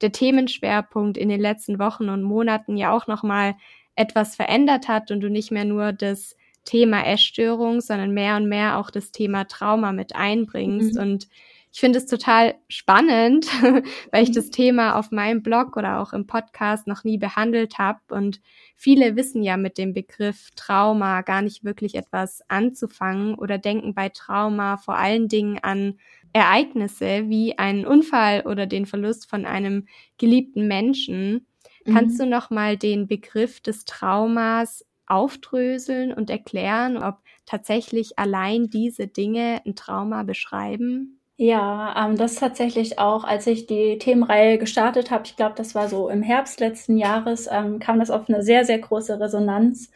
der 0.02 0.12
Themenschwerpunkt 0.12 1.18
in 1.18 1.30
den 1.30 1.40
letzten 1.40 1.80
Wochen 1.80 2.10
und 2.10 2.24
Monaten 2.24 2.78
ja 2.78 2.92
auch 2.96 3.08
nochmal 3.08 3.56
etwas 3.96 4.36
verändert 4.36 4.88
hat 4.88 5.12
und 5.12 5.22
du 5.22 5.30
nicht 5.30 5.52
mehr 5.52 5.66
nur 5.66 5.94
das 5.94 6.36
Thema 6.66 7.06
Essstörung, 7.06 7.82
sondern 7.82 8.12
mehr 8.12 8.38
und 8.38 8.48
mehr 8.48 8.78
auch 8.78 8.90
das 8.90 9.12
Thema 9.12 9.46
Trauma 9.46 9.92
mit 9.92 10.16
einbringst. 10.16 10.96
Mhm. 10.96 11.02
Und 11.02 11.28
ich 11.74 11.80
finde 11.80 11.98
es 11.98 12.06
total 12.06 12.54
spannend, 12.70 13.48
weil 14.12 14.24
ich 14.24 14.32
das 14.32 14.52
Thema 14.52 14.96
auf 14.98 15.10
meinem 15.12 15.42
Blog 15.42 15.76
oder 15.76 16.00
auch 16.00 16.14
im 16.14 16.28
Podcast 16.28 16.86
noch 16.86 17.04
nie 17.04 17.18
behandelt 17.18 17.80
habe. 17.80 18.00
Und 18.12 18.42
viele 18.76 19.16
wissen 19.16 19.42
ja 19.42 19.58
mit 19.58 19.80
dem 19.80 19.94
Begriff 19.94 20.52
Trauma 20.56 21.22
gar 21.22 21.42
nicht 21.42 21.64
wirklich 21.64 21.96
etwas 21.96 22.44
anzufangen 22.48 23.34
oder 23.34 23.58
denken 23.58 23.96
bei 23.96 24.10
Trauma 24.10 24.78
vor 24.78 24.98
allen 24.98 25.28
Dingen 25.28 25.58
an 25.64 25.98
Ereignisse 26.32 27.30
wie 27.30 27.58
einen 27.58 27.86
Unfall 27.86 28.42
oder 28.42 28.68
den 28.68 28.86
Verlust 28.86 29.30
von 29.30 29.46
einem 29.46 29.88
geliebten 30.18 30.68
Menschen. 30.68 31.48
Mhm. 31.86 31.94
Kannst 31.94 32.20
du 32.20 32.26
noch 32.26 32.50
mal 32.50 32.78
den 32.78 33.08
Begriff 33.08 33.60
des 33.62 33.86
Traumas 33.86 34.86
aufdröseln 35.08 36.14
und 36.14 36.30
erklären, 36.30 36.98
ob 36.98 37.18
tatsächlich 37.46 38.18
allein 38.20 38.70
diese 38.70 39.08
Dinge 39.08 39.62
ein 39.66 39.76
Trauma 39.76 40.24
beschreiben? 40.24 41.20
Ja, 41.38 41.96
ähm, 42.06 42.16
das 42.16 42.36
tatsächlich 42.36 43.00
auch, 43.00 43.24
als 43.24 43.48
ich 43.48 43.66
die 43.66 43.98
Themenreihe 43.98 44.58
gestartet 44.60 45.10
habe, 45.10 45.24
ich 45.26 45.36
glaube, 45.36 45.56
das 45.56 45.74
war 45.74 45.90
so 45.90 46.08
im 46.10 46.22
Herbst 46.22 46.60
letzten 46.60 46.96
Jahres, 46.98 47.48
ähm, 47.52 47.80
kam 47.80 48.00
das 48.00 48.12
auf 48.12 48.30
eine 48.30 48.44
sehr, 48.44 48.66
sehr 48.66 48.78
große 48.80 49.20
Resonanz. 49.20 49.90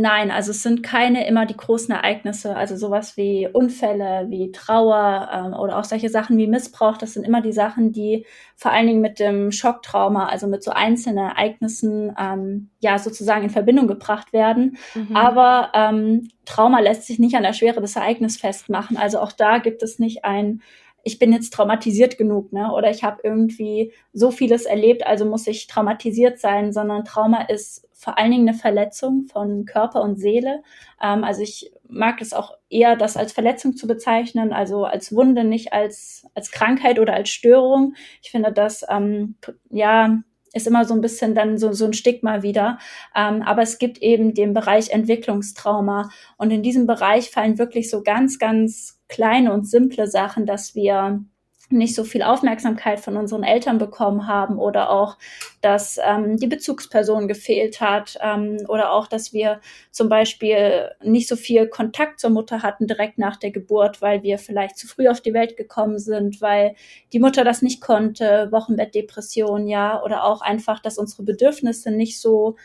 Nein, 0.00 0.30
also 0.30 0.52
es 0.52 0.62
sind 0.62 0.84
keine 0.84 1.26
immer 1.26 1.44
die 1.44 1.56
großen 1.56 1.92
Ereignisse, 1.92 2.54
also 2.54 2.76
sowas 2.76 3.16
wie 3.16 3.48
Unfälle, 3.52 4.26
wie 4.28 4.52
Trauer 4.52 5.28
ähm, 5.32 5.54
oder 5.54 5.76
auch 5.76 5.82
solche 5.82 6.08
Sachen 6.08 6.38
wie 6.38 6.46
Missbrauch. 6.46 6.98
Das 6.98 7.14
sind 7.14 7.26
immer 7.26 7.42
die 7.42 7.52
Sachen, 7.52 7.90
die 7.90 8.24
vor 8.54 8.70
allen 8.70 8.86
Dingen 8.86 9.00
mit 9.00 9.18
dem 9.18 9.50
Schocktrauma, 9.50 10.28
also 10.28 10.46
mit 10.46 10.62
so 10.62 10.70
einzelnen 10.70 11.18
Ereignissen, 11.18 12.14
ähm, 12.16 12.70
ja 12.78 13.00
sozusagen 13.00 13.42
in 13.42 13.50
Verbindung 13.50 13.88
gebracht 13.88 14.32
werden. 14.32 14.78
Mhm. 14.94 15.16
Aber 15.16 15.72
ähm, 15.74 16.28
Trauma 16.44 16.78
lässt 16.78 17.08
sich 17.08 17.18
nicht 17.18 17.34
an 17.34 17.42
der 17.42 17.52
Schwere 17.52 17.80
des 17.80 17.96
Ereignisses 17.96 18.40
festmachen. 18.40 18.96
Also 18.96 19.18
auch 19.18 19.32
da 19.32 19.58
gibt 19.58 19.82
es 19.82 19.98
nicht 19.98 20.24
ein 20.24 20.62
ich 21.04 21.18
bin 21.18 21.32
jetzt 21.32 21.54
traumatisiert 21.54 22.18
genug, 22.18 22.52
ne? 22.52 22.72
Oder 22.72 22.90
ich 22.90 23.02
habe 23.02 23.20
irgendwie 23.22 23.92
so 24.12 24.30
vieles 24.30 24.66
erlebt, 24.66 25.06
also 25.06 25.24
muss 25.24 25.46
ich 25.46 25.66
traumatisiert 25.66 26.38
sein, 26.38 26.72
sondern 26.72 27.04
Trauma 27.04 27.42
ist 27.42 27.87
vor 27.98 28.16
allen 28.16 28.30
Dingen 28.30 28.48
eine 28.48 28.56
Verletzung 28.56 29.24
von 29.24 29.64
Körper 29.64 30.02
und 30.02 30.20
Seele. 30.20 30.62
Ähm, 31.02 31.24
also 31.24 31.42
ich 31.42 31.72
mag 31.88 32.22
es 32.22 32.32
auch 32.32 32.52
eher, 32.70 32.94
das 32.94 33.16
als 33.16 33.32
Verletzung 33.32 33.76
zu 33.76 33.88
bezeichnen, 33.88 34.52
also 34.52 34.84
als 34.84 35.12
Wunde, 35.12 35.42
nicht 35.42 35.72
als, 35.72 36.24
als 36.32 36.52
Krankheit 36.52 37.00
oder 37.00 37.14
als 37.14 37.28
Störung. 37.28 37.94
Ich 38.22 38.30
finde 38.30 38.52
das, 38.52 38.86
ähm, 38.88 39.34
ja, 39.70 40.22
ist 40.54 40.68
immer 40.68 40.84
so 40.84 40.94
ein 40.94 41.00
bisschen 41.00 41.34
dann 41.34 41.58
so, 41.58 41.72
so 41.72 41.86
ein 41.86 41.92
Stigma 41.92 42.42
wieder. 42.44 42.78
Ähm, 43.16 43.42
aber 43.42 43.62
es 43.62 43.78
gibt 43.80 43.98
eben 43.98 44.32
den 44.32 44.54
Bereich 44.54 44.90
Entwicklungstrauma. 44.90 46.08
Und 46.36 46.52
in 46.52 46.62
diesem 46.62 46.86
Bereich 46.86 47.30
fallen 47.30 47.58
wirklich 47.58 47.90
so 47.90 48.04
ganz, 48.04 48.38
ganz 48.38 49.00
kleine 49.08 49.52
und 49.52 49.68
simple 49.68 50.06
Sachen, 50.06 50.46
dass 50.46 50.76
wir 50.76 51.24
nicht 51.70 51.94
so 51.94 52.04
viel 52.04 52.22
Aufmerksamkeit 52.22 53.00
von 53.00 53.16
unseren 53.16 53.42
Eltern 53.42 53.78
bekommen 53.78 54.26
haben 54.26 54.58
oder 54.58 54.90
auch, 54.90 55.18
dass 55.60 55.98
ähm, 56.02 56.38
die 56.38 56.46
Bezugsperson 56.46 57.28
gefehlt 57.28 57.80
hat 57.80 58.18
ähm, 58.22 58.58
oder 58.68 58.92
auch, 58.92 59.06
dass 59.06 59.32
wir 59.32 59.60
zum 59.90 60.08
Beispiel 60.08 60.90
nicht 61.02 61.28
so 61.28 61.36
viel 61.36 61.68
Kontakt 61.68 62.20
zur 62.20 62.30
Mutter 62.30 62.62
hatten 62.62 62.86
direkt 62.86 63.18
nach 63.18 63.36
der 63.36 63.50
Geburt, 63.50 64.00
weil 64.00 64.22
wir 64.22 64.38
vielleicht 64.38 64.78
zu 64.78 64.86
früh 64.86 65.08
auf 65.08 65.20
die 65.20 65.34
Welt 65.34 65.56
gekommen 65.56 65.98
sind, 65.98 66.40
weil 66.40 66.74
die 67.12 67.20
Mutter 67.20 67.44
das 67.44 67.60
nicht 67.60 67.80
konnte, 67.80 68.48
Wochenbettdepression, 68.50 69.66
ja, 69.66 70.02
oder 70.02 70.24
auch 70.24 70.40
einfach, 70.40 70.80
dass 70.80 70.98
unsere 70.98 71.22
Bedürfnisse 71.22 71.90
nicht 71.90 72.20
so 72.20 72.56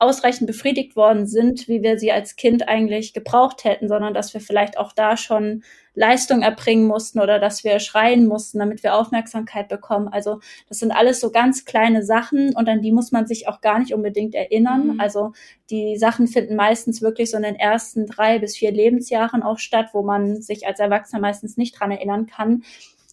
ausreichend 0.00 0.46
befriedigt 0.46 0.96
worden 0.96 1.26
sind, 1.26 1.68
wie 1.68 1.82
wir 1.82 1.98
sie 1.98 2.10
als 2.10 2.36
Kind 2.36 2.68
eigentlich 2.68 3.12
gebraucht 3.12 3.64
hätten, 3.64 3.86
sondern 3.86 4.14
dass 4.14 4.32
wir 4.32 4.40
vielleicht 4.40 4.78
auch 4.78 4.92
da 4.92 5.18
schon 5.18 5.62
Leistung 5.94 6.40
erbringen 6.40 6.86
mussten 6.86 7.20
oder 7.20 7.38
dass 7.38 7.64
wir 7.64 7.78
schreien 7.80 8.26
mussten, 8.26 8.58
damit 8.58 8.82
wir 8.82 8.94
Aufmerksamkeit 8.94 9.68
bekommen. 9.68 10.08
Also 10.08 10.40
das 10.68 10.78
sind 10.78 10.90
alles 10.90 11.20
so 11.20 11.30
ganz 11.30 11.66
kleine 11.66 12.02
Sachen 12.02 12.54
und 12.56 12.66
an 12.66 12.80
die 12.80 12.92
muss 12.92 13.12
man 13.12 13.26
sich 13.26 13.46
auch 13.46 13.60
gar 13.60 13.78
nicht 13.78 13.92
unbedingt 13.92 14.34
erinnern. 14.34 14.94
Mhm. 14.94 15.00
Also 15.00 15.32
die 15.68 15.98
Sachen 15.98 16.28
finden 16.28 16.56
meistens 16.56 17.02
wirklich 17.02 17.30
so 17.30 17.36
in 17.36 17.42
den 17.42 17.56
ersten 17.56 18.06
drei 18.06 18.38
bis 18.38 18.56
vier 18.56 18.72
Lebensjahren 18.72 19.42
auch 19.42 19.58
statt, 19.58 19.88
wo 19.92 20.02
man 20.02 20.40
sich 20.40 20.66
als 20.66 20.80
Erwachsener 20.80 21.20
meistens 21.20 21.58
nicht 21.58 21.78
dran 21.78 21.90
erinnern 21.90 22.26
kann 22.26 22.62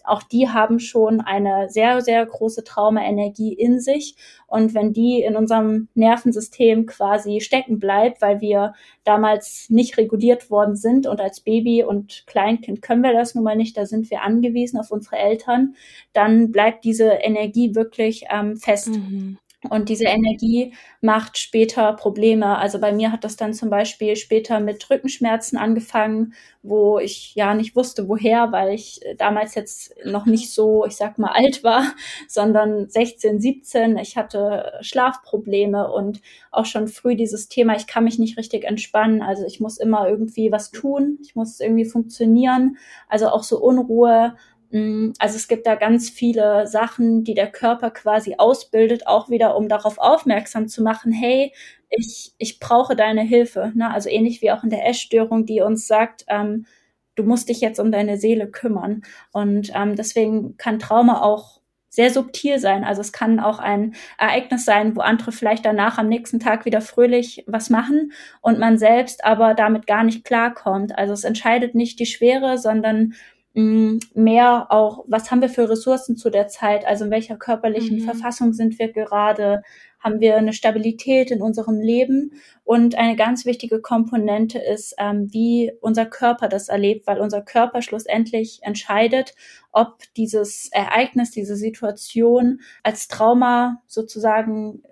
auch 0.07 0.23
die 0.23 0.49
haben 0.49 0.79
schon 0.79 1.21
eine 1.21 1.69
sehr, 1.69 2.01
sehr 2.01 2.25
große 2.25 2.63
Traumaenergie 2.63 3.53
in 3.53 3.79
sich. 3.79 4.15
Und 4.47 4.73
wenn 4.73 4.93
die 4.93 5.21
in 5.21 5.35
unserem 5.35 5.89
Nervensystem 5.93 6.85
quasi 6.85 7.41
stecken 7.41 7.79
bleibt, 7.79 8.21
weil 8.21 8.39
wir 8.39 8.73
damals 9.03 9.69
nicht 9.69 9.97
reguliert 9.97 10.49
worden 10.49 10.75
sind 10.75 11.07
und 11.07 11.19
als 11.19 11.41
Baby 11.41 11.83
und 11.83 12.23
Kleinkind 12.27 12.81
können 12.81 13.03
wir 13.03 13.13
das 13.13 13.35
nun 13.35 13.43
mal 13.43 13.55
nicht, 13.55 13.75
da 13.75 13.85
sind 13.85 14.09
wir 14.09 14.21
angewiesen 14.21 14.79
auf 14.79 14.91
unsere 14.91 15.17
Eltern, 15.17 15.75
dann 16.13 16.51
bleibt 16.51 16.85
diese 16.85 17.09
Energie 17.09 17.75
wirklich 17.75 18.25
ähm, 18.31 18.57
fest. 18.57 18.89
Mhm. 18.89 19.37
Und 19.71 19.89
diese 19.89 20.05
Energie 20.05 20.73
macht 21.01 21.39
später 21.39 21.93
Probleme. 21.93 22.59
Also 22.59 22.79
bei 22.79 22.91
mir 22.91 23.11
hat 23.11 23.23
das 23.23 23.37
dann 23.37 23.55
zum 23.55 23.71
Beispiel 23.71 24.15
später 24.15 24.59
mit 24.59 24.87
Rückenschmerzen 24.87 25.57
angefangen, 25.57 26.33
wo 26.61 26.99
ich 26.99 27.33
ja 27.33 27.55
nicht 27.55 27.75
wusste, 27.75 28.07
woher, 28.07 28.51
weil 28.51 28.75
ich 28.75 28.99
damals 29.17 29.55
jetzt 29.55 29.95
noch 30.05 30.27
nicht 30.27 30.51
so, 30.51 30.85
ich 30.85 30.95
sag 30.95 31.17
mal, 31.17 31.31
alt 31.31 31.63
war, 31.63 31.83
sondern 32.27 32.87
16, 32.87 33.41
17. 33.41 33.97
Ich 33.97 34.15
hatte 34.15 34.73
Schlafprobleme 34.81 35.91
und 35.91 36.21
auch 36.51 36.65
schon 36.65 36.87
früh 36.87 37.15
dieses 37.15 37.49
Thema, 37.49 37.75
ich 37.75 37.87
kann 37.87 38.03
mich 38.03 38.19
nicht 38.19 38.37
richtig 38.37 38.63
entspannen. 38.63 39.23
Also 39.23 39.43
ich 39.43 39.59
muss 39.59 39.79
immer 39.79 40.07
irgendwie 40.07 40.51
was 40.51 40.69
tun. 40.69 41.17
Ich 41.23 41.35
muss 41.35 41.59
irgendwie 41.59 41.85
funktionieren. 41.85 42.77
Also 43.09 43.29
auch 43.29 43.43
so 43.43 43.59
Unruhe 43.59 44.35
also 44.71 45.35
es 45.35 45.47
gibt 45.47 45.65
da 45.65 45.75
ganz 45.75 46.09
viele 46.09 46.67
Sachen, 46.67 47.23
die 47.23 47.33
der 47.33 47.51
Körper 47.51 47.89
quasi 47.91 48.35
ausbildet, 48.37 49.07
auch 49.07 49.29
wieder, 49.29 49.55
um 49.55 49.69
darauf 49.69 49.97
aufmerksam 49.97 50.67
zu 50.67 50.83
machen, 50.83 51.11
hey, 51.11 51.53
ich, 51.89 52.33
ich 52.37 52.59
brauche 52.59 52.95
deine 52.95 53.21
Hilfe. 53.21 53.71
Ne? 53.75 53.91
Also 53.91 54.09
ähnlich 54.09 54.41
wie 54.41 54.51
auch 54.51 54.63
in 54.63 54.69
der 54.69 54.85
Essstörung, 54.87 55.45
die 55.45 55.61
uns 55.61 55.87
sagt, 55.87 56.25
ähm, 56.27 56.65
du 57.15 57.23
musst 57.23 57.49
dich 57.49 57.61
jetzt 57.61 57.79
um 57.79 57.91
deine 57.91 58.17
Seele 58.17 58.47
kümmern. 58.47 59.03
Und 59.31 59.71
ähm, 59.73 59.95
deswegen 59.95 60.57
kann 60.57 60.79
Trauma 60.79 61.21
auch 61.21 61.61
sehr 61.89 62.11
subtil 62.11 62.59
sein. 62.59 62.83
Also 62.83 63.01
es 63.01 63.11
kann 63.11 63.39
auch 63.39 63.59
ein 63.59 63.95
Ereignis 64.19 64.65
sein, 64.65 64.95
wo 64.95 65.01
andere 65.01 65.31
vielleicht 65.31 65.65
danach 65.65 65.97
am 65.97 66.09
nächsten 66.09 66.39
Tag 66.39 66.65
wieder 66.65 66.81
fröhlich 66.81 67.43
was 67.47 67.69
machen 67.69 68.11
und 68.41 68.59
man 68.59 68.77
selbst 68.77 69.25
aber 69.25 69.55
damit 69.55 69.87
gar 69.87 70.03
nicht 70.03 70.23
klarkommt. 70.23 70.95
Also 70.97 71.13
es 71.13 71.23
entscheidet 71.23 71.73
nicht 71.73 71.99
die 71.99 72.05
Schwere, 72.05 72.57
sondern 72.57 73.13
mehr 73.57 74.67
auch, 74.69 75.03
was 75.07 75.31
haben 75.31 75.41
wir 75.41 75.49
für 75.49 75.67
Ressourcen 75.67 76.15
zu 76.15 76.29
der 76.29 76.47
Zeit, 76.47 76.85
also 76.85 77.05
in 77.05 77.11
welcher 77.11 77.37
körperlichen 77.37 77.97
mhm. 77.97 78.03
Verfassung 78.03 78.53
sind 78.53 78.77
wir 78.77 78.91
gerade, 78.91 79.63
haben 79.99 80.19
wir 80.19 80.37
eine 80.37 80.53
Stabilität 80.53 81.31
in 81.31 81.41
unserem 81.41 81.79
Leben? 81.79 82.33
Und 82.63 82.95
eine 82.99 83.15
ganz 83.15 83.45
wichtige 83.45 83.81
Komponente 83.81 84.59
ist, 84.59 84.93
ähm, 84.99 85.33
wie 85.33 85.71
unser 85.81 86.05
Körper 86.05 86.49
das 86.49 86.69
erlebt, 86.69 87.07
weil 87.07 87.19
unser 87.19 87.41
Körper 87.41 87.81
schlussendlich 87.81 88.59
entscheidet, 88.61 89.33
ob 89.71 90.03
dieses 90.15 90.69
Ereignis, 90.71 91.31
diese 91.31 91.55
Situation 91.55 92.61
als 92.83 93.07
Trauma 93.07 93.81
sozusagen 93.87 94.83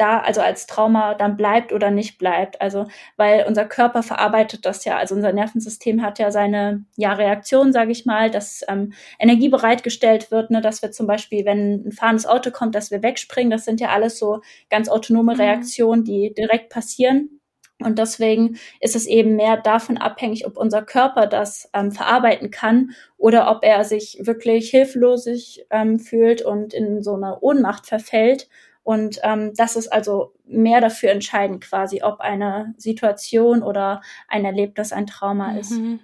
da 0.00 0.20
also 0.20 0.40
als 0.40 0.66
Trauma 0.66 1.14
dann 1.14 1.36
bleibt 1.36 1.72
oder 1.72 1.90
nicht 1.90 2.18
bleibt. 2.18 2.60
Also 2.60 2.86
weil 3.16 3.44
unser 3.46 3.66
Körper 3.66 4.02
verarbeitet 4.02 4.64
das 4.64 4.84
ja, 4.84 4.96
also 4.96 5.14
unser 5.14 5.32
Nervensystem 5.32 6.02
hat 6.02 6.18
ja 6.18 6.30
seine 6.30 6.84
ja, 6.96 7.12
Reaktion, 7.12 7.72
sage 7.72 7.92
ich 7.92 8.06
mal, 8.06 8.30
dass 8.30 8.62
ähm, 8.68 8.92
Energie 9.18 9.48
bereitgestellt 9.48 10.30
wird, 10.30 10.50
ne, 10.50 10.60
dass 10.60 10.82
wir 10.82 10.90
zum 10.90 11.06
Beispiel, 11.06 11.44
wenn 11.44 11.88
ein 11.88 11.92
fahrendes 11.92 12.26
Auto 12.26 12.50
kommt, 12.50 12.74
dass 12.74 12.90
wir 12.90 13.02
wegspringen. 13.02 13.50
Das 13.50 13.64
sind 13.64 13.80
ja 13.80 13.90
alles 13.90 14.18
so 14.18 14.40
ganz 14.70 14.88
autonome 14.88 15.34
mhm. 15.34 15.40
Reaktionen, 15.40 16.04
die 16.04 16.32
direkt 16.34 16.70
passieren. 16.70 17.40
Und 17.82 17.98
deswegen 17.98 18.58
ist 18.80 18.94
es 18.94 19.06
eben 19.06 19.36
mehr 19.36 19.56
davon 19.56 19.96
abhängig, 19.96 20.46
ob 20.46 20.58
unser 20.58 20.82
Körper 20.82 21.26
das 21.26 21.70
ähm, 21.72 21.92
verarbeiten 21.92 22.50
kann 22.50 22.90
oder 23.16 23.50
ob 23.50 23.64
er 23.64 23.84
sich 23.84 24.18
wirklich 24.20 24.70
hilflos 24.70 25.26
ähm, 25.70 25.98
fühlt 25.98 26.42
und 26.42 26.74
in 26.74 27.02
so 27.02 27.14
eine 27.14 27.40
Ohnmacht 27.40 27.86
verfällt 27.86 28.48
und 28.82 29.18
ähm, 29.22 29.52
das 29.54 29.76
ist 29.76 29.88
also 29.88 30.32
mehr 30.44 30.80
dafür 30.80 31.10
entscheidend 31.10 31.62
quasi, 31.62 32.02
ob 32.02 32.20
eine 32.20 32.74
Situation 32.76 33.62
oder 33.62 34.00
ein 34.28 34.44
Erlebnis 34.44 34.92
ein 34.92 35.06
Trauma 35.06 35.56
ist. 35.58 35.72
Mhm. 35.72 36.00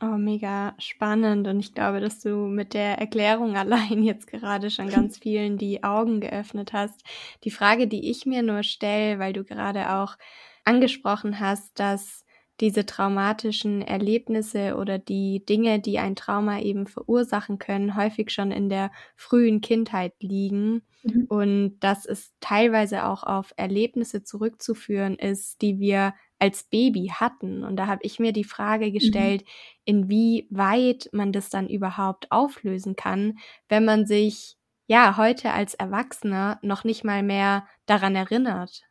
Oh, 0.00 0.16
mega 0.16 0.74
spannend. 0.78 1.48
Und 1.48 1.58
ich 1.58 1.74
glaube, 1.74 2.00
dass 2.00 2.20
du 2.20 2.30
mit 2.46 2.72
der 2.72 2.98
Erklärung 2.98 3.56
allein 3.56 4.02
jetzt 4.02 4.26
gerade 4.26 4.70
schon 4.70 4.88
ganz 4.90 5.18
vielen 5.22 5.58
die 5.58 5.82
Augen 5.82 6.20
geöffnet 6.20 6.72
hast. 6.72 7.02
Die 7.44 7.50
Frage, 7.50 7.88
die 7.88 8.10
ich 8.10 8.26
mir 8.26 8.42
nur 8.42 8.62
stelle, 8.62 9.18
weil 9.18 9.32
du 9.32 9.44
gerade 9.44 9.90
auch 9.90 10.16
angesprochen 10.64 11.40
hast, 11.40 11.78
dass 11.80 12.24
diese 12.60 12.86
traumatischen 12.86 13.82
Erlebnisse 13.82 14.76
oder 14.76 14.98
die 14.98 15.44
Dinge, 15.44 15.78
die 15.80 15.98
ein 15.98 16.16
Trauma 16.16 16.60
eben 16.60 16.86
verursachen 16.86 17.58
können, 17.58 17.96
häufig 17.96 18.30
schon 18.30 18.50
in 18.50 18.68
der 18.68 18.90
frühen 19.14 19.60
Kindheit 19.60 20.14
liegen 20.20 20.82
mhm. 21.02 21.26
und 21.28 21.78
dass 21.80 22.04
es 22.04 22.32
teilweise 22.40 23.04
auch 23.06 23.22
auf 23.22 23.52
Erlebnisse 23.56 24.24
zurückzuführen 24.24 25.14
ist, 25.16 25.62
die 25.62 25.78
wir 25.78 26.14
als 26.40 26.64
Baby 26.64 27.12
hatten. 27.14 27.64
Und 27.64 27.76
da 27.76 27.86
habe 27.86 28.00
ich 28.02 28.18
mir 28.18 28.32
die 28.32 28.44
Frage 28.44 28.86
mhm. 28.86 28.92
gestellt, 28.92 29.42
mhm. 29.42 29.46
inwieweit 29.84 31.08
man 31.12 31.32
das 31.32 31.50
dann 31.50 31.68
überhaupt 31.68 32.30
auflösen 32.32 32.96
kann, 32.96 33.38
wenn 33.68 33.84
man 33.84 34.06
sich 34.06 34.56
ja 34.88 35.16
heute 35.16 35.52
als 35.52 35.74
Erwachsener 35.74 36.58
noch 36.62 36.82
nicht 36.82 37.04
mal 37.04 37.22
mehr 37.22 37.66
daran 37.86 38.16
erinnert. 38.16 38.82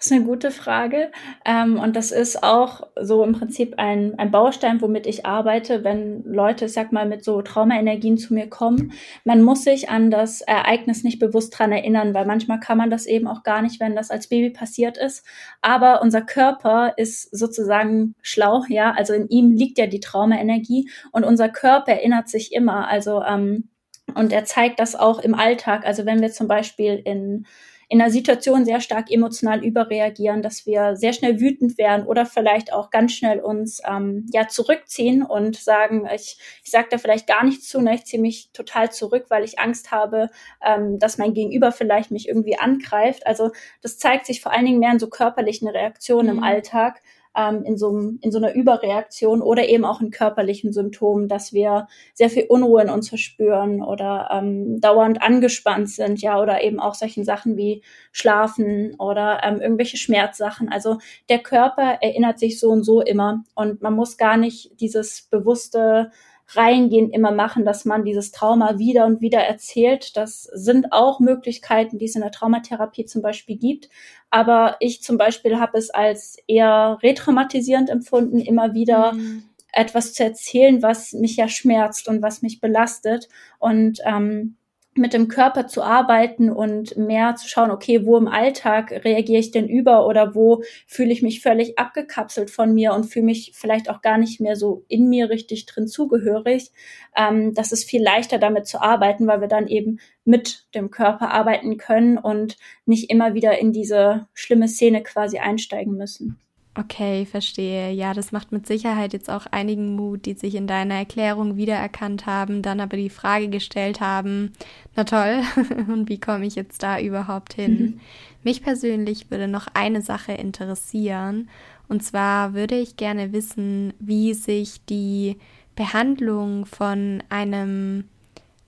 Das 0.00 0.06
ist 0.06 0.12
eine 0.12 0.24
gute 0.24 0.50
Frage. 0.50 1.12
Ähm, 1.44 1.78
und 1.78 1.94
das 1.94 2.10
ist 2.10 2.42
auch 2.42 2.88
so 2.98 3.22
im 3.22 3.32
Prinzip 3.34 3.74
ein, 3.76 4.18
ein 4.18 4.30
Baustein, 4.30 4.80
womit 4.80 5.06
ich 5.06 5.26
arbeite, 5.26 5.84
wenn 5.84 6.24
Leute, 6.24 6.70
sag 6.70 6.90
mal, 6.90 7.06
mit 7.06 7.22
so 7.22 7.42
Traumaenergien 7.42 8.16
zu 8.16 8.32
mir 8.32 8.48
kommen. 8.48 8.94
Man 9.24 9.42
muss 9.42 9.62
sich 9.64 9.90
an 9.90 10.10
das 10.10 10.40
Ereignis 10.40 11.04
nicht 11.04 11.18
bewusst 11.18 11.58
dran 11.58 11.70
erinnern, 11.70 12.14
weil 12.14 12.24
manchmal 12.24 12.60
kann 12.60 12.78
man 12.78 12.88
das 12.88 13.04
eben 13.04 13.26
auch 13.26 13.42
gar 13.42 13.60
nicht, 13.60 13.78
wenn 13.78 13.94
das 13.94 14.10
als 14.10 14.28
Baby 14.28 14.48
passiert 14.48 14.96
ist. 14.96 15.22
Aber 15.60 16.00
unser 16.00 16.22
Körper 16.22 16.94
ist 16.96 17.36
sozusagen 17.36 18.14
schlau, 18.22 18.64
ja. 18.70 18.92
Also 18.92 19.12
in 19.12 19.28
ihm 19.28 19.50
liegt 19.52 19.76
ja 19.76 19.86
die 19.86 20.00
Traumaenergie 20.00 20.88
und 21.12 21.24
unser 21.24 21.50
Körper 21.50 21.92
erinnert 21.92 22.30
sich 22.30 22.54
immer. 22.54 22.88
Also, 22.88 23.22
ähm, 23.22 23.68
und 24.14 24.32
er 24.32 24.46
zeigt 24.46 24.80
das 24.80 24.96
auch 24.96 25.18
im 25.18 25.34
Alltag. 25.34 25.84
Also 25.84 26.06
wenn 26.06 26.22
wir 26.22 26.30
zum 26.30 26.48
Beispiel 26.48 27.02
in 27.04 27.44
in 27.92 28.00
einer 28.00 28.12
Situation 28.12 28.64
sehr 28.64 28.80
stark 28.80 29.10
emotional 29.10 29.64
überreagieren, 29.64 30.42
dass 30.42 30.64
wir 30.64 30.94
sehr 30.94 31.12
schnell 31.12 31.40
wütend 31.40 31.76
werden 31.76 32.06
oder 32.06 32.24
vielleicht 32.24 32.72
auch 32.72 32.90
ganz 32.90 33.12
schnell 33.12 33.40
uns 33.40 33.82
ähm, 33.84 34.26
ja 34.32 34.46
zurückziehen 34.46 35.24
und 35.24 35.56
sagen, 35.56 36.08
ich, 36.14 36.38
ich 36.62 36.70
sage 36.70 36.86
da 36.88 36.98
vielleicht 36.98 37.26
gar 37.26 37.42
nichts 37.42 37.68
zu, 37.68 37.80
ne, 37.80 37.96
ich 37.96 38.04
ziehe 38.04 38.22
mich 38.22 38.52
total 38.52 38.92
zurück, 38.92 39.26
weil 39.28 39.42
ich 39.42 39.58
Angst 39.58 39.90
habe, 39.90 40.30
ähm, 40.64 41.00
dass 41.00 41.18
mein 41.18 41.34
Gegenüber 41.34 41.72
vielleicht 41.72 42.12
mich 42.12 42.28
irgendwie 42.28 42.56
angreift. 42.56 43.26
Also 43.26 43.50
das 43.82 43.98
zeigt 43.98 44.24
sich 44.24 44.40
vor 44.40 44.52
allen 44.52 44.66
Dingen 44.66 44.78
mehr 44.78 44.92
in 44.92 45.00
so 45.00 45.08
körperlichen 45.08 45.66
Reaktionen 45.66 46.30
mhm. 46.30 46.38
im 46.38 46.44
Alltag 46.44 47.02
ähm, 47.36 47.64
in, 47.64 47.76
so, 47.76 47.96
in 48.20 48.32
so 48.32 48.38
einer 48.38 48.54
Überreaktion 48.54 49.42
oder 49.42 49.68
eben 49.68 49.84
auch 49.84 50.00
in 50.00 50.10
körperlichen 50.10 50.72
Symptomen, 50.72 51.28
dass 51.28 51.52
wir 51.52 51.86
sehr 52.14 52.30
viel 52.30 52.46
Unruhe 52.48 52.82
in 52.82 52.90
uns 52.90 53.08
verspüren 53.08 53.82
oder 53.82 54.28
ähm, 54.32 54.80
dauernd 54.80 55.22
angespannt 55.22 55.90
sind, 55.90 56.20
ja, 56.20 56.40
oder 56.40 56.62
eben 56.62 56.80
auch 56.80 56.94
solchen 56.94 57.24
Sachen 57.24 57.56
wie 57.56 57.82
Schlafen 58.12 58.94
oder 58.98 59.40
ähm, 59.44 59.60
irgendwelche 59.60 59.96
Schmerzsachen. 59.96 60.68
Also 60.68 60.98
der 61.28 61.38
Körper 61.38 61.98
erinnert 62.00 62.38
sich 62.38 62.58
so 62.58 62.70
und 62.70 62.82
so 62.82 63.00
immer 63.00 63.44
und 63.54 63.82
man 63.82 63.94
muss 63.94 64.16
gar 64.16 64.36
nicht 64.36 64.80
dieses 64.80 65.22
bewusste 65.30 66.10
reingehen 66.56 67.10
immer 67.10 67.30
machen, 67.30 67.64
dass 67.64 67.84
man 67.84 68.04
dieses 68.04 68.32
Trauma 68.32 68.78
wieder 68.78 69.06
und 69.06 69.20
wieder 69.20 69.40
erzählt. 69.40 70.16
Das 70.16 70.42
sind 70.42 70.92
auch 70.92 71.20
Möglichkeiten, 71.20 71.98
die 71.98 72.06
es 72.06 72.14
in 72.14 72.22
der 72.22 72.32
Traumatherapie 72.32 73.04
zum 73.04 73.22
Beispiel 73.22 73.56
gibt. 73.56 73.88
Aber 74.30 74.76
ich 74.80 75.02
zum 75.02 75.18
Beispiel 75.18 75.58
habe 75.58 75.78
es 75.78 75.90
als 75.90 76.36
eher 76.46 76.98
retraumatisierend 77.02 77.90
empfunden, 77.90 78.40
immer 78.40 78.74
wieder 78.74 79.12
mhm. 79.12 79.44
etwas 79.72 80.12
zu 80.12 80.24
erzählen, 80.24 80.82
was 80.82 81.12
mich 81.12 81.36
ja 81.36 81.48
schmerzt 81.48 82.08
und 82.08 82.22
was 82.22 82.42
mich 82.42 82.60
belastet. 82.60 83.28
Und 83.58 83.98
ähm, 84.04 84.56
mit 85.00 85.12
dem 85.12 85.28
Körper 85.28 85.66
zu 85.66 85.82
arbeiten 85.82 86.50
und 86.50 86.96
mehr 86.96 87.34
zu 87.34 87.48
schauen, 87.48 87.70
okay, 87.70 88.04
wo 88.06 88.16
im 88.16 88.28
Alltag 88.28 88.92
reagiere 89.04 89.40
ich 89.40 89.50
denn 89.50 89.68
über 89.68 90.06
oder 90.06 90.34
wo 90.34 90.62
fühle 90.86 91.12
ich 91.12 91.22
mich 91.22 91.40
völlig 91.40 91.78
abgekapselt 91.78 92.50
von 92.50 92.72
mir 92.72 92.92
und 92.92 93.04
fühle 93.04 93.24
mich 93.24 93.52
vielleicht 93.54 93.90
auch 93.90 94.02
gar 94.02 94.18
nicht 94.18 94.40
mehr 94.40 94.56
so 94.56 94.84
in 94.88 95.08
mir 95.08 95.30
richtig 95.30 95.66
drin 95.66 95.88
zugehörig. 95.88 96.70
Ähm, 97.16 97.54
das 97.54 97.72
ist 97.72 97.88
viel 97.88 98.02
leichter 98.02 98.38
damit 98.38 98.66
zu 98.66 98.80
arbeiten, 98.80 99.26
weil 99.26 99.40
wir 99.40 99.48
dann 99.48 99.66
eben 99.66 99.98
mit 100.24 100.66
dem 100.74 100.90
Körper 100.90 101.30
arbeiten 101.30 101.78
können 101.78 102.18
und 102.18 102.56
nicht 102.84 103.10
immer 103.10 103.34
wieder 103.34 103.58
in 103.58 103.72
diese 103.72 104.28
schlimme 104.34 104.68
Szene 104.68 105.02
quasi 105.02 105.38
einsteigen 105.38 105.96
müssen. 105.96 106.38
Okay, 106.74 107.26
verstehe. 107.26 107.90
Ja, 107.90 108.14
das 108.14 108.30
macht 108.30 108.52
mit 108.52 108.66
Sicherheit 108.66 109.12
jetzt 109.12 109.28
auch 109.28 109.46
einigen 109.46 109.96
Mut, 109.96 110.24
die 110.24 110.34
sich 110.34 110.54
in 110.54 110.68
deiner 110.68 110.94
Erklärung 110.94 111.56
wiedererkannt 111.56 112.26
haben, 112.26 112.62
dann 112.62 112.80
aber 112.80 112.96
die 112.96 113.10
Frage 113.10 113.48
gestellt 113.48 114.00
haben, 114.00 114.52
na 114.94 115.02
toll, 115.02 115.42
und 115.88 116.08
wie 116.08 116.20
komme 116.20 116.46
ich 116.46 116.54
jetzt 116.54 116.82
da 116.82 117.00
überhaupt 117.00 117.54
hin? 117.54 117.80
Mhm. 117.80 118.00
Mich 118.44 118.62
persönlich 118.62 119.30
würde 119.30 119.48
noch 119.48 119.66
eine 119.74 120.00
Sache 120.00 120.32
interessieren, 120.32 121.48
und 121.88 122.04
zwar 122.04 122.54
würde 122.54 122.76
ich 122.76 122.96
gerne 122.96 123.32
wissen, 123.32 123.92
wie 123.98 124.32
sich 124.34 124.80
die 124.88 125.38
Behandlung 125.74 126.64
von 126.66 127.20
einem 127.30 128.04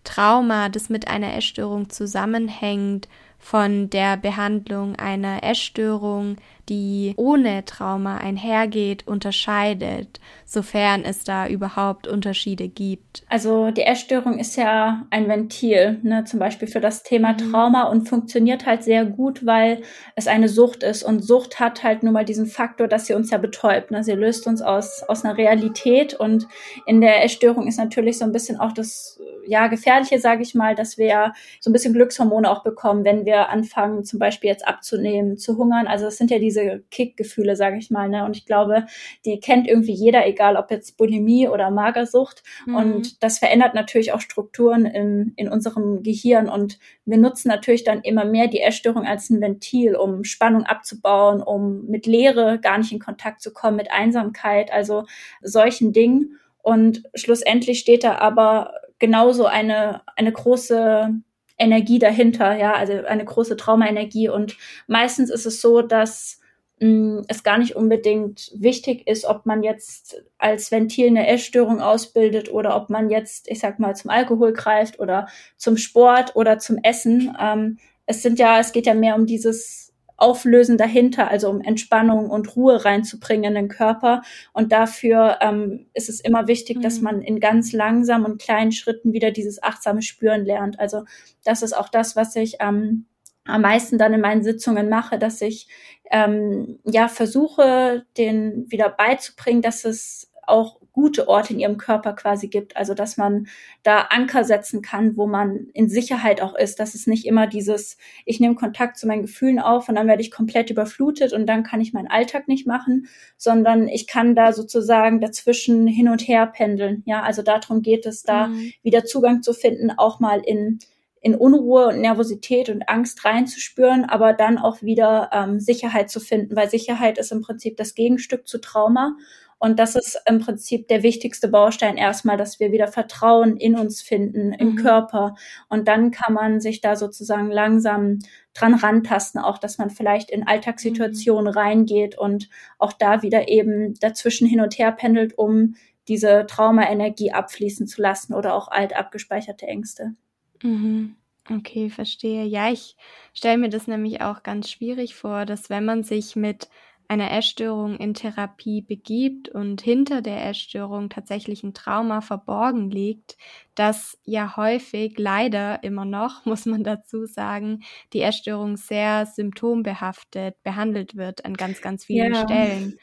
Trauma, 0.02 0.68
das 0.68 0.88
mit 0.88 1.06
einer 1.06 1.36
Essstörung 1.36 1.88
zusammenhängt, 1.88 3.08
von 3.38 3.90
der 3.90 4.16
Behandlung 4.16 4.96
einer 4.96 5.44
Essstörung, 5.44 6.36
die 6.72 7.12
ohne 7.18 7.66
Trauma 7.66 8.16
einhergeht, 8.16 9.06
unterscheidet, 9.06 10.20
sofern 10.46 11.04
es 11.04 11.22
da 11.22 11.46
überhaupt 11.46 12.06
Unterschiede 12.06 12.68
gibt? 12.68 13.24
Also 13.28 13.70
die 13.70 13.82
Essstörung 13.82 14.38
ist 14.38 14.56
ja 14.56 15.06
ein 15.10 15.28
Ventil, 15.28 16.00
ne, 16.02 16.24
zum 16.24 16.38
Beispiel 16.38 16.68
für 16.68 16.80
das 16.80 17.02
Thema 17.02 17.34
mhm. 17.34 17.52
Trauma 17.52 17.82
und 17.84 18.08
funktioniert 18.08 18.64
halt 18.64 18.84
sehr 18.84 19.04
gut, 19.04 19.44
weil 19.44 19.82
es 20.16 20.26
eine 20.26 20.48
Sucht 20.48 20.82
ist. 20.82 21.02
Und 21.02 21.22
Sucht 21.22 21.60
hat 21.60 21.82
halt 21.82 22.02
nun 22.02 22.14
mal 22.14 22.24
diesen 22.24 22.46
Faktor, 22.46 22.88
dass 22.88 23.04
sie 23.04 23.12
uns 23.12 23.30
ja 23.30 23.36
betäubt. 23.36 23.90
Ne? 23.90 24.02
Sie 24.02 24.12
löst 24.12 24.46
uns 24.46 24.62
aus, 24.62 25.02
aus 25.06 25.26
einer 25.26 25.36
Realität 25.36 26.14
und 26.14 26.48
in 26.86 27.02
der 27.02 27.22
Essstörung 27.22 27.66
ist 27.66 27.76
natürlich 27.76 28.16
so 28.16 28.24
ein 28.24 28.32
bisschen 28.32 28.58
auch 28.58 28.72
das 28.72 29.20
ja 29.46 29.66
gefährliche, 29.66 30.18
sage 30.18 30.42
ich 30.42 30.54
mal, 30.54 30.74
dass 30.74 30.98
wir 30.98 31.32
so 31.60 31.70
ein 31.70 31.72
bisschen 31.72 31.94
Glückshormone 31.94 32.50
auch 32.50 32.62
bekommen, 32.62 33.04
wenn 33.04 33.24
wir 33.24 33.48
anfangen, 33.48 34.04
zum 34.04 34.18
Beispiel 34.18 34.50
jetzt 34.50 34.66
abzunehmen, 34.66 35.36
zu 35.36 35.56
hungern. 35.56 35.86
Also 35.86 36.06
es 36.06 36.16
sind 36.16 36.30
ja 36.30 36.38
diese 36.38 36.61
Kickgefühle, 36.90 37.56
sage 37.56 37.78
ich 37.78 37.90
mal. 37.90 38.08
Ne? 38.08 38.24
Und 38.24 38.36
ich 38.36 38.46
glaube, 38.46 38.86
die 39.24 39.40
kennt 39.40 39.66
irgendwie 39.68 39.92
jeder, 39.92 40.26
egal 40.26 40.56
ob 40.56 40.70
jetzt 40.70 40.96
Bulimie 40.96 41.48
oder 41.48 41.70
Magersucht. 41.70 42.42
Mhm. 42.66 42.74
Und 42.74 43.22
das 43.22 43.38
verändert 43.38 43.74
natürlich 43.74 44.12
auch 44.12 44.20
Strukturen 44.20 44.86
in, 44.86 45.32
in 45.36 45.48
unserem 45.48 46.02
Gehirn. 46.02 46.48
Und 46.48 46.78
wir 47.04 47.18
nutzen 47.18 47.48
natürlich 47.48 47.84
dann 47.84 48.02
immer 48.02 48.24
mehr 48.24 48.48
die 48.48 48.60
Essstörung 48.60 49.06
als 49.06 49.30
ein 49.30 49.40
Ventil, 49.40 49.96
um 49.96 50.24
Spannung 50.24 50.64
abzubauen, 50.64 51.42
um 51.42 51.86
mit 51.86 52.06
Leere 52.06 52.58
gar 52.60 52.78
nicht 52.78 52.92
in 52.92 52.98
Kontakt 52.98 53.42
zu 53.42 53.52
kommen, 53.52 53.76
mit 53.76 53.90
Einsamkeit, 53.90 54.72
also 54.72 55.04
solchen 55.42 55.92
Dingen. 55.92 56.38
Und 56.62 57.02
schlussendlich 57.14 57.80
steht 57.80 58.04
da 58.04 58.18
aber 58.18 58.74
genauso 58.98 59.46
eine, 59.46 60.02
eine 60.16 60.32
große 60.32 61.10
Energie 61.58 61.98
dahinter, 61.98 62.56
ja, 62.56 62.74
also 62.74 62.92
eine 63.04 63.24
große 63.24 63.56
Traumaenergie. 63.56 64.28
Und 64.28 64.56
meistens 64.86 65.30
ist 65.30 65.46
es 65.46 65.60
so, 65.60 65.82
dass 65.82 66.40
mh, 66.80 67.22
es 67.28 67.42
gar 67.42 67.58
nicht 67.58 67.76
unbedingt 67.76 68.50
wichtig 68.54 69.06
ist, 69.06 69.24
ob 69.24 69.46
man 69.46 69.62
jetzt 69.62 70.22
als 70.38 70.70
Ventil 70.70 71.08
eine 71.08 71.26
Essstörung 71.26 71.80
ausbildet 71.80 72.52
oder 72.52 72.76
ob 72.76 72.90
man 72.90 73.10
jetzt, 73.10 73.48
ich 73.50 73.60
sag 73.60 73.78
mal, 73.78 73.94
zum 73.94 74.10
Alkohol 74.10 74.52
greift 74.52 74.98
oder 74.98 75.28
zum 75.56 75.76
Sport 75.76 76.36
oder 76.36 76.58
zum 76.58 76.78
Essen. 76.82 77.36
Ähm, 77.40 77.78
es 78.06 78.22
sind 78.22 78.38
ja, 78.38 78.58
es 78.58 78.72
geht 78.72 78.86
ja 78.86 78.94
mehr 78.94 79.14
um 79.14 79.26
dieses 79.26 79.92
Auflösen 80.22 80.78
dahinter, 80.78 81.28
also 81.28 81.50
um 81.50 81.60
Entspannung 81.60 82.30
und 82.30 82.54
Ruhe 82.54 82.84
reinzubringen 82.84 83.56
in 83.56 83.66
den 83.66 83.68
Körper. 83.68 84.22
Und 84.52 84.70
dafür 84.70 85.38
ähm, 85.40 85.86
ist 85.94 86.08
es 86.08 86.20
immer 86.20 86.46
wichtig, 86.46 86.78
mhm. 86.78 86.82
dass 86.82 87.00
man 87.00 87.22
in 87.22 87.40
ganz 87.40 87.72
langsam 87.72 88.24
und 88.24 88.40
kleinen 88.40 88.70
Schritten 88.70 89.12
wieder 89.12 89.32
dieses 89.32 89.62
achtsame 89.62 90.00
Spüren 90.02 90.44
lernt. 90.44 90.78
Also 90.78 91.04
das 91.44 91.62
ist 91.62 91.72
auch 91.72 91.88
das, 91.88 92.14
was 92.14 92.36
ich 92.36 92.56
ähm, 92.60 93.06
am 93.44 93.62
meisten 93.62 93.98
dann 93.98 94.14
in 94.14 94.20
meinen 94.20 94.44
Sitzungen 94.44 94.88
mache, 94.88 95.18
dass 95.18 95.40
ich 95.40 95.66
ähm, 96.12 96.78
ja 96.84 97.08
versuche, 97.08 98.04
den 98.16 98.70
wieder 98.70 98.90
beizubringen, 98.90 99.62
dass 99.62 99.84
es 99.84 100.30
auch 100.46 100.78
gute 100.92 101.26
Orte 101.26 101.54
in 101.54 101.60
ihrem 101.60 101.78
Körper 101.78 102.12
quasi 102.12 102.48
gibt. 102.48 102.76
Also 102.76 102.92
dass 102.92 103.16
man 103.16 103.48
da 103.82 104.08
Anker 104.10 104.44
setzen 104.44 104.82
kann, 104.82 105.16
wo 105.16 105.26
man 105.26 105.68
in 105.72 105.88
Sicherheit 105.88 106.42
auch 106.42 106.54
ist. 106.54 106.78
Dass 106.78 106.94
es 106.94 107.06
nicht 107.06 107.24
immer 107.24 107.46
dieses, 107.46 107.96
ich 108.26 108.40
nehme 108.40 108.54
Kontakt 108.54 108.98
zu 108.98 109.06
meinen 109.06 109.22
Gefühlen 109.22 109.58
auf 109.58 109.88
und 109.88 109.94
dann 109.94 110.06
werde 110.06 110.20
ich 110.20 110.30
komplett 110.30 110.68
überflutet 110.68 111.32
und 111.32 111.46
dann 111.46 111.62
kann 111.62 111.80
ich 111.80 111.94
meinen 111.94 112.10
Alltag 112.10 112.46
nicht 112.46 112.66
machen, 112.66 113.08
sondern 113.38 113.88
ich 113.88 114.06
kann 114.06 114.34
da 114.34 114.52
sozusagen 114.52 115.20
dazwischen 115.20 115.86
hin 115.86 116.08
und 116.08 116.28
her 116.28 116.46
pendeln. 116.46 117.02
Ja, 117.06 117.22
also 117.22 117.40
darum 117.40 117.80
geht 117.80 118.04
es, 118.04 118.22
da 118.22 118.48
mhm. 118.48 118.72
wieder 118.82 119.04
Zugang 119.06 119.42
zu 119.42 119.54
finden, 119.54 119.90
auch 119.90 120.20
mal 120.20 120.42
in 120.44 120.78
in 121.22 121.36
Unruhe 121.36 121.86
und 121.86 122.00
Nervosität 122.00 122.68
und 122.68 122.88
Angst 122.88 123.24
reinzuspüren, 123.24 124.04
aber 124.04 124.32
dann 124.32 124.58
auch 124.58 124.82
wieder 124.82 125.30
ähm, 125.32 125.60
Sicherheit 125.60 126.10
zu 126.10 126.18
finden, 126.18 126.56
weil 126.56 126.68
Sicherheit 126.68 127.16
ist 127.16 127.30
im 127.30 127.42
Prinzip 127.42 127.76
das 127.76 127.94
Gegenstück 127.94 128.48
zu 128.48 128.60
Trauma. 128.60 129.16
Und 129.60 129.78
das 129.78 129.94
ist 129.94 130.20
im 130.26 130.40
Prinzip 130.40 130.88
der 130.88 131.04
wichtigste 131.04 131.46
Baustein 131.46 131.96
erstmal, 131.96 132.36
dass 132.36 132.58
wir 132.58 132.72
wieder 132.72 132.88
Vertrauen 132.88 133.56
in 133.56 133.78
uns 133.78 134.02
finden, 134.02 134.52
im 134.52 134.70
mhm. 134.72 134.76
Körper. 134.76 135.36
Und 135.68 135.86
dann 135.86 136.10
kann 136.10 136.34
man 136.34 136.60
sich 136.60 136.80
da 136.80 136.96
sozusagen 136.96 137.52
langsam 137.52 138.18
dran 138.54 138.74
rantasten, 138.74 139.40
auch 139.40 139.58
dass 139.58 139.78
man 139.78 139.90
vielleicht 139.90 140.32
in 140.32 140.44
Alltagssituationen 140.44 141.52
mhm. 141.52 141.58
reingeht 141.58 142.18
und 142.18 142.48
auch 142.80 142.92
da 142.92 143.22
wieder 143.22 143.46
eben 143.46 143.94
dazwischen 144.00 144.48
hin 144.48 144.60
und 144.60 144.76
her 144.76 144.90
pendelt, 144.90 145.38
um 145.38 145.76
diese 146.08 146.46
Traumaenergie 146.48 147.30
abfließen 147.30 147.86
zu 147.86 148.02
lassen 148.02 148.34
oder 148.34 148.56
auch 148.56 148.66
alt 148.66 148.96
abgespeicherte 148.96 149.68
Ängste. 149.68 150.16
Mhm. 150.62 151.16
Okay, 151.50 151.90
verstehe. 151.90 152.44
Ja, 152.44 152.70
ich 152.70 152.96
stelle 153.34 153.58
mir 153.58 153.68
das 153.68 153.88
nämlich 153.88 154.20
auch 154.20 154.42
ganz 154.44 154.70
schwierig 154.70 155.14
vor, 155.16 155.44
dass 155.44 155.70
wenn 155.70 155.84
man 155.84 156.04
sich 156.04 156.36
mit 156.36 156.68
einer 157.08 157.32
Essstörung 157.32 157.96
in 157.98 158.14
Therapie 158.14 158.80
begibt 158.80 159.48
und 159.48 159.82
hinter 159.82 160.22
der 160.22 160.46
Essstörung 160.48 161.10
tatsächlich 161.10 161.62
ein 161.64 161.74
Trauma 161.74 162.20
verborgen 162.20 162.90
liegt, 162.90 163.36
dass 163.74 164.18
ja 164.24 164.56
häufig, 164.56 165.18
leider 165.18 165.82
immer 165.82 166.04
noch, 166.04 166.44
muss 166.46 166.64
man 166.64 166.84
dazu 166.84 167.26
sagen, 167.26 167.82
die 168.12 168.22
Essstörung 168.22 168.76
sehr 168.76 169.26
symptombehaftet 169.26 170.62
behandelt 170.62 171.16
wird 171.16 171.44
an 171.44 171.54
ganz, 171.54 171.80
ganz 171.80 172.04
vielen 172.04 172.34
ja. 172.34 172.36
Stellen. 172.36 172.94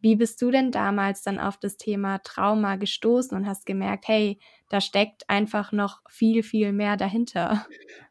Wie 0.00 0.16
bist 0.16 0.42
du 0.42 0.50
denn 0.50 0.72
damals 0.72 1.22
dann 1.22 1.38
auf 1.38 1.58
das 1.58 1.76
Thema 1.76 2.18
Trauma 2.18 2.76
gestoßen 2.76 3.36
und 3.36 3.46
hast 3.46 3.66
gemerkt, 3.66 4.08
hey, 4.08 4.38
da 4.72 4.80
steckt 4.80 5.28
einfach 5.28 5.72
noch 5.72 6.00
viel, 6.08 6.42
viel 6.42 6.72
mehr 6.72 6.96
dahinter? 6.96 7.66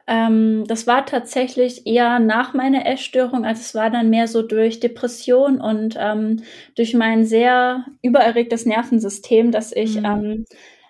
Ähm, 0.07 0.66
das 0.68 0.88
war 0.88 1.05
tatsächlich 1.05 1.88
eher 1.88 2.20
nach 2.20 2.53
meiner 2.53 2.86
Essstörung, 2.86 3.45
also 3.45 3.62
es 3.62 3.76
war 3.76 3.89
dann 3.89 4.09
mehr 4.09 4.28
so 4.28 4.41
durch 4.41 4.80
Depression 4.80 5.62
und 5.62 5.95
ähm, 5.99 6.41
durch 6.76 6.93
mein 6.93 7.26
sehr 7.26 7.86
übererregtes 8.01 8.66
Nervensystem, 8.66 9.51
dass 9.51 9.72
ich 9.72 9.97
mhm. 9.99 10.05
ähm, 10.05 10.45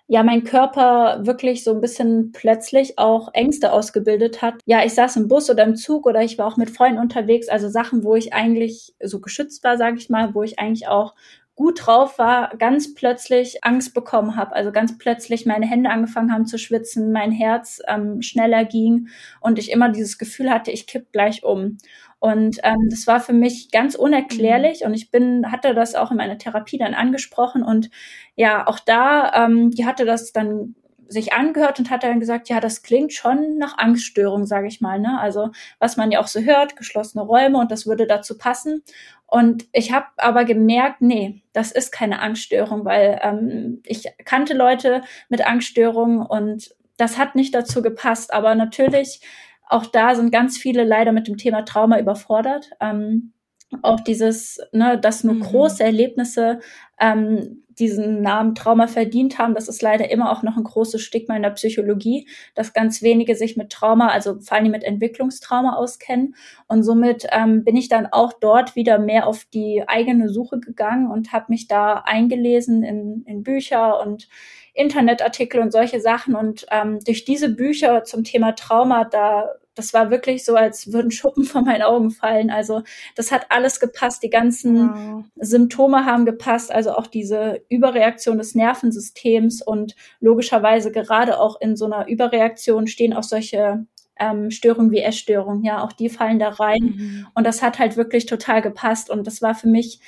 ja 0.07 0.24
mein 0.24 0.43
Körper 0.43 1.26
wirklich 1.26 1.63
so 1.63 1.72
ein 1.72 1.82
bisschen 1.82 2.32
plötzlich 2.32 2.97
auch 2.97 3.34
Ängste 3.34 3.72
ausgebildet 3.72 4.41
hat. 4.41 4.55
Ja, 4.65 4.84
ich 4.84 4.93
saß 4.93 5.15
im 5.17 5.28
Bus 5.28 5.49
oder 5.49 5.63
im 5.63 5.76
Zug 5.76 6.05
oder 6.05 6.22
ich 6.22 6.38
war 6.38 6.47
auch 6.47 6.57
mit 6.57 6.69
Freunden 6.69 6.99
unterwegs, 6.99 7.47
also 7.47 7.69
Sachen, 7.69 8.03
wo 8.03 8.15
ich 8.15 8.34
eigentlich 8.34 8.93
so 9.01 9.22
geschützt 9.22 9.63
war, 9.63 9.78
sage 9.78 9.97
ich 9.97 10.09
mal, 10.09 10.34
wo 10.34 10.43
ich 10.43 10.59
eigentlich 10.59 10.88
auch 10.88 11.15
gut 11.62 11.86
drauf 11.86 12.18
war, 12.18 12.49
ganz 12.57 12.95
plötzlich 12.95 13.64
Angst 13.64 13.93
bekommen 13.93 14.36
habe. 14.36 14.55
Also 14.55 14.72
ganz 14.72 14.97
plötzlich 14.97 15.45
meine 15.45 15.68
Hände 15.68 15.91
angefangen 15.91 16.34
haben 16.34 16.47
zu 16.47 16.57
schwitzen, 16.57 17.12
mein 17.12 17.32
Herz 17.32 17.80
ähm, 17.88 18.24
schneller 18.24 18.66
ging 18.66 19.09
und 19.41 19.59
ich 19.59 19.72
immer 19.72 19.89
dieses 19.89 20.18
Gefühl 20.18 20.49
hatte, 20.49 20.72
ich 20.72 20.88
kipp 20.88 21.12
gleich 21.12 21.43
um. 21.43 21.78
Und 22.18 22.57
ähm, 22.64 22.88
das 22.89 23.05
war 23.05 23.20
für 23.20 23.34
mich 23.34 23.70
ganz 23.70 23.93
unerklärlich 23.93 24.82
mhm. 24.82 24.88
und 24.88 24.93
ich 24.95 25.12
bin, 25.12 25.51
hatte 25.51 25.76
das 25.76 25.93
auch 25.93 26.09
in 26.09 26.18
meiner 26.18 26.39
Therapie 26.39 26.80
dann 26.80 26.95
angesprochen 26.95 27.62
und 27.62 27.91
ja, 28.36 28.66
auch 28.66 28.80
da, 28.80 29.45
ähm, 29.45 29.70
die 29.70 29.86
hatte 29.86 30.05
das 30.05 30.32
dann 30.32 30.74
sich 31.12 31.34
angehört 31.34 31.80
und 31.80 31.89
hat 31.89 32.03
dann 32.03 32.20
gesagt, 32.20 32.49
ja, 32.49 32.59
das 32.59 32.84
klingt 32.84 33.14
schon 33.14 33.57
nach 33.57 33.78
Angststörung, 33.78 34.45
sage 34.45 34.68
ich 34.68 34.82
mal. 34.82 34.99
Ne? 34.99 35.20
Also 35.20 35.51
was 35.80 35.97
man 35.97 36.12
ja 36.12 36.22
auch 36.22 36.28
so 36.28 36.39
hört, 36.39 36.76
geschlossene 36.76 37.24
Räume 37.24 37.57
und 37.57 37.72
das 37.72 37.86
würde 37.86 38.07
dazu 38.07 38.38
passen. 38.38 38.84
Und 39.28 39.66
ich 39.72 39.91
habe 39.91 40.07
aber 40.18 40.45
gemerkt, 40.45 41.01
nee, 41.01 41.41
das 41.53 41.72
ist 41.72 41.91
keine 41.91 42.20
Angststörung, 42.22 42.86
weil 42.86 43.20
ähm, 43.24 43.82
ich 43.86 44.07
kannte 44.26 44.53
Leute 44.53 45.01
mit 45.30 45.45
Angststörungen 45.45 46.26
und 46.26 46.74
das 46.97 47.18
hat 47.18 47.36
nicht 47.36 47.53
dazu 47.53 47.82
gepasst. 47.82 48.34
Aber 48.34 48.55
natürlich 48.55 49.22
auch 49.68 49.86
da 49.86 50.16
sind 50.16 50.32
ganz 50.32 50.57
viele 50.57 50.84
leider 50.84 51.12
mit 51.14 51.28
dem 51.28 51.38
Thema 51.38 51.64
Trauma 51.64 51.97
überfordert. 51.99 52.72
Ähm, 52.82 53.34
auch 53.82 53.99
dieses, 53.99 54.59
ne, 54.72 54.99
dass 54.99 55.24
nur 55.24 55.36
mhm. 55.36 55.41
große 55.41 55.84
Erlebnisse 55.84 56.59
ähm, 56.99 57.63
diesen 57.80 58.22
Namen 58.22 58.53
Trauma 58.53 58.88
verdient 58.88 59.39
haben. 59.39 59.55
Das 59.55 59.67
ist 59.67 59.82
leider 59.82 60.11
immer 60.11 60.32
auch 60.32 60.43
noch 60.43 60.57
ein 60.57 60.63
großes 60.63 61.01
Stigma 61.01 61.36
in 61.36 61.41
der 61.41 61.49
Psychologie, 61.51 62.28
dass 62.53 62.74
ganz 62.74 63.01
wenige 63.01 63.36
sich 63.36 63.57
mit 63.57 63.72
Trauma, 63.72 64.09
also 64.09 64.39
vor 64.39 64.57
allem 64.57 64.72
mit 64.72 64.84
Entwicklungstrauma 64.84 65.76
auskennen. 65.76 66.36
Und 66.67 66.84
somit 66.84 67.28
ähm, 67.32 67.63
bin 67.63 67.76
ich 67.76 67.89
dann 67.89 68.07
auch 68.07 68.34
dort 68.34 68.76
wieder 68.76 68.99
mehr 68.99 69.26
auf 69.26 69.45
die 69.45 69.84
eigene 69.88 70.30
Suche 70.30 70.59
gegangen 70.59 71.09
und 71.09 71.32
habe 71.32 71.45
mich 71.49 71.67
da 71.67 72.03
eingelesen 72.05 72.84
in, 72.84 73.24
in 73.26 73.43
Bücher 73.43 74.05
und 74.05 74.28
Internetartikel 74.74 75.59
und 75.59 75.72
solche 75.72 75.99
Sachen. 75.99 76.36
Und 76.36 76.65
ähm, 76.72 76.99
durch 76.99 77.26
diese 77.26 77.49
Bücher 77.49 78.03
zum 78.03 78.24
Thema 78.24 78.51
Trauma, 78.51 79.05
da 79.05 79.49
das 79.82 79.96
war 79.96 80.12
wirklich 80.12 80.46
so, 80.46 80.56
als 80.56 80.94
würden 80.94 81.10
Schuppen 81.10 81.44
von 81.44 81.66
meinen 81.66 81.82
Augen 81.82 82.12
fallen. 82.12 82.52
Also 82.52 82.84
das 83.16 83.32
hat 83.32 83.48
alles 83.50 83.80
gepasst. 83.80 84.22
Die 84.22 84.30
ganzen 84.30 84.90
wow. 84.90 85.24
Symptome 85.38 86.06
haben 86.06 86.26
gepasst. 86.26 86.72
Also 86.72 86.92
auch 86.92 87.08
diese 87.08 87.62
Überreaktion 87.68 88.38
des 88.38 88.54
Nervensystems 88.54 89.62
und 89.64 89.96
logischerweise 90.20 90.92
gerade 90.92 91.40
auch 91.40 91.60
in 91.60 91.76
so 91.76 91.86
einer 91.86 92.08
Überreaktion 92.08 92.86
stehen 92.86 93.14
auch 93.14 93.24
solche 93.24 93.86
ähm, 94.20 94.52
Störungen 94.52 94.92
wie 94.92 95.00
Essstörungen. 95.00 95.64
Ja, 95.64 95.84
auch 95.84 95.94
die 95.94 96.10
fallen 96.10 96.38
da 96.38 96.50
rein. 96.50 96.96
Mhm. 96.96 97.28
Und 97.34 97.46
das 97.46 97.64
hat 97.64 97.80
halt 97.80 97.98
wirklich 97.98 98.28
total 98.28 98.62
gepasst. 98.62 99.10
Und 99.10 99.26
das 99.26 99.42
war 99.42 99.56
für 99.56 99.68
mich 99.68 100.00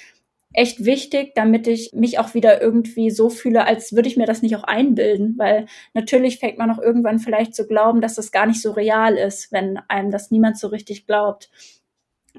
echt 0.54 0.86
wichtig, 0.86 1.34
damit 1.36 1.68
ich 1.68 1.92
mich 1.94 2.20
auch 2.20 2.34
wieder 2.34 2.62
irgendwie 2.62 3.10
so 3.10 3.30
fühle, 3.30 3.66
als 3.66 3.94
würde 3.94 4.08
ich 4.08 4.18
mir 4.18 4.26
das 4.26 4.42
nicht 4.42 4.56
auch 4.56 4.64
einbilden, 4.64 5.36
weil 5.38 5.66
natürlich 5.94 6.40
fängt 6.40 6.58
man 6.58 6.72
auch 6.72 6.80
irgendwann 6.80 7.20
vielleicht 7.20 7.56
zu 7.56 7.68
glauben, 7.68 8.02
dass 8.02 8.16
das 8.16 8.32
gar 8.32 8.46
nicht 8.46 8.62
so 8.62 8.72
real 8.72 9.16
ist, 9.16 9.52
wenn 9.52 9.80
einem 9.88 10.12
das 10.12 10.32
niemand 10.32 10.58
so 10.58 10.68
richtig 10.68 11.08
glaubt. 11.08 11.50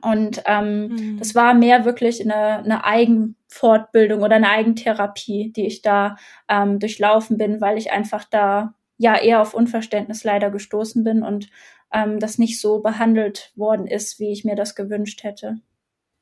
Und 0.01 0.43
ähm, 0.47 0.89
mhm. 0.89 1.19
das 1.19 1.35
war 1.35 1.55
mehr 1.55 1.85
wirklich 1.85 2.21
eine, 2.21 2.59
eine 2.59 2.85
Eigenfortbildung 2.85 4.23
oder 4.23 4.37
eine 4.37 4.51
Eigentherapie, 4.51 5.53
die 5.53 5.67
ich 5.67 5.83
da 5.83 6.17
ähm, 6.49 6.79
durchlaufen 6.79 7.39
bin, 7.39 7.61
weil 7.61 7.79
ich 7.79 7.93
einfach 7.93 8.25
da 8.25 8.75
ja 8.97 9.17
eher 9.17 9.41
auf 9.41 9.55
Unverständnis 9.55 10.25
leider 10.25 10.51
gestoßen 10.51 11.05
bin 11.05 11.23
und 11.23 11.49
ähm, 11.93 12.19
das 12.19 12.39
nicht 12.39 12.61
so 12.61 12.81
behandelt 12.81 13.53
worden 13.57 13.87
ist, 13.87 14.19
wie 14.19 14.33
ich 14.33 14.45
mir 14.45 14.57
das 14.57 14.75
gewünscht 14.75 15.23
hätte. 15.23 15.61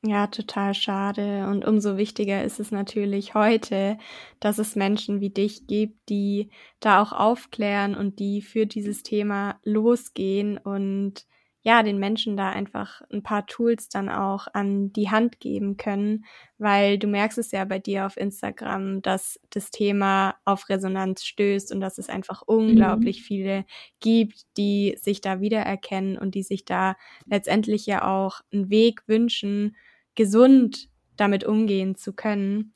Ja, 0.05 0.27
total 0.27 0.73
schade. 0.73 1.47
Und 1.47 1.63
umso 1.63 1.95
wichtiger 1.95 2.43
ist 2.43 2.59
es 2.59 2.71
natürlich 2.71 3.35
heute, 3.35 3.97
dass 4.41 4.57
es 4.57 4.75
Menschen 4.75 5.21
wie 5.21 5.29
dich 5.29 5.65
gibt, 5.65 6.09
die 6.09 6.49
da 6.81 7.01
auch 7.01 7.13
aufklären 7.13 7.95
und 7.95 8.19
die 8.19 8.41
für 8.41 8.65
dieses 8.65 9.03
Thema 9.03 9.59
losgehen 9.63 10.57
und 10.57 11.25
ja, 11.65 11.81
den 11.81 11.97
Menschen 11.97 12.35
da 12.35 12.49
einfach 12.49 13.01
ein 13.13 13.23
paar 13.23 13.45
Tools 13.45 13.87
dann 13.87 14.09
auch 14.09 14.47
an 14.51 14.91
die 14.91 15.09
Hand 15.09 15.39
geben 15.39 15.77
können, 15.77 16.25
weil 16.57 16.99
du 16.99 17.07
merkst 17.07 17.37
es 17.37 17.51
ja 17.51 17.63
bei 17.63 17.79
dir 17.79 18.05
auf 18.05 18.17
Instagram, 18.17 19.01
dass 19.01 19.39
das 19.51 19.71
Thema 19.71 20.35
auf 20.43 20.67
Resonanz 20.67 21.23
stößt 21.23 21.71
und 21.71 21.79
dass 21.79 21.97
es 21.97 22.09
einfach 22.09 22.41
unglaublich 22.41 23.21
mhm. 23.21 23.23
viele 23.23 23.65
gibt, 24.01 24.43
die 24.57 24.97
sich 24.99 25.21
da 25.21 25.39
wiedererkennen 25.39 26.17
und 26.17 26.35
die 26.35 26.43
sich 26.43 26.65
da 26.65 26.97
letztendlich 27.25 27.85
ja 27.85 28.05
auch 28.05 28.41
einen 28.51 28.69
Weg 28.69 29.07
wünschen, 29.07 29.77
gesund 30.15 30.89
damit 31.17 31.43
umgehen 31.43 31.95
zu 31.95 32.13
können. 32.13 32.73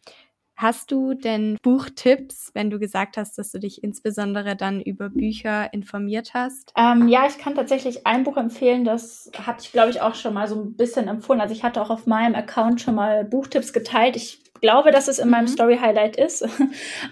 Hast 0.57 0.91
du 0.91 1.13
denn 1.13 1.55
Buchtipps, 1.61 2.49
wenn 2.55 2.71
du 2.71 2.79
gesagt 2.79 3.15
hast, 3.15 3.37
dass 3.37 3.51
du 3.51 3.59
dich 3.59 3.83
insbesondere 3.83 4.55
dann 4.55 4.81
über 4.81 5.09
Bücher 5.09 5.71
informiert 5.71 6.33
hast? 6.33 6.73
Ähm, 6.75 7.07
ja, 7.07 7.27
ich 7.27 7.37
kann 7.37 7.53
tatsächlich 7.53 8.07
ein 8.07 8.23
Buch 8.23 8.37
empfehlen, 8.37 8.83
das 8.83 9.29
hatte 9.37 9.59
ich, 9.61 9.71
glaube 9.71 9.91
ich, 9.91 10.01
auch 10.01 10.15
schon 10.15 10.33
mal 10.33 10.47
so 10.47 10.59
ein 10.59 10.75
bisschen 10.75 11.07
empfohlen. 11.07 11.41
Also 11.41 11.53
ich 11.53 11.63
hatte 11.63 11.79
auch 11.79 11.91
auf 11.91 12.07
meinem 12.07 12.33
Account 12.33 12.81
schon 12.81 12.95
mal 12.95 13.23
Buchtipps 13.23 13.71
geteilt. 13.71 14.15
Ich 14.15 14.46
glaube, 14.61 14.91
dass 14.91 15.07
es 15.07 15.19
in 15.19 15.29
meinem 15.29 15.45
mhm. 15.45 15.49
Story 15.49 15.77
Highlight 15.77 16.15
ist. 16.15 16.47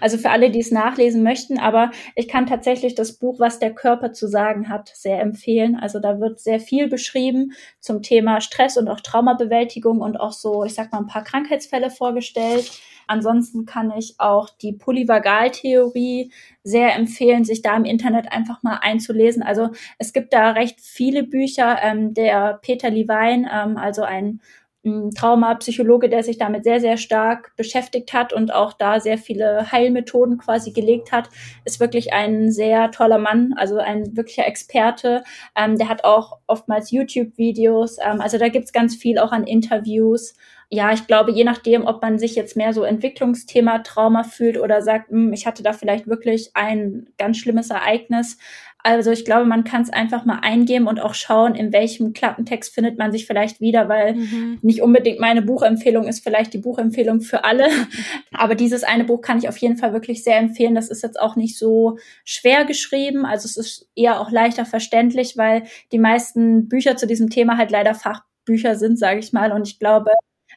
Also 0.00 0.18
für 0.18 0.30
alle, 0.30 0.50
die 0.50 0.60
es 0.60 0.70
nachlesen 0.70 1.22
möchten. 1.22 1.58
Aber 1.58 1.90
ich 2.14 2.28
kann 2.28 2.46
tatsächlich 2.46 2.94
das 2.94 3.14
Buch, 3.14 3.40
was 3.40 3.58
der 3.58 3.74
Körper 3.74 4.12
zu 4.12 4.28
sagen 4.28 4.68
hat, 4.68 4.90
sehr 4.94 5.20
empfehlen. 5.20 5.76
Also 5.76 6.00
da 6.00 6.20
wird 6.20 6.38
sehr 6.38 6.60
viel 6.60 6.88
beschrieben 6.88 7.52
zum 7.80 8.02
Thema 8.02 8.40
Stress 8.40 8.76
und 8.76 8.88
auch 8.88 9.00
Traumabewältigung 9.00 10.00
und 10.00 10.18
auch 10.18 10.32
so, 10.32 10.64
ich 10.64 10.74
sag 10.74 10.92
mal, 10.92 10.98
ein 10.98 11.06
paar 11.06 11.24
Krankheitsfälle 11.24 11.90
vorgestellt. 11.90 12.70
Ansonsten 13.06 13.66
kann 13.66 13.92
ich 13.96 14.16
auch 14.18 14.50
die 14.50 14.72
Polyvagaltheorie 14.72 16.32
sehr 16.64 16.94
empfehlen, 16.96 17.44
sich 17.44 17.62
da 17.62 17.76
im 17.76 17.84
Internet 17.84 18.32
einfach 18.32 18.62
mal 18.62 18.78
einzulesen. 18.82 19.42
Also 19.42 19.70
es 19.98 20.12
gibt 20.12 20.32
da 20.32 20.50
recht 20.50 20.80
viele 20.80 21.22
Bücher. 21.22 21.78
Ähm, 21.82 22.14
der 22.14 22.58
Peter 22.62 22.90
Levine, 22.90 23.48
ähm, 23.52 23.76
also 23.76 24.02
ein 24.02 24.40
Traumapsychologe, 25.14 26.08
der 26.08 26.22
sich 26.22 26.38
damit 26.38 26.64
sehr, 26.64 26.80
sehr 26.80 26.96
stark 26.96 27.52
beschäftigt 27.56 28.12
hat 28.12 28.32
und 28.32 28.52
auch 28.52 28.72
da 28.72 29.00
sehr 29.00 29.18
viele 29.18 29.70
Heilmethoden 29.72 30.38
quasi 30.38 30.72
gelegt 30.72 31.12
hat, 31.12 31.28
ist 31.64 31.80
wirklich 31.80 32.12
ein 32.12 32.50
sehr 32.50 32.90
toller 32.90 33.18
Mann, 33.18 33.54
also 33.56 33.78
ein 33.78 34.16
wirklicher 34.16 34.46
Experte. 34.46 35.24
Ähm, 35.56 35.76
der 35.76 35.88
hat 35.88 36.04
auch 36.04 36.38
oftmals 36.46 36.90
YouTube-Videos, 36.90 37.98
ähm, 38.04 38.20
also 38.20 38.38
da 38.38 38.48
gibt's 38.48 38.72
ganz 38.72 38.96
viel 38.96 39.18
auch 39.18 39.32
an 39.32 39.44
Interviews 39.44 40.34
ja, 40.68 40.92
ich 40.92 41.06
glaube, 41.06 41.30
je 41.30 41.44
nachdem, 41.44 41.86
ob 41.86 42.02
man 42.02 42.18
sich 42.18 42.34
jetzt 42.34 42.56
mehr 42.56 42.72
so 42.72 42.82
Entwicklungsthema 42.82 43.78
Trauma 43.80 44.24
fühlt 44.24 44.58
oder 44.58 44.82
sagt, 44.82 45.10
hm, 45.10 45.32
ich 45.32 45.46
hatte 45.46 45.62
da 45.62 45.72
vielleicht 45.72 46.08
wirklich 46.08 46.50
ein 46.54 47.06
ganz 47.18 47.38
schlimmes 47.38 47.70
Ereignis. 47.70 48.36
Also 48.86 49.10
ich 49.10 49.24
glaube, 49.24 49.46
man 49.46 49.64
kann 49.64 49.82
es 49.82 49.90
einfach 49.90 50.24
mal 50.24 50.38
eingeben 50.42 50.86
und 50.86 51.00
auch 51.00 51.12
schauen, 51.12 51.56
in 51.56 51.72
welchem 51.72 52.12
Klappentext 52.12 52.72
findet 52.72 52.98
man 52.98 53.10
sich 53.10 53.26
vielleicht 53.26 53.60
wieder, 53.60 53.88
weil 53.88 54.14
mhm. 54.14 54.60
nicht 54.62 54.80
unbedingt 54.80 55.18
meine 55.18 55.42
Buchempfehlung 55.42 56.06
ist 56.06 56.22
vielleicht 56.22 56.54
die 56.54 56.58
Buchempfehlung 56.58 57.20
für 57.20 57.42
alle. 57.42 57.66
Aber 58.32 58.54
dieses 58.54 58.84
eine 58.84 59.02
Buch 59.02 59.22
kann 59.22 59.38
ich 59.38 59.48
auf 59.48 59.56
jeden 59.56 59.76
Fall 59.76 59.92
wirklich 59.92 60.22
sehr 60.22 60.38
empfehlen. 60.38 60.76
Das 60.76 60.88
ist 60.88 61.02
jetzt 61.02 61.18
auch 61.18 61.34
nicht 61.34 61.58
so 61.58 61.98
schwer 62.24 62.64
geschrieben. 62.64 63.26
Also 63.26 63.46
es 63.46 63.56
ist 63.56 63.88
eher 63.96 64.20
auch 64.20 64.30
leichter 64.30 64.64
verständlich, 64.64 65.36
weil 65.36 65.64
die 65.90 65.98
meisten 65.98 66.68
Bücher 66.68 66.96
zu 66.96 67.08
diesem 67.08 67.28
Thema 67.28 67.58
halt 67.58 67.72
leider 67.72 67.92
Fachbücher 67.92 68.76
sind, 68.76 69.00
sage 69.00 69.18
ich 69.18 69.32
mal. 69.32 69.50
Und 69.50 69.66
ich 69.66 69.80
glaube, 69.80 70.12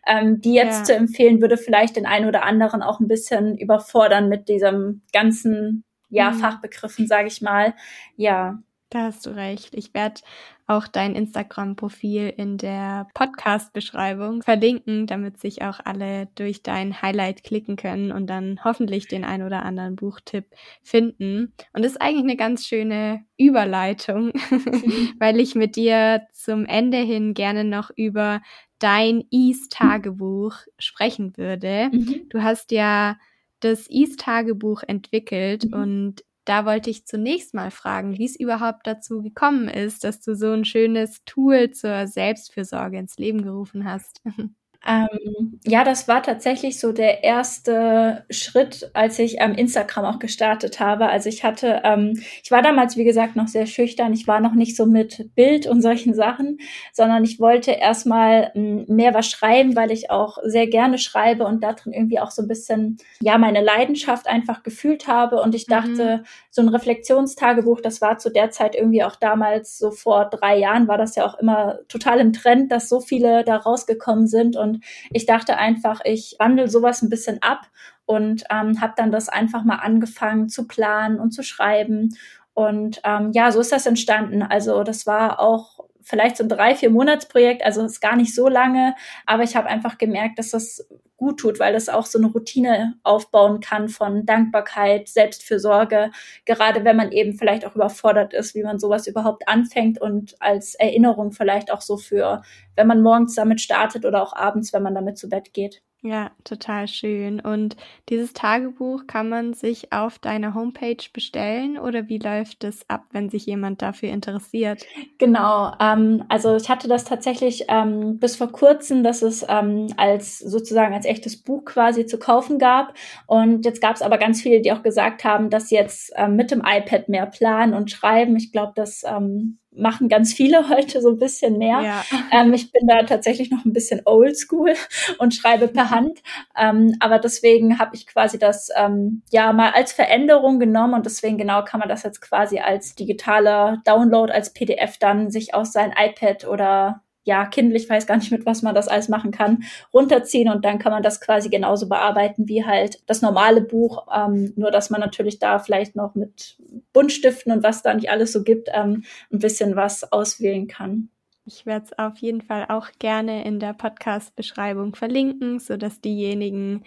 ähm, 0.06 0.40
die 0.40 0.54
jetzt 0.54 0.82
ja. 0.82 0.84
zu 0.84 0.96
empfehlen, 0.96 1.42
würde 1.42 1.58
vielleicht 1.58 1.96
den 1.96 2.06
einen 2.06 2.28
oder 2.28 2.44
anderen 2.44 2.84
auch 2.84 3.00
ein 3.00 3.08
bisschen 3.08 3.58
überfordern 3.58 4.30
mit 4.30 4.50
diesem 4.50 5.02
ganzen, 5.14 5.84
ja, 6.10 6.32
mhm. 6.32 6.40
Fachbegriffen, 6.40 7.08
sage 7.08 7.28
ich 7.28 7.42
mal. 7.42 7.74
Ja. 8.16 8.60
Da 8.92 9.04
hast 9.04 9.28
du 9.28 9.30
recht. 9.30 9.76
Ich 9.76 9.94
werde 9.94 10.22
auch 10.66 10.88
dein 10.88 11.14
Instagram-Profil 11.14 12.34
in 12.36 12.58
der 12.58 13.08
Podcast-Beschreibung 13.14 14.42
verlinken, 14.42 15.06
damit 15.06 15.40
sich 15.40 15.62
auch 15.62 15.80
alle 15.84 16.28
durch 16.34 16.64
dein 16.64 17.00
Highlight 17.00 17.44
klicken 17.44 17.76
können 17.76 18.12
und 18.12 18.28
dann 18.28 18.60
hoffentlich 18.64 19.08
den 19.08 19.26
ein 19.26 19.44
oder 19.44 19.64
anderen 19.64 19.96
Buchtipp 19.96 20.46
finden. 20.82 21.54
Und 21.74 21.86
das 21.86 21.94
ist 21.94 22.02
eigentlich 22.02 22.24
eine 22.24 22.36
ganz 22.36 22.66
schöne 22.66 23.24
Überleitung, 23.38 24.32
weil 25.20 25.40
ich 25.40 25.54
mit 25.54 25.76
dir 25.76 26.24
zum 26.32 26.66
Ende 26.66 26.98
hin 26.98 27.36
gerne 27.36 27.64
noch 27.64 27.92
über 27.96 28.42
dein 28.80 29.24
Ease-Tagebuch 29.30 30.56
sprechen 30.80 31.38
würde. 31.38 31.90
Mhm. 31.92 32.28
Du 32.30 32.42
hast 32.42 32.72
ja 32.72 33.18
das 33.60 33.90
Ease-Tagebuch 33.90 34.84
entwickelt 34.88 35.66
mhm. 35.66 35.74
und 35.74 36.24
da 36.46 36.66
wollte 36.66 36.90
ich 36.90 37.06
zunächst 37.06 37.54
mal 37.54 37.70
fragen, 37.70 38.18
wie 38.18 38.26
es 38.26 38.40
überhaupt 38.40 38.88
dazu 38.88 39.22
gekommen 39.22 39.68
ist, 39.68 40.04
dass 40.04 40.20
du 40.22 40.36
so 40.36 40.52
ein 40.52 40.66
schönes 40.66 41.24
Tool 41.26 41.72
zur 41.72 42.08
Selbstfürsorge 42.08 42.98
ins 42.98 43.18
Leben 43.18 43.44
gerufen 43.44 43.86
hast. 43.86 44.22
Ähm, 44.88 45.60
ja, 45.66 45.84
das 45.84 46.08
war 46.08 46.24
tatsächlich 46.24 46.80
so 46.80 46.94
der 46.94 47.24
erste 47.24 48.24
Schritt, 48.30 48.90
als 48.94 49.20
ich 49.20 49.36
ähm, 49.40 49.54
Instagram 49.54 50.06
auch 50.06 50.20
gestartet 50.20 50.80
habe. 50.80 51.10
Also 51.10 51.28
ich 51.28 51.44
hatte, 51.44 51.82
ähm, 51.84 52.22
ich 52.42 52.50
war 52.50 52.62
damals, 52.62 52.96
wie 52.96 53.04
gesagt, 53.04 53.36
noch 53.36 53.50
sehr 53.50 53.66
schüchtern. 53.66 54.14
Ich 54.14 54.26
war 54.26 54.40
noch 54.40 54.54
nicht 54.54 54.78
so 54.78 54.86
mit 54.86 55.36
Bild 55.36 55.68
und 55.68 55.82
solchen 55.82 56.14
Sachen, 56.14 56.60
sondern 56.94 57.26
ich 57.26 57.42
wollte 57.42 57.72
erstmal 57.72 58.52
ähm, 58.56 58.86
mehr 58.88 59.14
was 59.14 59.28
schreiben, 59.30 59.76
weil 59.76 59.92
ich 59.92 60.12
auch 60.12 60.38
sehr 60.44 60.68
gerne 60.68 60.98
schreibe 60.98 61.46
und 61.46 61.62
darin 61.62 61.92
irgendwie 61.92 62.20
auch 62.20 62.32
so 62.32 62.42
ein 62.42 62.48
bisschen, 62.48 62.98
ja, 63.22 63.38
meine 63.38 63.62
Leidenschaft 63.62 64.28
einfach 64.28 64.64
gefühlt 64.64 65.08
habe. 65.08 65.42
Und 65.42 65.56
ich 65.56 65.68
mhm. 65.68 65.72
dachte, 65.72 66.18
mhm. 66.18 66.26
so 66.52 66.62
ein 66.62 66.70
Reflexionstagebuch, 66.70 67.82
das 67.82 68.00
war 68.00 68.18
zu 68.18 68.32
der 68.32 68.50
Zeit 68.50 68.76
irgendwie 68.76 69.04
auch 69.04 69.18
damals, 69.18 69.78
so 69.78 69.92
vor 69.92 70.30
drei 70.30 70.58
Jahren, 70.58 70.88
war 70.88 70.98
das 70.98 71.16
ja 71.16 71.26
auch 71.26 71.38
immer 71.38 71.80
total 71.90 72.20
im 72.22 72.32
Trend, 72.32 72.72
dass 72.72 72.88
so 72.88 73.02
viele 73.02 73.44
da 73.44 73.58
rausgekommen 73.58 74.26
sind 74.26 74.56
und 74.56 74.69
und 74.70 74.86
ich 75.12 75.26
dachte 75.26 75.58
einfach, 75.58 76.02
ich 76.04 76.36
wandle 76.40 76.68
sowas 76.68 77.02
ein 77.02 77.10
bisschen 77.10 77.42
ab 77.42 77.68
und 78.06 78.44
ähm, 78.50 78.82
habe 78.82 78.94
dann 78.96 79.12
das 79.12 79.30
einfach 79.30 79.64
mal 79.64 79.78
angefangen 79.78 80.50
zu 80.50 80.68
planen 80.68 81.20
und 81.20 81.32
zu 81.32 81.44
schreiben. 81.44 82.16
Und 82.54 83.02
ähm, 83.04 83.32
ja, 83.34 83.52
so 83.52 83.60
ist 83.60 83.72
das 83.72 83.86
entstanden. 83.86 84.42
Also 84.42 84.84
das 84.84 85.06
war 85.06 85.40
auch 85.40 85.80
vielleicht 86.10 86.38
so 86.38 86.44
ein 86.44 86.50
drei, 86.50 86.76
vier 86.76 86.90
Monatsprojekt, 86.90 87.64
also 87.64 87.84
ist 87.86 88.02
gar 88.02 88.16
nicht 88.16 88.34
so 88.34 88.48
lange, 88.50 88.96
aber 89.26 89.44
ich 89.44 89.56
habe 89.56 89.68
einfach 89.68 89.98
gemerkt, 89.98 90.40
dass 90.40 90.50
das 90.52 90.88
gut 91.18 91.40
tut, 91.40 91.60
weil 91.60 91.74
das 91.74 91.90
auch 91.90 92.06
so 92.06 92.18
eine 92.18 92.28
Routine 92.28 92.96
aufbauen 93.04 93.60
kann 93.60 93.90
von 93.90 94.26
Dankbarkeit, 94.26 95.08
Selbstfürsorge, 95.10 96.12
gerade 96.46 96.86
wenn 96.86 96.96
man 96.96 97.12
eben 97.12 97.34
vielleicht 97.34 97.66
auch 97.66 97.76
überfordert 97.76 98.34
ist, 98.34 98.56
wie 98.56 98.64
man 98.64 98.80
sowas 98.80 99.06
überhaupt 99.06 99.48
anfängt 99.48 100.02
und 100.02 100.36
als 100.42 100.76
Erinnerung 100.76 101.32
vielleicht 101.32 101.72
auch 101.72 101.82
so 101.82 101.98
für, 101.98 102.42
wenn 102.76 102.88
man 102.88 103.02
morgens 103.02 103.36
damit 103.36 103.62
startet 103.62 104.06
oder 104.06 104.24
auch 104.24 104.34
abends, 104.34 104.74
wenn 104.74 104.84
man 104.84 104.96
damit 104.96 105.18
zu 105.18 105.30
Bett 105.30 105.54
geht. 105.54 105.82
Ja, 106.02 106.32
total 106.46 106.88
schön. 106.88 107.42
Und 107.42 107.76
dieses 108.08 108.32
Tagebuch 108.32 109.06
kann 109.06 109.28
man 109.28 109.54
sich 109.54 109.92
auf 109.92 110.18
deiner 110.18 110.54
Homepage 110.54 111.04
bestellen 111.12 111.78
oder 111.78 112.08
wie 112.08 112.20
läuft 112.20 112.64
es 112.64 112.90
ab, 112.90 113.04
wenn 113.12 113.30
sich 113.30 113.46
jemand 113.46 113.82
dafür 113.82 114.10
interessiert? 114.10 114.88
Genau, 115.18 115.74
ähm, 115.82 116.24
also 116.30 116.56
ich 116.56 116.70
hatte 116.70 116.88
das 116.88 117.04
tatsächlich 117.04 117.66
ähm, 117.68 118.20
bis 118.20 118.38
vor 118.38 118.50
kurzem, 118.54 119.04
dass 119.04 119.22
es 119.22 119.46
ähm, 119.50 119.88
als 119.98 120.40
sozusagen 120.40 120.94
als 120.94 121.06
echtes 121.06 121.44
Buch 121.44 121.66
quasi 121.66 122.06
zu 122.06 122.18
kaufen 122.18 122.58
gab. 122.60 122.94
Und 123.28 123.66
jetzt 123.66 123.82
gab 123.82 123.98
es 123.98 124.02
aber 124.02 124.18
ganz 124.18 124.42
viele, 124.42 124.62
die 124.62 124.72
auch 124.72 124.84
gesagt 124.84 125.26
haben, 125.26 125.50
dass 125.50 125.68
sie 125.68 125.76
jetzt 125.76 126.14
ähm, 126.16 126.38
mit 126.38 126.52
dem 126.52 126.64
iPad 126.66 127.10
mehr 127.10 127.26
planen 127.26 127.74
und 127.74 127.92
schreiben. 127.92 128.38
Ich 128.38 128.54
glaube, 128.54 128.72
das 128.76 129.04
ähm, 129.06 129.60
machen 129.80 130.10
ganz 130.10 130.34
viele 130.34 130.70
heute 130.70 131.02
so 131.02 131.10
ein 131.10 131.20
bisschen 131.20 131.58
mehr. 131.58 131.82
Ja. 131.82 132.06
Ähm, 132.32 132.54
ich 132.54 132.72
bin 132.72 132.88
da 132.88 133.04
tatsächlich 133.04 133.52
noch 133.52 133.66
ein 133.66 133.74
bisschen 133.74 134.02
oldschool 134.06 134.74
und 135.18 135.34
schreibe 135.34 135.68
per 135.68 135.90
Hand. 135.90 136.20
Ähm, 136.58 136.96
aber 137.00 137.20
deswegen 137.20 137.80
habe 137.80 137.96
ich 137.96 138.08
quasi 138.08 138.38
das 138.38 138.70
ähm, 138.76 139.24
ja 139.32 139.54
mal 139.54 139.72
als 139.72 139.92
Veränderung 139.92 140.60
genommen 140.60 140.94
und 140.94 141.06
deswegen 141.06 141.38
genau 141.38 141.64
kann 141.64 141.80
man 141.80 141.90
das 141.90 142.04
jetzt 142.04 142.22
quasi 142.22 142.60
als 142.60 142.96
digitaler 142.96 143.82
Download, 143.86 144.32
als 144.32 144.54
PDF 144.54 144.98
dann 144.98 145.32
sich 145.32 145.54
aus 145.54 145.72
sein 145.72 145.94
iPad 145.98 146.46
oder 146.48 147.02
ja, 147.30 147.46
Kindle, 147.46 147.78
ich 147.78 147.88
weiß 147.88 148.08
gar 148.08 148.18
nicht, 148.18 148.32
mit 148.32 148.48
was 148.48 148.64
man 148.64 148.74
das 148.74 148.88
alles 148.88 149.08
machen 149.08 149.30
kann, 149.30 149.64
runterziehen 149.94 150.50
und 150.50 150.66
dann 150.66 150.80
kann 150.80 150.92
man 150.92 151.04
das 151.04 151.22
quasi 151.22 151.50
genauso 151.50 151.88
bearbeiten 151.88 152.48
wie 152.48 152.66
halt 152.66 153.04
das 153.06 153.22
normale 153.22 153.62
Buch, 153.62 154.08
ähm, 154.12 154.52
nur 154.56 154.72
dass 154.72 154.90
man 154.90 155.00
natürlich 155.00 155.38
da 155.38 155.60
vielleicht 155.60 155.96
noch 155.96 156.16
mit 156.16 156.58
Buntstiften 156.92 157.52
und 157.52 157.62
was 157.62 157.84
da 157.84 157.94
nicht 157.94 158.10
alles 158.10 158.32
so 158.32 158.44
gibt, 158.44 158.70
ähm, 158.74 159.04
ein 159.32 159.38
bisschen 159.38 159.76
was 159.76 160.12
auswählen 160.12 160.68
kann. 160.68 161.10
Ich 161.52 161.66
werde 161.66 161.86
es 161.86 161.98
auf 161.98 162.20
jeden 162.20 162.42
Fall 162.44 162.68
auch 162.70 162.90
gerne 163.00 163.44
in 163.44 163.60
der 163.60 163.74
Podcast-Beschreibung 163.74 164.94
verlinken, 164.94 165.58
sodass 165.58 166.00
diejenigen, 166.00 166.84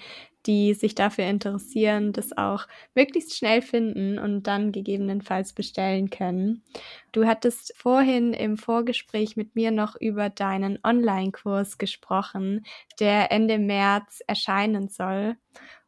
die 0.47 0.75
sich 0.75 0.95
dafür 0.95 1.25
interessieren, 1.25 2.13
das 2.13 2.37
auch 2.39 2.69
möglichst 2.95 3.37
schnell 3.37 3.61
finden 3.61 4.21
und 4.21 4.45
dann 4.45 4.71
gegebenenfalls 4.71 5.53
bestellen 5.53 6.11
können. 6.11 6.63
Du 7.11 7.27
hattest 7.27 7.75
vorhin 7.77 8.35
im 8.35 8.57
Vorgespräch 8.57 9.37
mit 9.37 9.57
mir 9.57 9.73
noch 9.73 9.97
über 10.01 10.31
deinen 10.31 10.79
Online-Kurs 10.85 11.77
gesprochen, 11.77 12.65
der 13.01 13.33
Ende 13.33 13.59
März 13.59 14.23
erscheinen 14.29 14.87
soll. 14.89 15.35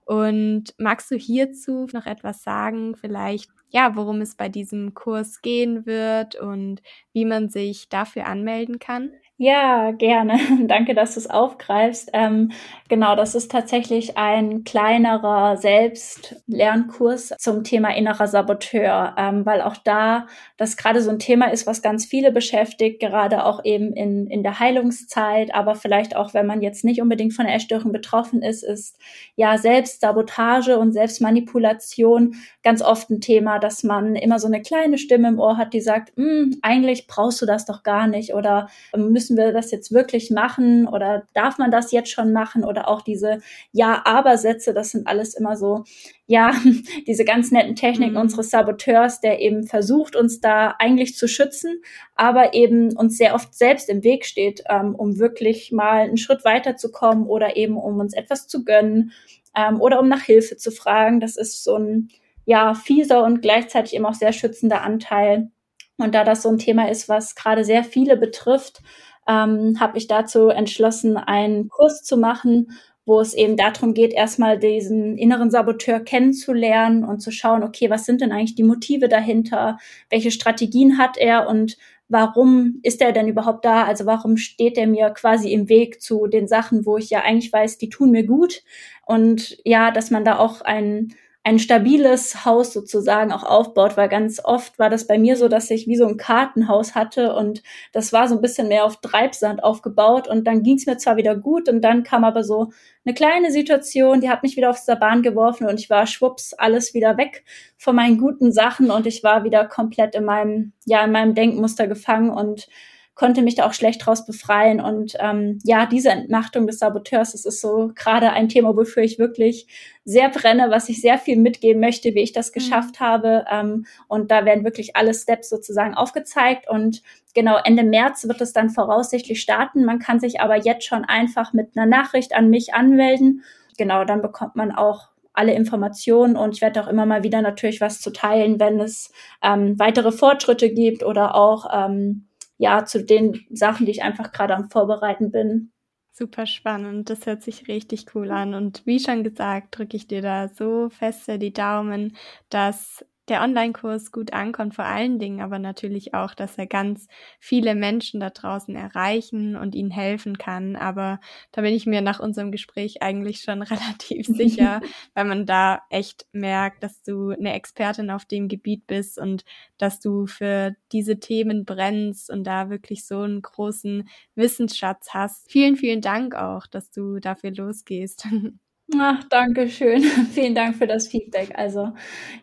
Und 0.05 0.75
magst 0.79 1.13
du 1.13 1.17
hierzu 1.17 1.87
noch 1.93 2.07
etwas 2.07 2.43
sagen, 2.43 2.97
vielleicht, 2.97 3.51
ja, 3.75 3.97
worum 3.97 4.21
es 4.23 4.37
bei 4.37 4.49
diesem 4.49 4.95
Kurs 4.95 5.43
gehen 5.43 5.87
wird 5.87 6.37
und 6.37 6.83
wie 7.13 7.27
man 7.27 7.51
sich 7.51 7.89
dafür 7.91 8.27
anmelden 8.27 8.79
kann? 8.79 9.13
Ja, 9.37 9.91
gerne. 9.91 10.39
Danke, 10.69 10.95
dass 10.95 11.15
du 11.15 11.21
es 11.21 11.29
aufgreifst. 11.29 12.09
Ähm, 12.13 12.53
genau, 12.89 13.17
das 13.17 13.35
ist 13.35 13.51
tatsächlich 13.51 14.17
ein 14.17 14.63
kleinerer 14.63 15.57
Selbstlernkurs 15.57 17.35
zum 17.39 17.65
Thema 17.65 17.97
innerer 17.97 18.29
Saboteur, 18.29 19.17
ähm, 19.19 19.45
weil 19.45 19.61
auch 19.61 19.77
da 19.77 20.29
das 20.57 20.77
gerade 20.77 21.01
so 21.03 21.11
ein 21.11 21.19
Thema 21.19 21.47
ist, 21.51 21.67
was 21.67 21.83
ganz 21.83 22.07
viele 22.07 22.31
beschäftigt, 22.31 23.01
gerade 23.01 23.45
auch 23.45 23.65
eben 23.65 23.93
in, 23.93 24.29
in 24.29 24.45
der 24.45 24.61
Heilungszeit, 24.61 25.53
aber 25.53 25.75
vielleicht 25.75 26.15
auch, 26.15 26.33
wenn 26.33 26.47
man 26.47 26.63
jetzt 26.63 26.85
nicht 26.85 27.03
unbedingt 27.03 27.35
von 27.35 27.47
der 27.47 27.57
Essstörung 27.57 27.91
betroffen 27.91 28.41
ist, 28.41 28.63
ist 28.63 28.97
ja 29.35 29.59
Selbstsabotage 29.59 30.79
und 30.79 30.93
Selbstmanipulation 30.93 32.37
ganz 32.63 32.83
oft 32.83 33.11
ein 33.11 33.21
Thema, 33.21 33.59
dass 33.59 33.83
man 33.83 34.15
immer 34.15 34.39
so 34.39 34.47
eine 34.47 34.63
kleine 34.63 34.97
Stimme 34.99 35.27
im 35.29 35.41
Ohr 35.41 35.57
hat, 35.57 35.73
die 35.75 35.81
sagt, 35.81 36.13
hm, 36.17 36.59
eigentlich 36.63 37.09
brauchst 37.09 37.43
du 37.43 37.47
das 37.47 37.65
doch 37.67 37.83
gar 37.83 38.07
nicht 38.07 38.35
oder 38.35 38.69
müssen 38.97 39.24
müssen 39.25 39.39
wir 39.39 39.53
das 39.53 39.71
jetzt 39.71 39.91
wirklich 39.91 40.31
machen 40.31 40.87
oder 40.87 41.27
darf 41.33 41.57
man 41.57 41.71
das 41.71 41.93
jetzt 41.93 42.11
schon 42.11 42.33
machen 42.33 42.63
oder 42.63 42.89
auch 42.89 43.01
diese 43.01 43.39
Ja-Aber-Sätze, 43.73 44.75
das 44.75 44.91
sind 44.91 45.07
alles 45.07 45.33
immer 45.35 45.57
so, 45.57 45.85
ja, 46.27 46.53
diese 47.07 47.25
ganz 47.25 47.51
netten 47.51 47.75
Techniken 47.75 48.13
mhm. 48.13 48.21
unseres 48.21 48.51
Saboteurs, 48.51 49.21
der 49.21 49.41
eben 49.41 49.67
versucht, 49.67 50.15
uns 50.15 50.41
da 50.41 50.75
eigentlich 50.79 51.17
zu 51.17 51.27
schützen, 51.27 51.81
aber 52.15 52.53
eben 52.53 52.95
uns 52.95 53.17
sehr 53.17 53.35
oft 53.35 53.55
selbst 53.55 53.89
im 53.89 54.05
Weg 54.05 54.27
steht, 54.27 54.63
ähm, 54.69 54.95
um 54.95 55.19
wirklich 55.19 55.73
mal 55.73 56.03
einen 56.03 56.19
Schritt 56.19 56.45
weiterzukommen 56.45 57.27
oder 57.27 57.57
eben 57.57 57.79
um 57.79 57.99
uns 57.99 58.13
etwas 58.13 58.47
zu 58.47 58.63
gönnen 58.63 59.13
ähm, 59.57 59.81
oder 59.81 60.01
um 60.01 60.09
nach 60.09 60.23
Hilfe 60.23 60.59
zu 60.59 60.71
fragen. 60.71 61.21
Das 61.21 61.37
ist 61.37 61.65
so 61.65 61.77
ein 61.77 62.09
ja, 62.45 62.75
fieser 62.75 63.25
und 63.25 63.41
gleichzeitig 63.41 63.95
eben 63.95 64.05
auch 64.05 64.13
sehr 64.13 64.35
schützender 64.35 64.83
Anteil. 64.83 65.51
Und 65.97 66.15
da 66.15 66.25
das 66.25 66.43
so 66.43 66.49
ein 66.49 66.59
Thema 66.59 66.91
ist, 66.91 67.09
was 67.09 67.35
gerade 67.35 67.65
sehr 67.65 67.85
viele 67.85 68.17
betrifft, 68.17 68.83
ähm, 69.29 69.79
habe 69.81 69.99
ich 69.99 70.07
dazu 70.07 70.49
entschlossen, 70.49 71.17
einen 71.17 71.69
Kurs 71.69 72.03
zu 72.03 72.17
machen, 72.17 72.69
wo 73.07 73.21
es 73.21 73.35
eben 73.35 73.57
darum 73.57 73.93
geht, 73.93 74.15
erstmal 74.15 74.59
diesen 74.59 75.19
inneren 75.19 75.51
Saboteur 75.51 76.01
kennenzulernen 76.01 77.05
und 77.05 77.21
zu 77.21 77.31
schauen, 77.31 77.63
okay, 77.63 77.91
was 77.91 78.07
sind 78.07 78.21
denn 78.21 78.33
eigentlich 78.33 78.55
die 78.55 78.63
Motive 78.63 79.09
dahinter? 79.09 79.79
Welche 80.09 80.31
Strategien 80.31 80.99
hat 80.99 81.19
er 81.19 81.49
und 81.49 81.77
warum 82.09 82.81
ist 82.83 83.03
er 83.03 83.13
denn 83.13 83.29
überhaupt 83.29 83.65
da? 83.65 83.85
Also 83.85 84.07
warum 84.07 84.37
steht 84.37 84.79
er 84.79 84.87
mir 84.87 85.11
quasi 85.11 85.53
im 85.53 85.69
Weg 85.69 86.01
zu 86.01 86.27
den 86.27 86.49
Sachen, 86.49 86.87
wo 86.87 86.97
ich 86.97 87.11
ja 87.11 87.21
eigentlich 87.23 87.53
weiß, 87.53 87.79
die 87.79 87.91
tun 87.91 88.11
mir 88.11 88.25
gut? 88.25 88.63
Und 89.07 89.59
ja, 89.65 89.91
dass 89.91 90.11
man 90.11 90.25
da 90.25 90.39
auch 90.39 90.63
ein 90.63 91.15
ein 91.47 91.59
stabiles 91.59 92.47
Haus 92.47 92.73
sozusagen 92.73 93.31
auch 93.31 93.45
aufbaut, 93.45 93.99
weil 93.99 94.09
ganz 94.09 94.43
oft 94.43 94.79
war 94.79 94.89
das 94.89 95.07
bei 95.07 95.19
mir 95.19 95.37
so, 95.37 95.47
dass 95.49 95.71
ich 95.71 95.87
wie 95.87 95.97
so 95.97 96.07
ein 96.07 96.17
Kartenhaus 96.17 96.95
hatte 96.95 97.35
und 97.35 97.63
das 97.93 98.15
war 98.15 98.29
so 98.29 98.35
ein 98.35 98.41
bisschen 98.41 98.69
mehr 98.69 98.87
auf 98.87 99.03
Treibsand 99.03 99.63
aufgebaut 99.63 100.27
und 100.27 100.47
dann 100.47 100.63
ging 100.63 100.77
es 100.77 100.87
mir 100.87 100.97
zwar 100.97 101.19
wieder 101.19 101.37
gut 101.37 101.69
und 101.69 101.83
dann 101.83 102.03
kam 102.03 102.25
aber 102.25 102.45
so 102.45 102.73
eine 103.05 103.15
kleine 103.15 103.51
Situation, 103.51 104.23
die 104.23 104.31
hat 104.31 104.43
mich 104.43 104.57
wieder 104.57 104.71
auf 104.71 104.83
der 104.87 104.97
Bahn 104.97 105.23
geworfen 105.23 105.67
und 105.67 105.79
ich 105.79 105.91
war 105.91 106.07
schwupps 106.07 106.55
alles 106.55 106.95
wieder 106.95 107.19
weg 107.19 107.45
von 107.77 107.95
meinen 107.95 108.17
guten 108.17 108.51
Sachen 108.51 108.91
und 108.91 109.07
ich 109.07 109.23
war 109.23 109.45
wieder 109.45 109.67
komplett 109.67 110.15
in 110.15 110.25
meinem 110.25 110.73
ja 110.87 111.05
in 111.05 111.13
meinem 111.13 111.35
Denkmuster 111.35 111.87
gefangen 111.87 112.31
und 112.31 112.69
konnte 113.15 113.43
mich 113.43 113.55
da 113.55 113.67
auch 113.67 113.73
schlecht 113.75 114.05
draus 114.05 114.27
befreien. 114.27 114.81
Und 114.81 115.15
ähm, 115.21 115.59
ja, 115.63 115.87
diese 115.87 116.11
Entmachtung 116.11 116.67
des 116.67 116.79
Saboteurs, 116.79 117.33
das 117.33 117.45
ist 117.45 117.61
so 117.61 117.93
gerade 117.95 118.31
ein 118.31 118.49
Thema, 118.49 118.77
wofür 118.77 119.03
ich 119.03 119.19
wirklich 119.19 119.69
sehr 120.05 120.29
brenne, 120.29 120.71
was 120.71 120.89
ich 120.89 121.01
sehr 121.01 121.19
viel 121.19 121.39
mitgeben 121.39 121.81
möchte, 121.81 122.15
wie 122.15 122.23
ich 122.23 122.33
das 122.33 122.51
mhm. 122.51 122.55
geschafft 122.55 123.01
mhm. 123.01 123.05
habe. 123.05 123.45
Ähm, 123.51 123.87
und 124.09 124.31
da 124.31 124.45
werden 124.45 124.65
wirklich 124.65 124.97
alle 124.97 125.15
Steps 125.15 125.49
sozusagen 125.49 125.95
aufgezeigt. 125.95 126.69
Und 126.69 127.03
genau 127.35 127.59
Ende 127.63 127.85
März 127.85 128.27
wird 128.27 128.41
es 128.41 128.53
dann 128.53 128.71
voraussichtlich 128.71 129.41
starten. 129.41 129.85
Man 129.85 130.01
kann 130.01 130.19
sich 130.19 130.41
aber 130.41 130.57
jetzt 130.57 130.85
schon 130.85 131.05
einfach 131.05 131.53
mit 131.53 131.77
einer 131.77 131.87
Nachricht 131.87 132.35
an 132.35 132.51
mich 132.51 132.75
anmelden. 132.75 133.45
Genau, 133.79 134.05
dann 134.05 134.23
bekommt 134.23 134.57
man 134.57 134.73
auch 134.73 135.09
alle 135.35 135.53
Informationen 135.53 136.37
und 136.37 136.55
ich 136.55 136.61
werde 136.61 136.81
auch 136.81 136.87
immer 136.87 137.07
mal 137.07 137.25
wieder 137.25 137.43
natürlich 137.43 137.81
was 137.81 138.01
zu 138.01 138.13
teilen, 138.13 138.61
wenn 138.61 138.79
es 138.79 139.11
ähm, 139.43 139.77
weitere 139.81 140.13
Fortschritte 140.13 140.71
gibt 140.73 141.03
oder 141.03 141.35
auch 141.35 141.67
ähm, 141.73 142.29
ja, 142.59 142.85
zu 142.85 143.05
den 143.05 143.41
Sachen, 143.51 143.87
die 143.87 143.93
ich 143.93 144.03
einfach 144.03 144.33
gerade 144.33 144.55
am 144.57 144.71
Vorbereiten 144.71 145.31
bin. 145.31 145.73
Super 146.17 146.47
spannend, 146.47 147.11
das 147.11 147.27
hört 147.27 147.43
sich 147.43 147.67
richtig 147.67 148.15
cool 148.15 148.31
an. 148.31 148.55
Und 148.55 148.87
wie 148.87 149.01
schon 149.01 149.25
gesagt, 149.25 149.77
drücke 149.77 149.97
ich 149.97 150.07
dir 150.07 150.23
da 150.23 150.47
so 150.49 150.89
feste 150.89 151.39
die 151.41 151.53
Daumen, 151.53 152.17
dass 152.51 153.05
der 153.29 153.43
Online-Kurs 153.43 154.13
gut 154.13 154.33
ankommt, 154.33 154.75
vor 154.75 154.85
allen 154.85 155.19
Dingen 155.19 155.41
aber 155.41 155.59
natürlich 155.59 156.13
auch, 156.15 156.35
dass 156.35 156.59
er 156.59 156.67
ganz 156.67 157.07
viele 157.41 157.75
Menschen 157.75 158.21
da 158.21 158.31
draußen 158.31 158.75
erreichen 158.77 159.57
und 159.57 159.75
ihnen 159.75 159.91
helfen 159.91 160.37
kann. 160.37 160.77
Aber 160.77 161.21
da 161.53 161.63
bin 161.63 161.75
ich 161.75 161.87
mir 161.87 162.03
nach 162.03 162.21
unserem 162.21 162.53
Gespräch 162.53 163.03
eigentlich 163.03 163.41
schon 163.41 163.63
relativ 163.63 164.27
sicher, 164.27 164.81
weil 165.15 165.25
man 165.25 165.47
da 165.47 165.83
echt 165.91 166.27
merkt, 166.33 166.83
dass 166.83 167.03
du 167.03 167.31
eine 167.31 167.55
Expertin 167.55 168.11
auf 168.11 168.25
dem 168.25 168.49
Gebiet 168.49 168.87
bist 168.87 169.19
und 169.19 169.45
dass 169.79 170.01
du 170.01 170.27
für 170.27 170.77
diese 170.93 171.19
Themen 171.19 171.65
brennst 171.65 172.31
und 172.31 172.45
da 172.45 172.69
wirklich 172.71 173.07
so 173.07 173.21
einen 173.21 173.43
großen 173.43 174.09
Wissensschatz 174.35 175.09
hast. 175.15 175.51
Vielen, 175.51 175.77
vielen 175.77 176.01
Dank 176.01 176.35
auch, 176.35 176.67
dass 176.67 176.91
du 176.91 177.21
dafür 177.21 177.53
losgehst. 177.53 178.27
Ach, 179.01 179.25
danke 179.31 179.69
schön. 179.71 180.03
Vielen 180.33 180.55
Dank 180.55 180.77
für 180.77 180.87
das 180.87 181.09
Feedback. 181.09 181.53
Also 181.57 181.93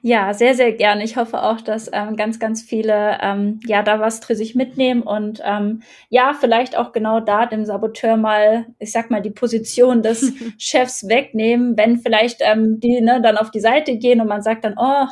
ja, 0.01 0.33
sehr, 0.33 0.55
sehr 0.55 0.71
gerne. 0.73 1.03
Ich 1.03 1.15
hoffe 1.15 1.43
auch, 1.43 1.61
dass 1.61 1.89
ähm, 1.93 2.15
ganz, 2.17 2.39
ganz 2.39 2.63
viele 2.63 3.19
ähm, 3.21 3.59
ja 3.65 3.83
da 3.83 3.99
was 3.99 4.25
für 4.25 4.35
sich 4.35 4.55
mitnehmen 4.55 5.03
und 5.03 5.39
ähm, 5.45 5.83
ja, 6.09 6.33
vielleicht 6.33 6.75
auch 6.75 6.93
genau 6.93 7.19
da 7.19 7.45
dem 7.45 7.63
Saboteur 7.63 8.17
mal, 8.17 8.65
ich 8.79 8.91
sag 8.91 9.11
mal, 9.11 9.21
die 9.21 9.29
Position 9.29 10.01
des 10.01 10.33
Chefs 10.57 11.07
wegnehmen, 11.07 11.77
wenn 11.77 11.99
vielleicht 11.99 12.41
ähm, 12.41 12.79
die 12.79 13.01
ne, 13.01 13.21
dann 13.21 13.37
auf 13.37 13.51
die 13.51 13.59
Seite 13.59 13.97
gehen 13.97 14.19
und 14.19 14.27
man 14.27 14.41
sagt 14.41 14.65
dann, 14.65 14.73
oh, 14.77 15.05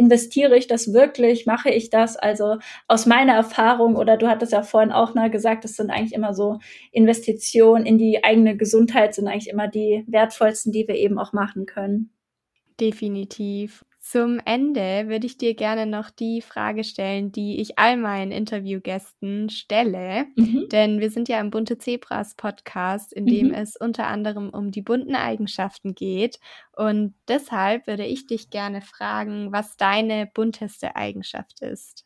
investiere 0.00 0.56
ich 0.56 0.66
das 0.66 0.92
wirklich? 0.92 1.44
Mache 1.46 1.70
ich 1.70 1.90
das? 1.90 2.16
Also 2.16 2.56
aus 2.88 3.04
meiner 3.04 3.34
Erfahrung, 3.34 3.96
oder 3.96 4.16
du 4.16 4.28
hattest 4.28 4.52
ja 4.52 4.62
vorhin 4.62 4.92
auch 4.92 5.14
mal 5.14 5.30
gesagt, 5.30 5.64
das 5.64 5.76
sind 5.76 5.90
eigentlich 5.90 6.14
immer 6.14 6.32
so 6.32 6.58
Investitionen 6.90 7.84
in 7.84 7.98
die 7.98 8.24
eigene 8.24 8.56
Gesundheit, 8.56 9.14
sind 9.14 9.28
eigentlich 9.28 9.50
immer 9.50 9.68
die 9.68 10.04
wertvollsten, 10.08 10.72
die 10.72 10.88
wir 10.88 10.96
eben 10.96 11.18
auch 11.18 11.32
machen 11.34 11.66
können. 11.66 12.10
Definitiv. 12.80 13.84
Zum 14.10 14.40
Ende 14.44 15.06
würde 15.06 15.24
ich 15.24 15.38
dir 15.38 15.54
gerne 15.54 15.86
noch 15.86 16.10
die 16.10 16.42
Frage 16.42 16.82
stellen, 16.82 17.30
die 17.30 17.60
ich 17.60 17.78
all 17.78 17.96
meinen 17.96 18.32
Interviewgästen 18.32 19.48
stelle. 19.50 20.26
Mhm. 20.34 20.66
Denn 20.72 20.98
wir 20.98 21.12
sind 21.12 21.28
ja 21.28 21.38
im 21.38 21.50
Bunte 21.50 21.78
Zebras 21.78 22.34
Podcast, 22.34 23.12
in 23.12 23.28
dem 23.28 23.48
mhm. 23.50 23.54
es 23.54 23.76
unter 23.76 24.08
anderem 24.08 24.50
um 24.50 24.72
die 24.72 24.82
bunten 24.82 25.14
Eigenschaften 25.14 25.94
geht. 25.94 26.40
Und 26.74 27.14
deshalb 27.28 27.86
würde 27.86 28.04
ich 28.04 28.26
dich 28.26 28.50
gerne 28.50 28.80
fragen, 28.80 29.52
was 29.52 29.76
deine 29.76 30.26
bunteste 30.26 30.96
Eigenschaft 30.96 31.62
ist. 31.62 32.04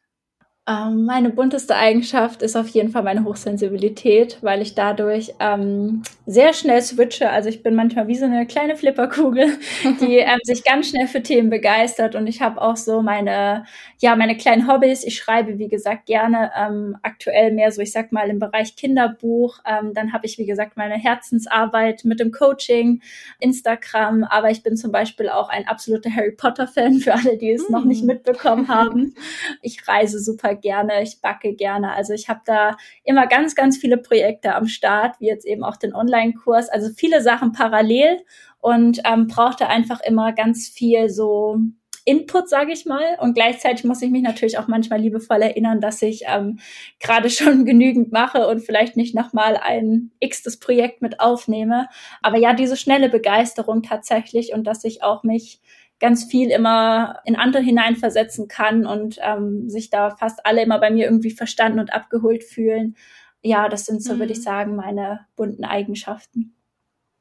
Ähm, 0.67 1.05
meine 1.05 1.29
bunteste 1.29 1.77
Eigenschaft 1.77 2.41
ist 2.41 2.57
auf 2.57 2.69
jeden 2.69 2.89
Fall 2.89 3.03
meine 3.03 3.25
Hochsensibilität, 3.25 4.39
weil 4.41 4.63
ich 4.63 4.75
dadurch 4.75 5.35
ähm, 5.39 6.03
sehr 6.25 6.55
schnell 6.55 6.81
switche. 6.81 7.29
Also 7.29 7.51
ich 7.51 7.63
bin 7.63 7.75
manchmal 7.75 8.09
wie 8.09 8.15
so 8.15 8.25
eine 8.25 8.47
kleine 8.47 8.75
Flipperkugel, 8.75 9.59
die 10.01 10.17
ähm, 10.17 10.39
sich 10.43 10.65
ganz 10.65 10.89
schnell 10.89 11.07
für 11.07 11.23
Themen 11.23 11.51
begeistert. 11.51 12.15
Und 12.15 12.27
ich 12.27 12.41
habe 12.41 12.63
auch 12.63 12.79
so 12.79 13.03
meine, 13.03 13.67
ja, 14.01 14.17
meine 14.17 14.39
kleinen 14.39 14.67
Hobbys. 14.67 15.05
Ich 15.05 15.17
schreibe, 15.17 15.59
wie 15.59 15.69
gesagt, 15.69 16.07
gerne 16.07 16.51
ähm, 16.57 16.97
aktuell 17.03 17.53
mehr 17.53 17.71
so, 17.71 17.83
ich 17.83 17.93
sag 17.93 18.11
mal, 18.11 18.31
im 18.31 18.39
Bereich 18.39 18.75
Kinderbuch. 18.75 19.59
Ähm, 19.67 19.93
dann 19.93 20.15
habe 20.15 20.25
ich, 20.25 20.39
wie 20.39 20.47
gesagt, 20.47 20.79
meine 20.79 20.95
Herzensarbeit 20.95 22.07
mit 22.07 22.21
dem 22.21 22.33
Coaching, 22.33 23.03
Instagram. 23.39 24.25
Aber 24.25 24.51
ich 24.51 24.63
bin 24.63 24.79
zum 24.79 24.93
Beispiel 24.93 25.29
auch 25.29 25.51
ein 25.51 25.69
absoluter 25.69 26.09
Harry 26.09 26.33
Potter-Fan 26.33 27.01
für 27.01 27.13
alle, 27.13 27.37
die 27.37 27.51
es 27.51 27.69
mm. 27.69 27.73
noch 27.73 27.85
nicht 27.85 28.03
mitbekommen 28.03 28.69
haben. 28.69 29.15
Ich 29.63 29.87
reise 29.89 30.21
super 30.21 30.54
gerne, 30.55 31.03
ich 31.03 31.21
backe 31.21 31.55
gerne. 31.55 31.93
Also 31.93 32.13
ich 32.13 32.29
habe 32.29 32.41
da 32.45 32.77
immer 33.05 33.27
ganz, 33.27 33.55
ganz 33.55 33.77
viele 33.79 33.99
Projekte 33.99 34.55
am 34.55 34.67
Start, 34.67 35.21
wie 35.21 35.27
jetzt 35.27 35.47
eben 35.47 35.65
auch 35.65 35.77
den 35.77 35.95
Online-Kurs. 35.95 36.69
Also 36.69 36.91
viele 36.95 37.23
Sachen 37.23 37.53
parallel 37.53 38.19
und 38.61 39.01
ähm, 39.05 39.27
brauchte 39.27 39.69
einfach 39.69 40.01
immer 40.01 40.33
ganz 40.33 40.69
viel 40.69 41.11
so 41.11 41.59
Input, 42.07 42.51
sage 42.51 42.73
ich 42.73 42.85
mal. 42.85 43.17
Und 43.21 43.35
gleichzeitig 43.35 43.85
muss 43.85 44.03
ich 44.03 44.11
mich 44.11 44.23
natürlich 44.23 44.59
auch 44.59 44.69
manchmal 44.69 45.01
liebevoll 45.01 45.41
erinnern, 45.41 45.81
dass 45.81 46.03
ich 46.03 46.25
ähm, 46.27 46.59
gerade 47.01 47.31
schon 47.31 47.65
genügend 47.65 48.13
mache 48.13 48.47
und 48.47 48.61
vielleicht 48.61 48.97
nicht 48.97 49.15
nochmal 49.15 49.57
ein 49.57 50.11
x-tes 50.21 50.59
Projekt 50.61 51.01
mit 51.01 51.21
aufnehme. 51.21 51.89
Aber 52.23 52.39
ja, 52.39 52.53
diese 52.53 52.77
schnelle 52.77 53.09
Begeisterung 53.09 53.83
tatsächlich 53.83 54.53
und 54.53 54.65
dass 54.65 54.85
ich 54.85 55.03
auch 55.03 55.23
mich 55.23 55.61
ganz 56.05 56.25
viel 56.25 56.51
immer 56.51 57.21
in 57.25 57.35
andere 57.35 57.63
hineinversetzen 57.63 58.47
kann 58.47 58.85
und 58.85 59.17
ähm, 59.23 59.71
sich 59.71 59.89
da 59.89 60.11
fast 60.11 60.45
alle 60.45 60.63
immer 60.63 60.79
bei 60.79 60.91
mir 60.91 61.07
irgendwie 61.07 61.31
verstanden 61.31 61.79
und 61.79 61.95
abgeholt 61.95 62.45
fühlen. 62.45 62.95
Ja, 63.41 63.71
das 63.71 63.87
sind 63.87 64.03
so, 64.03 64.13
mhm. 64.13 64.19
würde 64.19 64.33
ich 64.35 64.43
sagen, 64.43 64.77
meine 64.77 65.21
bunten 65.35 65.65
Eigenschaften. 65.65 66.57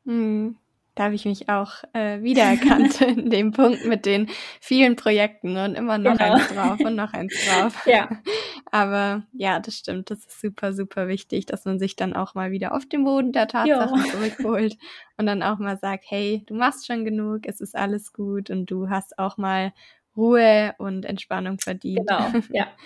Mhm. 0.03 0.57
Da 0.95 1.05
habe 1.05 1.15
ich 1.15 1.25
mich 1.25 1.49
auch 1.49 1.83
äh, 1.93 2.21
wiedererkannt 2.21 3.01
in 3.01 3.29
dem 3.29 3.51
Punkt 3.51 3.85
mit 3.85 4.05
den 4.05 4.29
vielen 4.61 4.95
Projekten 4.95 5.57
und 5.57 5.75
immer 5.75 5.97
noch 5.97 6.17
genau. 6.17 6.33
eins 6.33 6.47
drauf 6.49 6.79
und 6.79 6.95
noch 6.95 7.13
eins 7.13 7.33
drauf. 7.45 7.85
ja. 7.87 8.09
Aber 8.71 9.23
ja, 9.33 9.59
das 9.59 9.75
stimmt. 9.75 10.09
Das 10.09 10.19
ist 10.19 10.41
super, 10.41 10.73
super 10.73 11.07
wichtig, 11.07 11.45
dass 11.45 11.65
man 11.65 11.79
sich 11.79 11.95
dann 11.95 12.13
auch 12.13 12.35
mal 12.35 12.51
wieder 12.51 12.73
auf 12.75 12.85
den 12.85 13.03
Boden 13.03 13.31
der 13.31 13.47
Tatsachen 13.47 14.03
jo. 14.03 14.11
zurückholt 14.11 14.77
und 15.17 15.25
dann 15.25 15.43
auch 15.43 15.59
mal 15.59 15.77
sagt, 15.77 16.05
hey, 16.07 16.43
du 16.47 16.55
machst 16.55 16.87
schon 16.87 17.05
genug, 17.05 17.41
es 17.45 17.61
ist 17.61 17.75
alles 17.75 18.13
gut 18.13 18.49
und 18.49 18.65
du 18.69 18.89
hast 18.89 19.19
auch 19.19 19.37
mal 19.37 19.73
Ruhe 20.15 20.73
und 20.77 21.05
Entspannung 21.05 21.59
verdient. 21.59 22.07
Genau, 22.07 22.31
ja. 22.51 22.67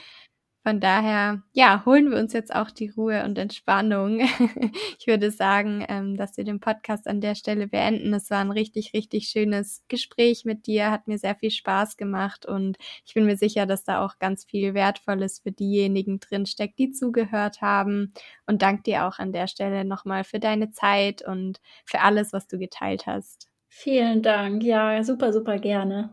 Von 0.67 0.81
daher, 0.81 1.43
ja, 1.53 1.85
holen 1.85 2.11
wir 2.11 2.17
uns 2.17 2.33
jetzt 2.33 2.53
auch 2.53 2.69
die 2.69 2.89
Ruhe 2.89 3.23
und 3.23 3.37
Entspannung. 3.37 4.19
ich 4.99 5.07
würde 5.07 5.31
sagen, 5.31 5.85
ähm, 5.87 6.17
dass 6.17 6.35
wir 6.35 6.43
den 6.43 6.59
Podcast 6.59 7.07
an 7.07 7.21
der 7.21 7.35
Stelle 7.35 7.69
beenden. 7.69 8.13
Es 8.13 8.29
war 8.31 8.39
ein 8.39 8.51
richtig, 8.51 8.91
richtig 8.93 9.29
schönes 9.29 9.85
Gespräch 9.87 10.43
mit 10.43 10.67
dir, 10.67 10.91
hat 10.91 11.07
mir 11.07 11.19
sehr 11.19 11.35
viel 11.35 11.51
Spaß 11.51 11.95
gemacht 11.95 12.45
und 12.45 12.77
ich 13.05 13.13
bin 13.13 13.25
mir 13.25 13.37
sicher, 13.37 13.65
dass 13.65 13.85
da 13.85 14.03
auch 14.03 14.19
ganz 14.19 14.43
viel 14.43 14.73
Wertvolles 14.73 15.39
für 15.39 15.53
diejenigen 15.53 16.19
drinsteckt, 16.19 16.77
die 16.79 16.91
zugehört 16.91 17.61
haben. 17.61 18.11
Und 18.45 18.61
danke 18.61 18.83
dir 18.83 19.07
auch 19.07 19.19
an 19.19 19.31
der 19.31 19.47
Stelle 19.47 19.85
nochmal 19.85 20.25
für 20.25 20.41
deine 20.41 20.71
Zeit 20.71 21.25
und 21.25 21.61
für 21.85 22.01
alles, 22.01 22.33
was 22.33 22.45
du 22.47 22.57
geteilt 22.57 23.07
hast. 23.07 23.47
Vielen 23.69 24.21
Dank. 24.21 24.63
Ja, 24.63 25.01
super, 25.01 25.31
super 25.31 25.59
gerne. 25.59 26.09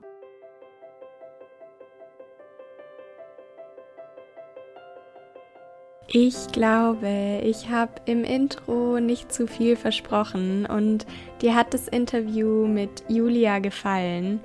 Ich 6.16 6.52
glaube, 6.52 7.40
ich 7.42 7.70
habe 7.70 7.90
im 8.04 8.22
Intro 8.22 9.00
nicht 9.00 9.34
zu 9.34 9.48
viel 9.48 9.74
versprochen 9.74 10.64
und 10.64 11.06
dir 11.42 11.56
hat 11.56 11.74
das 11.74 11.88
Interview 11.88 12.68
mit 12.68 13.02
Julia 13.08 13.58
gefallen. 13.58 14.38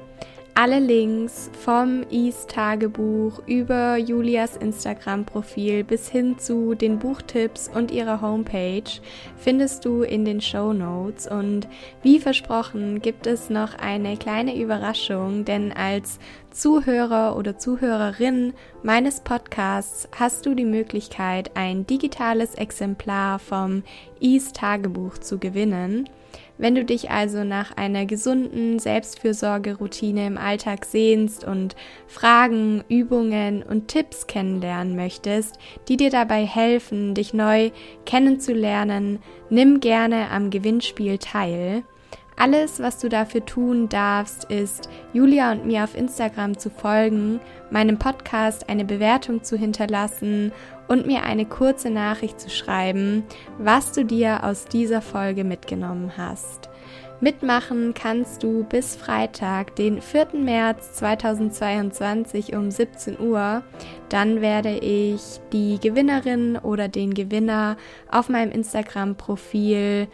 Alle 0.61 0.79
Links 0.79 1.49
vom 1.63 2.03
Ease-Tagebuch 2.11 3.43
über 3.45 3.95
Julias 3.95 4.57
Instagram-Profil 4.57 5.85
bis 5.85 6.09
hin 6.09 6.37
zu 6.37 6.75
den 6.75 6.99
Buchtipps 6.99 7.71
und 7.73 7.91
ihrer 7.91 8.19
Homepage 8.19 8.83
findest 9.37 9.85
du 9.85 10.01
in 10.01 10.25
den 10.25 10.41
Show 10.41 10.73
Notes. 10.73 11.27
Und 11.31 11.69
wie 12.03 12.19
versprochen 12.19 13.01
gibt 13.01 13.25
es 13.25 13.49
noch 13.49 13.75
eine 13.79 14.17
kleine 14.17 14.59
Überraschung, 14.61 15.45
denn 15.45 15.71
als 15.71 16.19
Zuhörer 16.51 17.37
oder 17.37 17.57
Zuhörerin 17.57 18.53
meines 18.83 19.21
Podcasts 19.21 20.09
hast 20.19 20.45
du 20.45 20.55
die 20.55 20.65
Möglichkeit, 20.65 21.51
ein 21.55 21.87
digitales 21.87 22.55
Exemplar 22.55 23.39
vom 23.39 23.83
Ease-Tagebuch 24.19 25.19
zu 25.19 25.37
gewinnen. 25.37 26.09
Wenn 26.59 26.75
du 26.75 26.83
dich 26.83 27.09
also 27.09 27.45
nach 27.45 27.77
einer 27.77 28.05
gesunden 28.05 28.79
Selbstfürsorgeroutine 28.79 30.27
im 30.27 30.37
Alltag 30.37 30.83
sehnst 30.83 31.45
und 31.45 31.77
Fragen, 32.05 32.83
Übungen 32.89 33.63
und 33.63 33.87
Tipps 33.87 34.27
kennenlernen 34.27 34.97
möchtest, 34.97 35.57
die 35.87 35.95
dir 35.95 36.09
dabei 36.09 36.45
helfen, 36.45 37.15
dich 37.15 37.33
neu 37.33 37.71
kennenzulernen, 38.05 39.19
nimm 39.49 39.79
gerne 39.79 40.31
am 40.31 40.49
Gewinnspiel 40.49 41.17
teil. 41.17 41.83
Alles, 42.35 42.81
was 42.81 42.99
du 42.99 43.07
dafür 43.07 43.45
tun 43.45 43.87
darfst, 43.87 44.43
ist, 44.45 44.89
Julia 45.13 45.53
und 45.53 45.65
mir 45.65 45.85
auf 45.85 45.95
Instagram 45.95 46.57
zu 46.57 46.69
folgen, 46.69 47.39
meinem 47.71 47.97
Podcast 47.97 48.67
eine 48.67 48.83
Bewertung 48.83 49.43
zu 49.43 49.57
hinterlassen 49.57 50.51
und 50.89 51.05
mir 51.05 51.23
eine 51.23 51.45
kurze 51.45 51.89
Nachricht 51.89 52.41
zu 52.41 52.49
schreiben, 52.49 53.23
was 53.57 53.93
du 53.93 54.03
dir 54.03 54.43
aus 54.43 54.65
dieser 54.65 55.01
Folge 55.01 55.45
mitgenommen 55.45 56.13
hast. 56.17 56.69
Mitmachen 57.21 57.93
kannst 57.93 58.43
du 58.43 58.63
bis 58.63 58.95
Freitag, 58.95 59.75
den 59.75 60.01
4. 60.01 60.29
März 60.33 60.93
2022 60.93 62.55
um 62.55 62.71
17 62.71 63.19
Uhr. 63.19 63.61
Dann 64.07 64.41
werde 64.41 64.77
ich 64.77 65.21
die 65.51 65.79
Gewinnerin 65.81 66.57
oder 66.57 66.87
den 66.87 67.13
Gewinner 67.13 67.75
auf 68.09 68.29
meinem 68.29 68.51
Instagram-Profil 68.51 70.07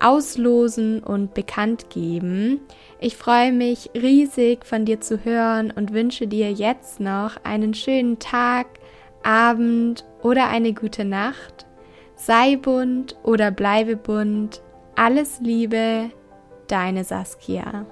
auslosen 0.00 1.02
und 1.02 1.34
bekannt 1.34 1.90
geben. 1.90 2.60
Ich 2.98 3.16
freue 3.16 3.52
mich 3.52 3.90
riesig 3.94 4.64
von 4.64 4.86
dir 4.86 5.00
zu 5.00 5.24
hören 5.24 5.70
und 5.70 5.92
wünsche 5.92 6.26
dir 6.26 6.50
jetzt 6.50 6.98
noch 6.98 7.44
einen 7.44 7.74
schönen 7.74 8.18
Tag, 8.18 8.66
Abend 9.22 10.04
oder 10.22 10.48
eine 10.48 10.72
gute 10.72 11.04
Nacht. 11.04 11.66
Sei 12.14 12.56
bunt 12.56 13.16
oder 13.22 13.50
bleibe 13.50 13.96
bunt. 13.96 14.62
Alles 14.96 15.40
Liebe, 15.40 16.10
deine 16.66 17.04
Saskia. 17.04 17.86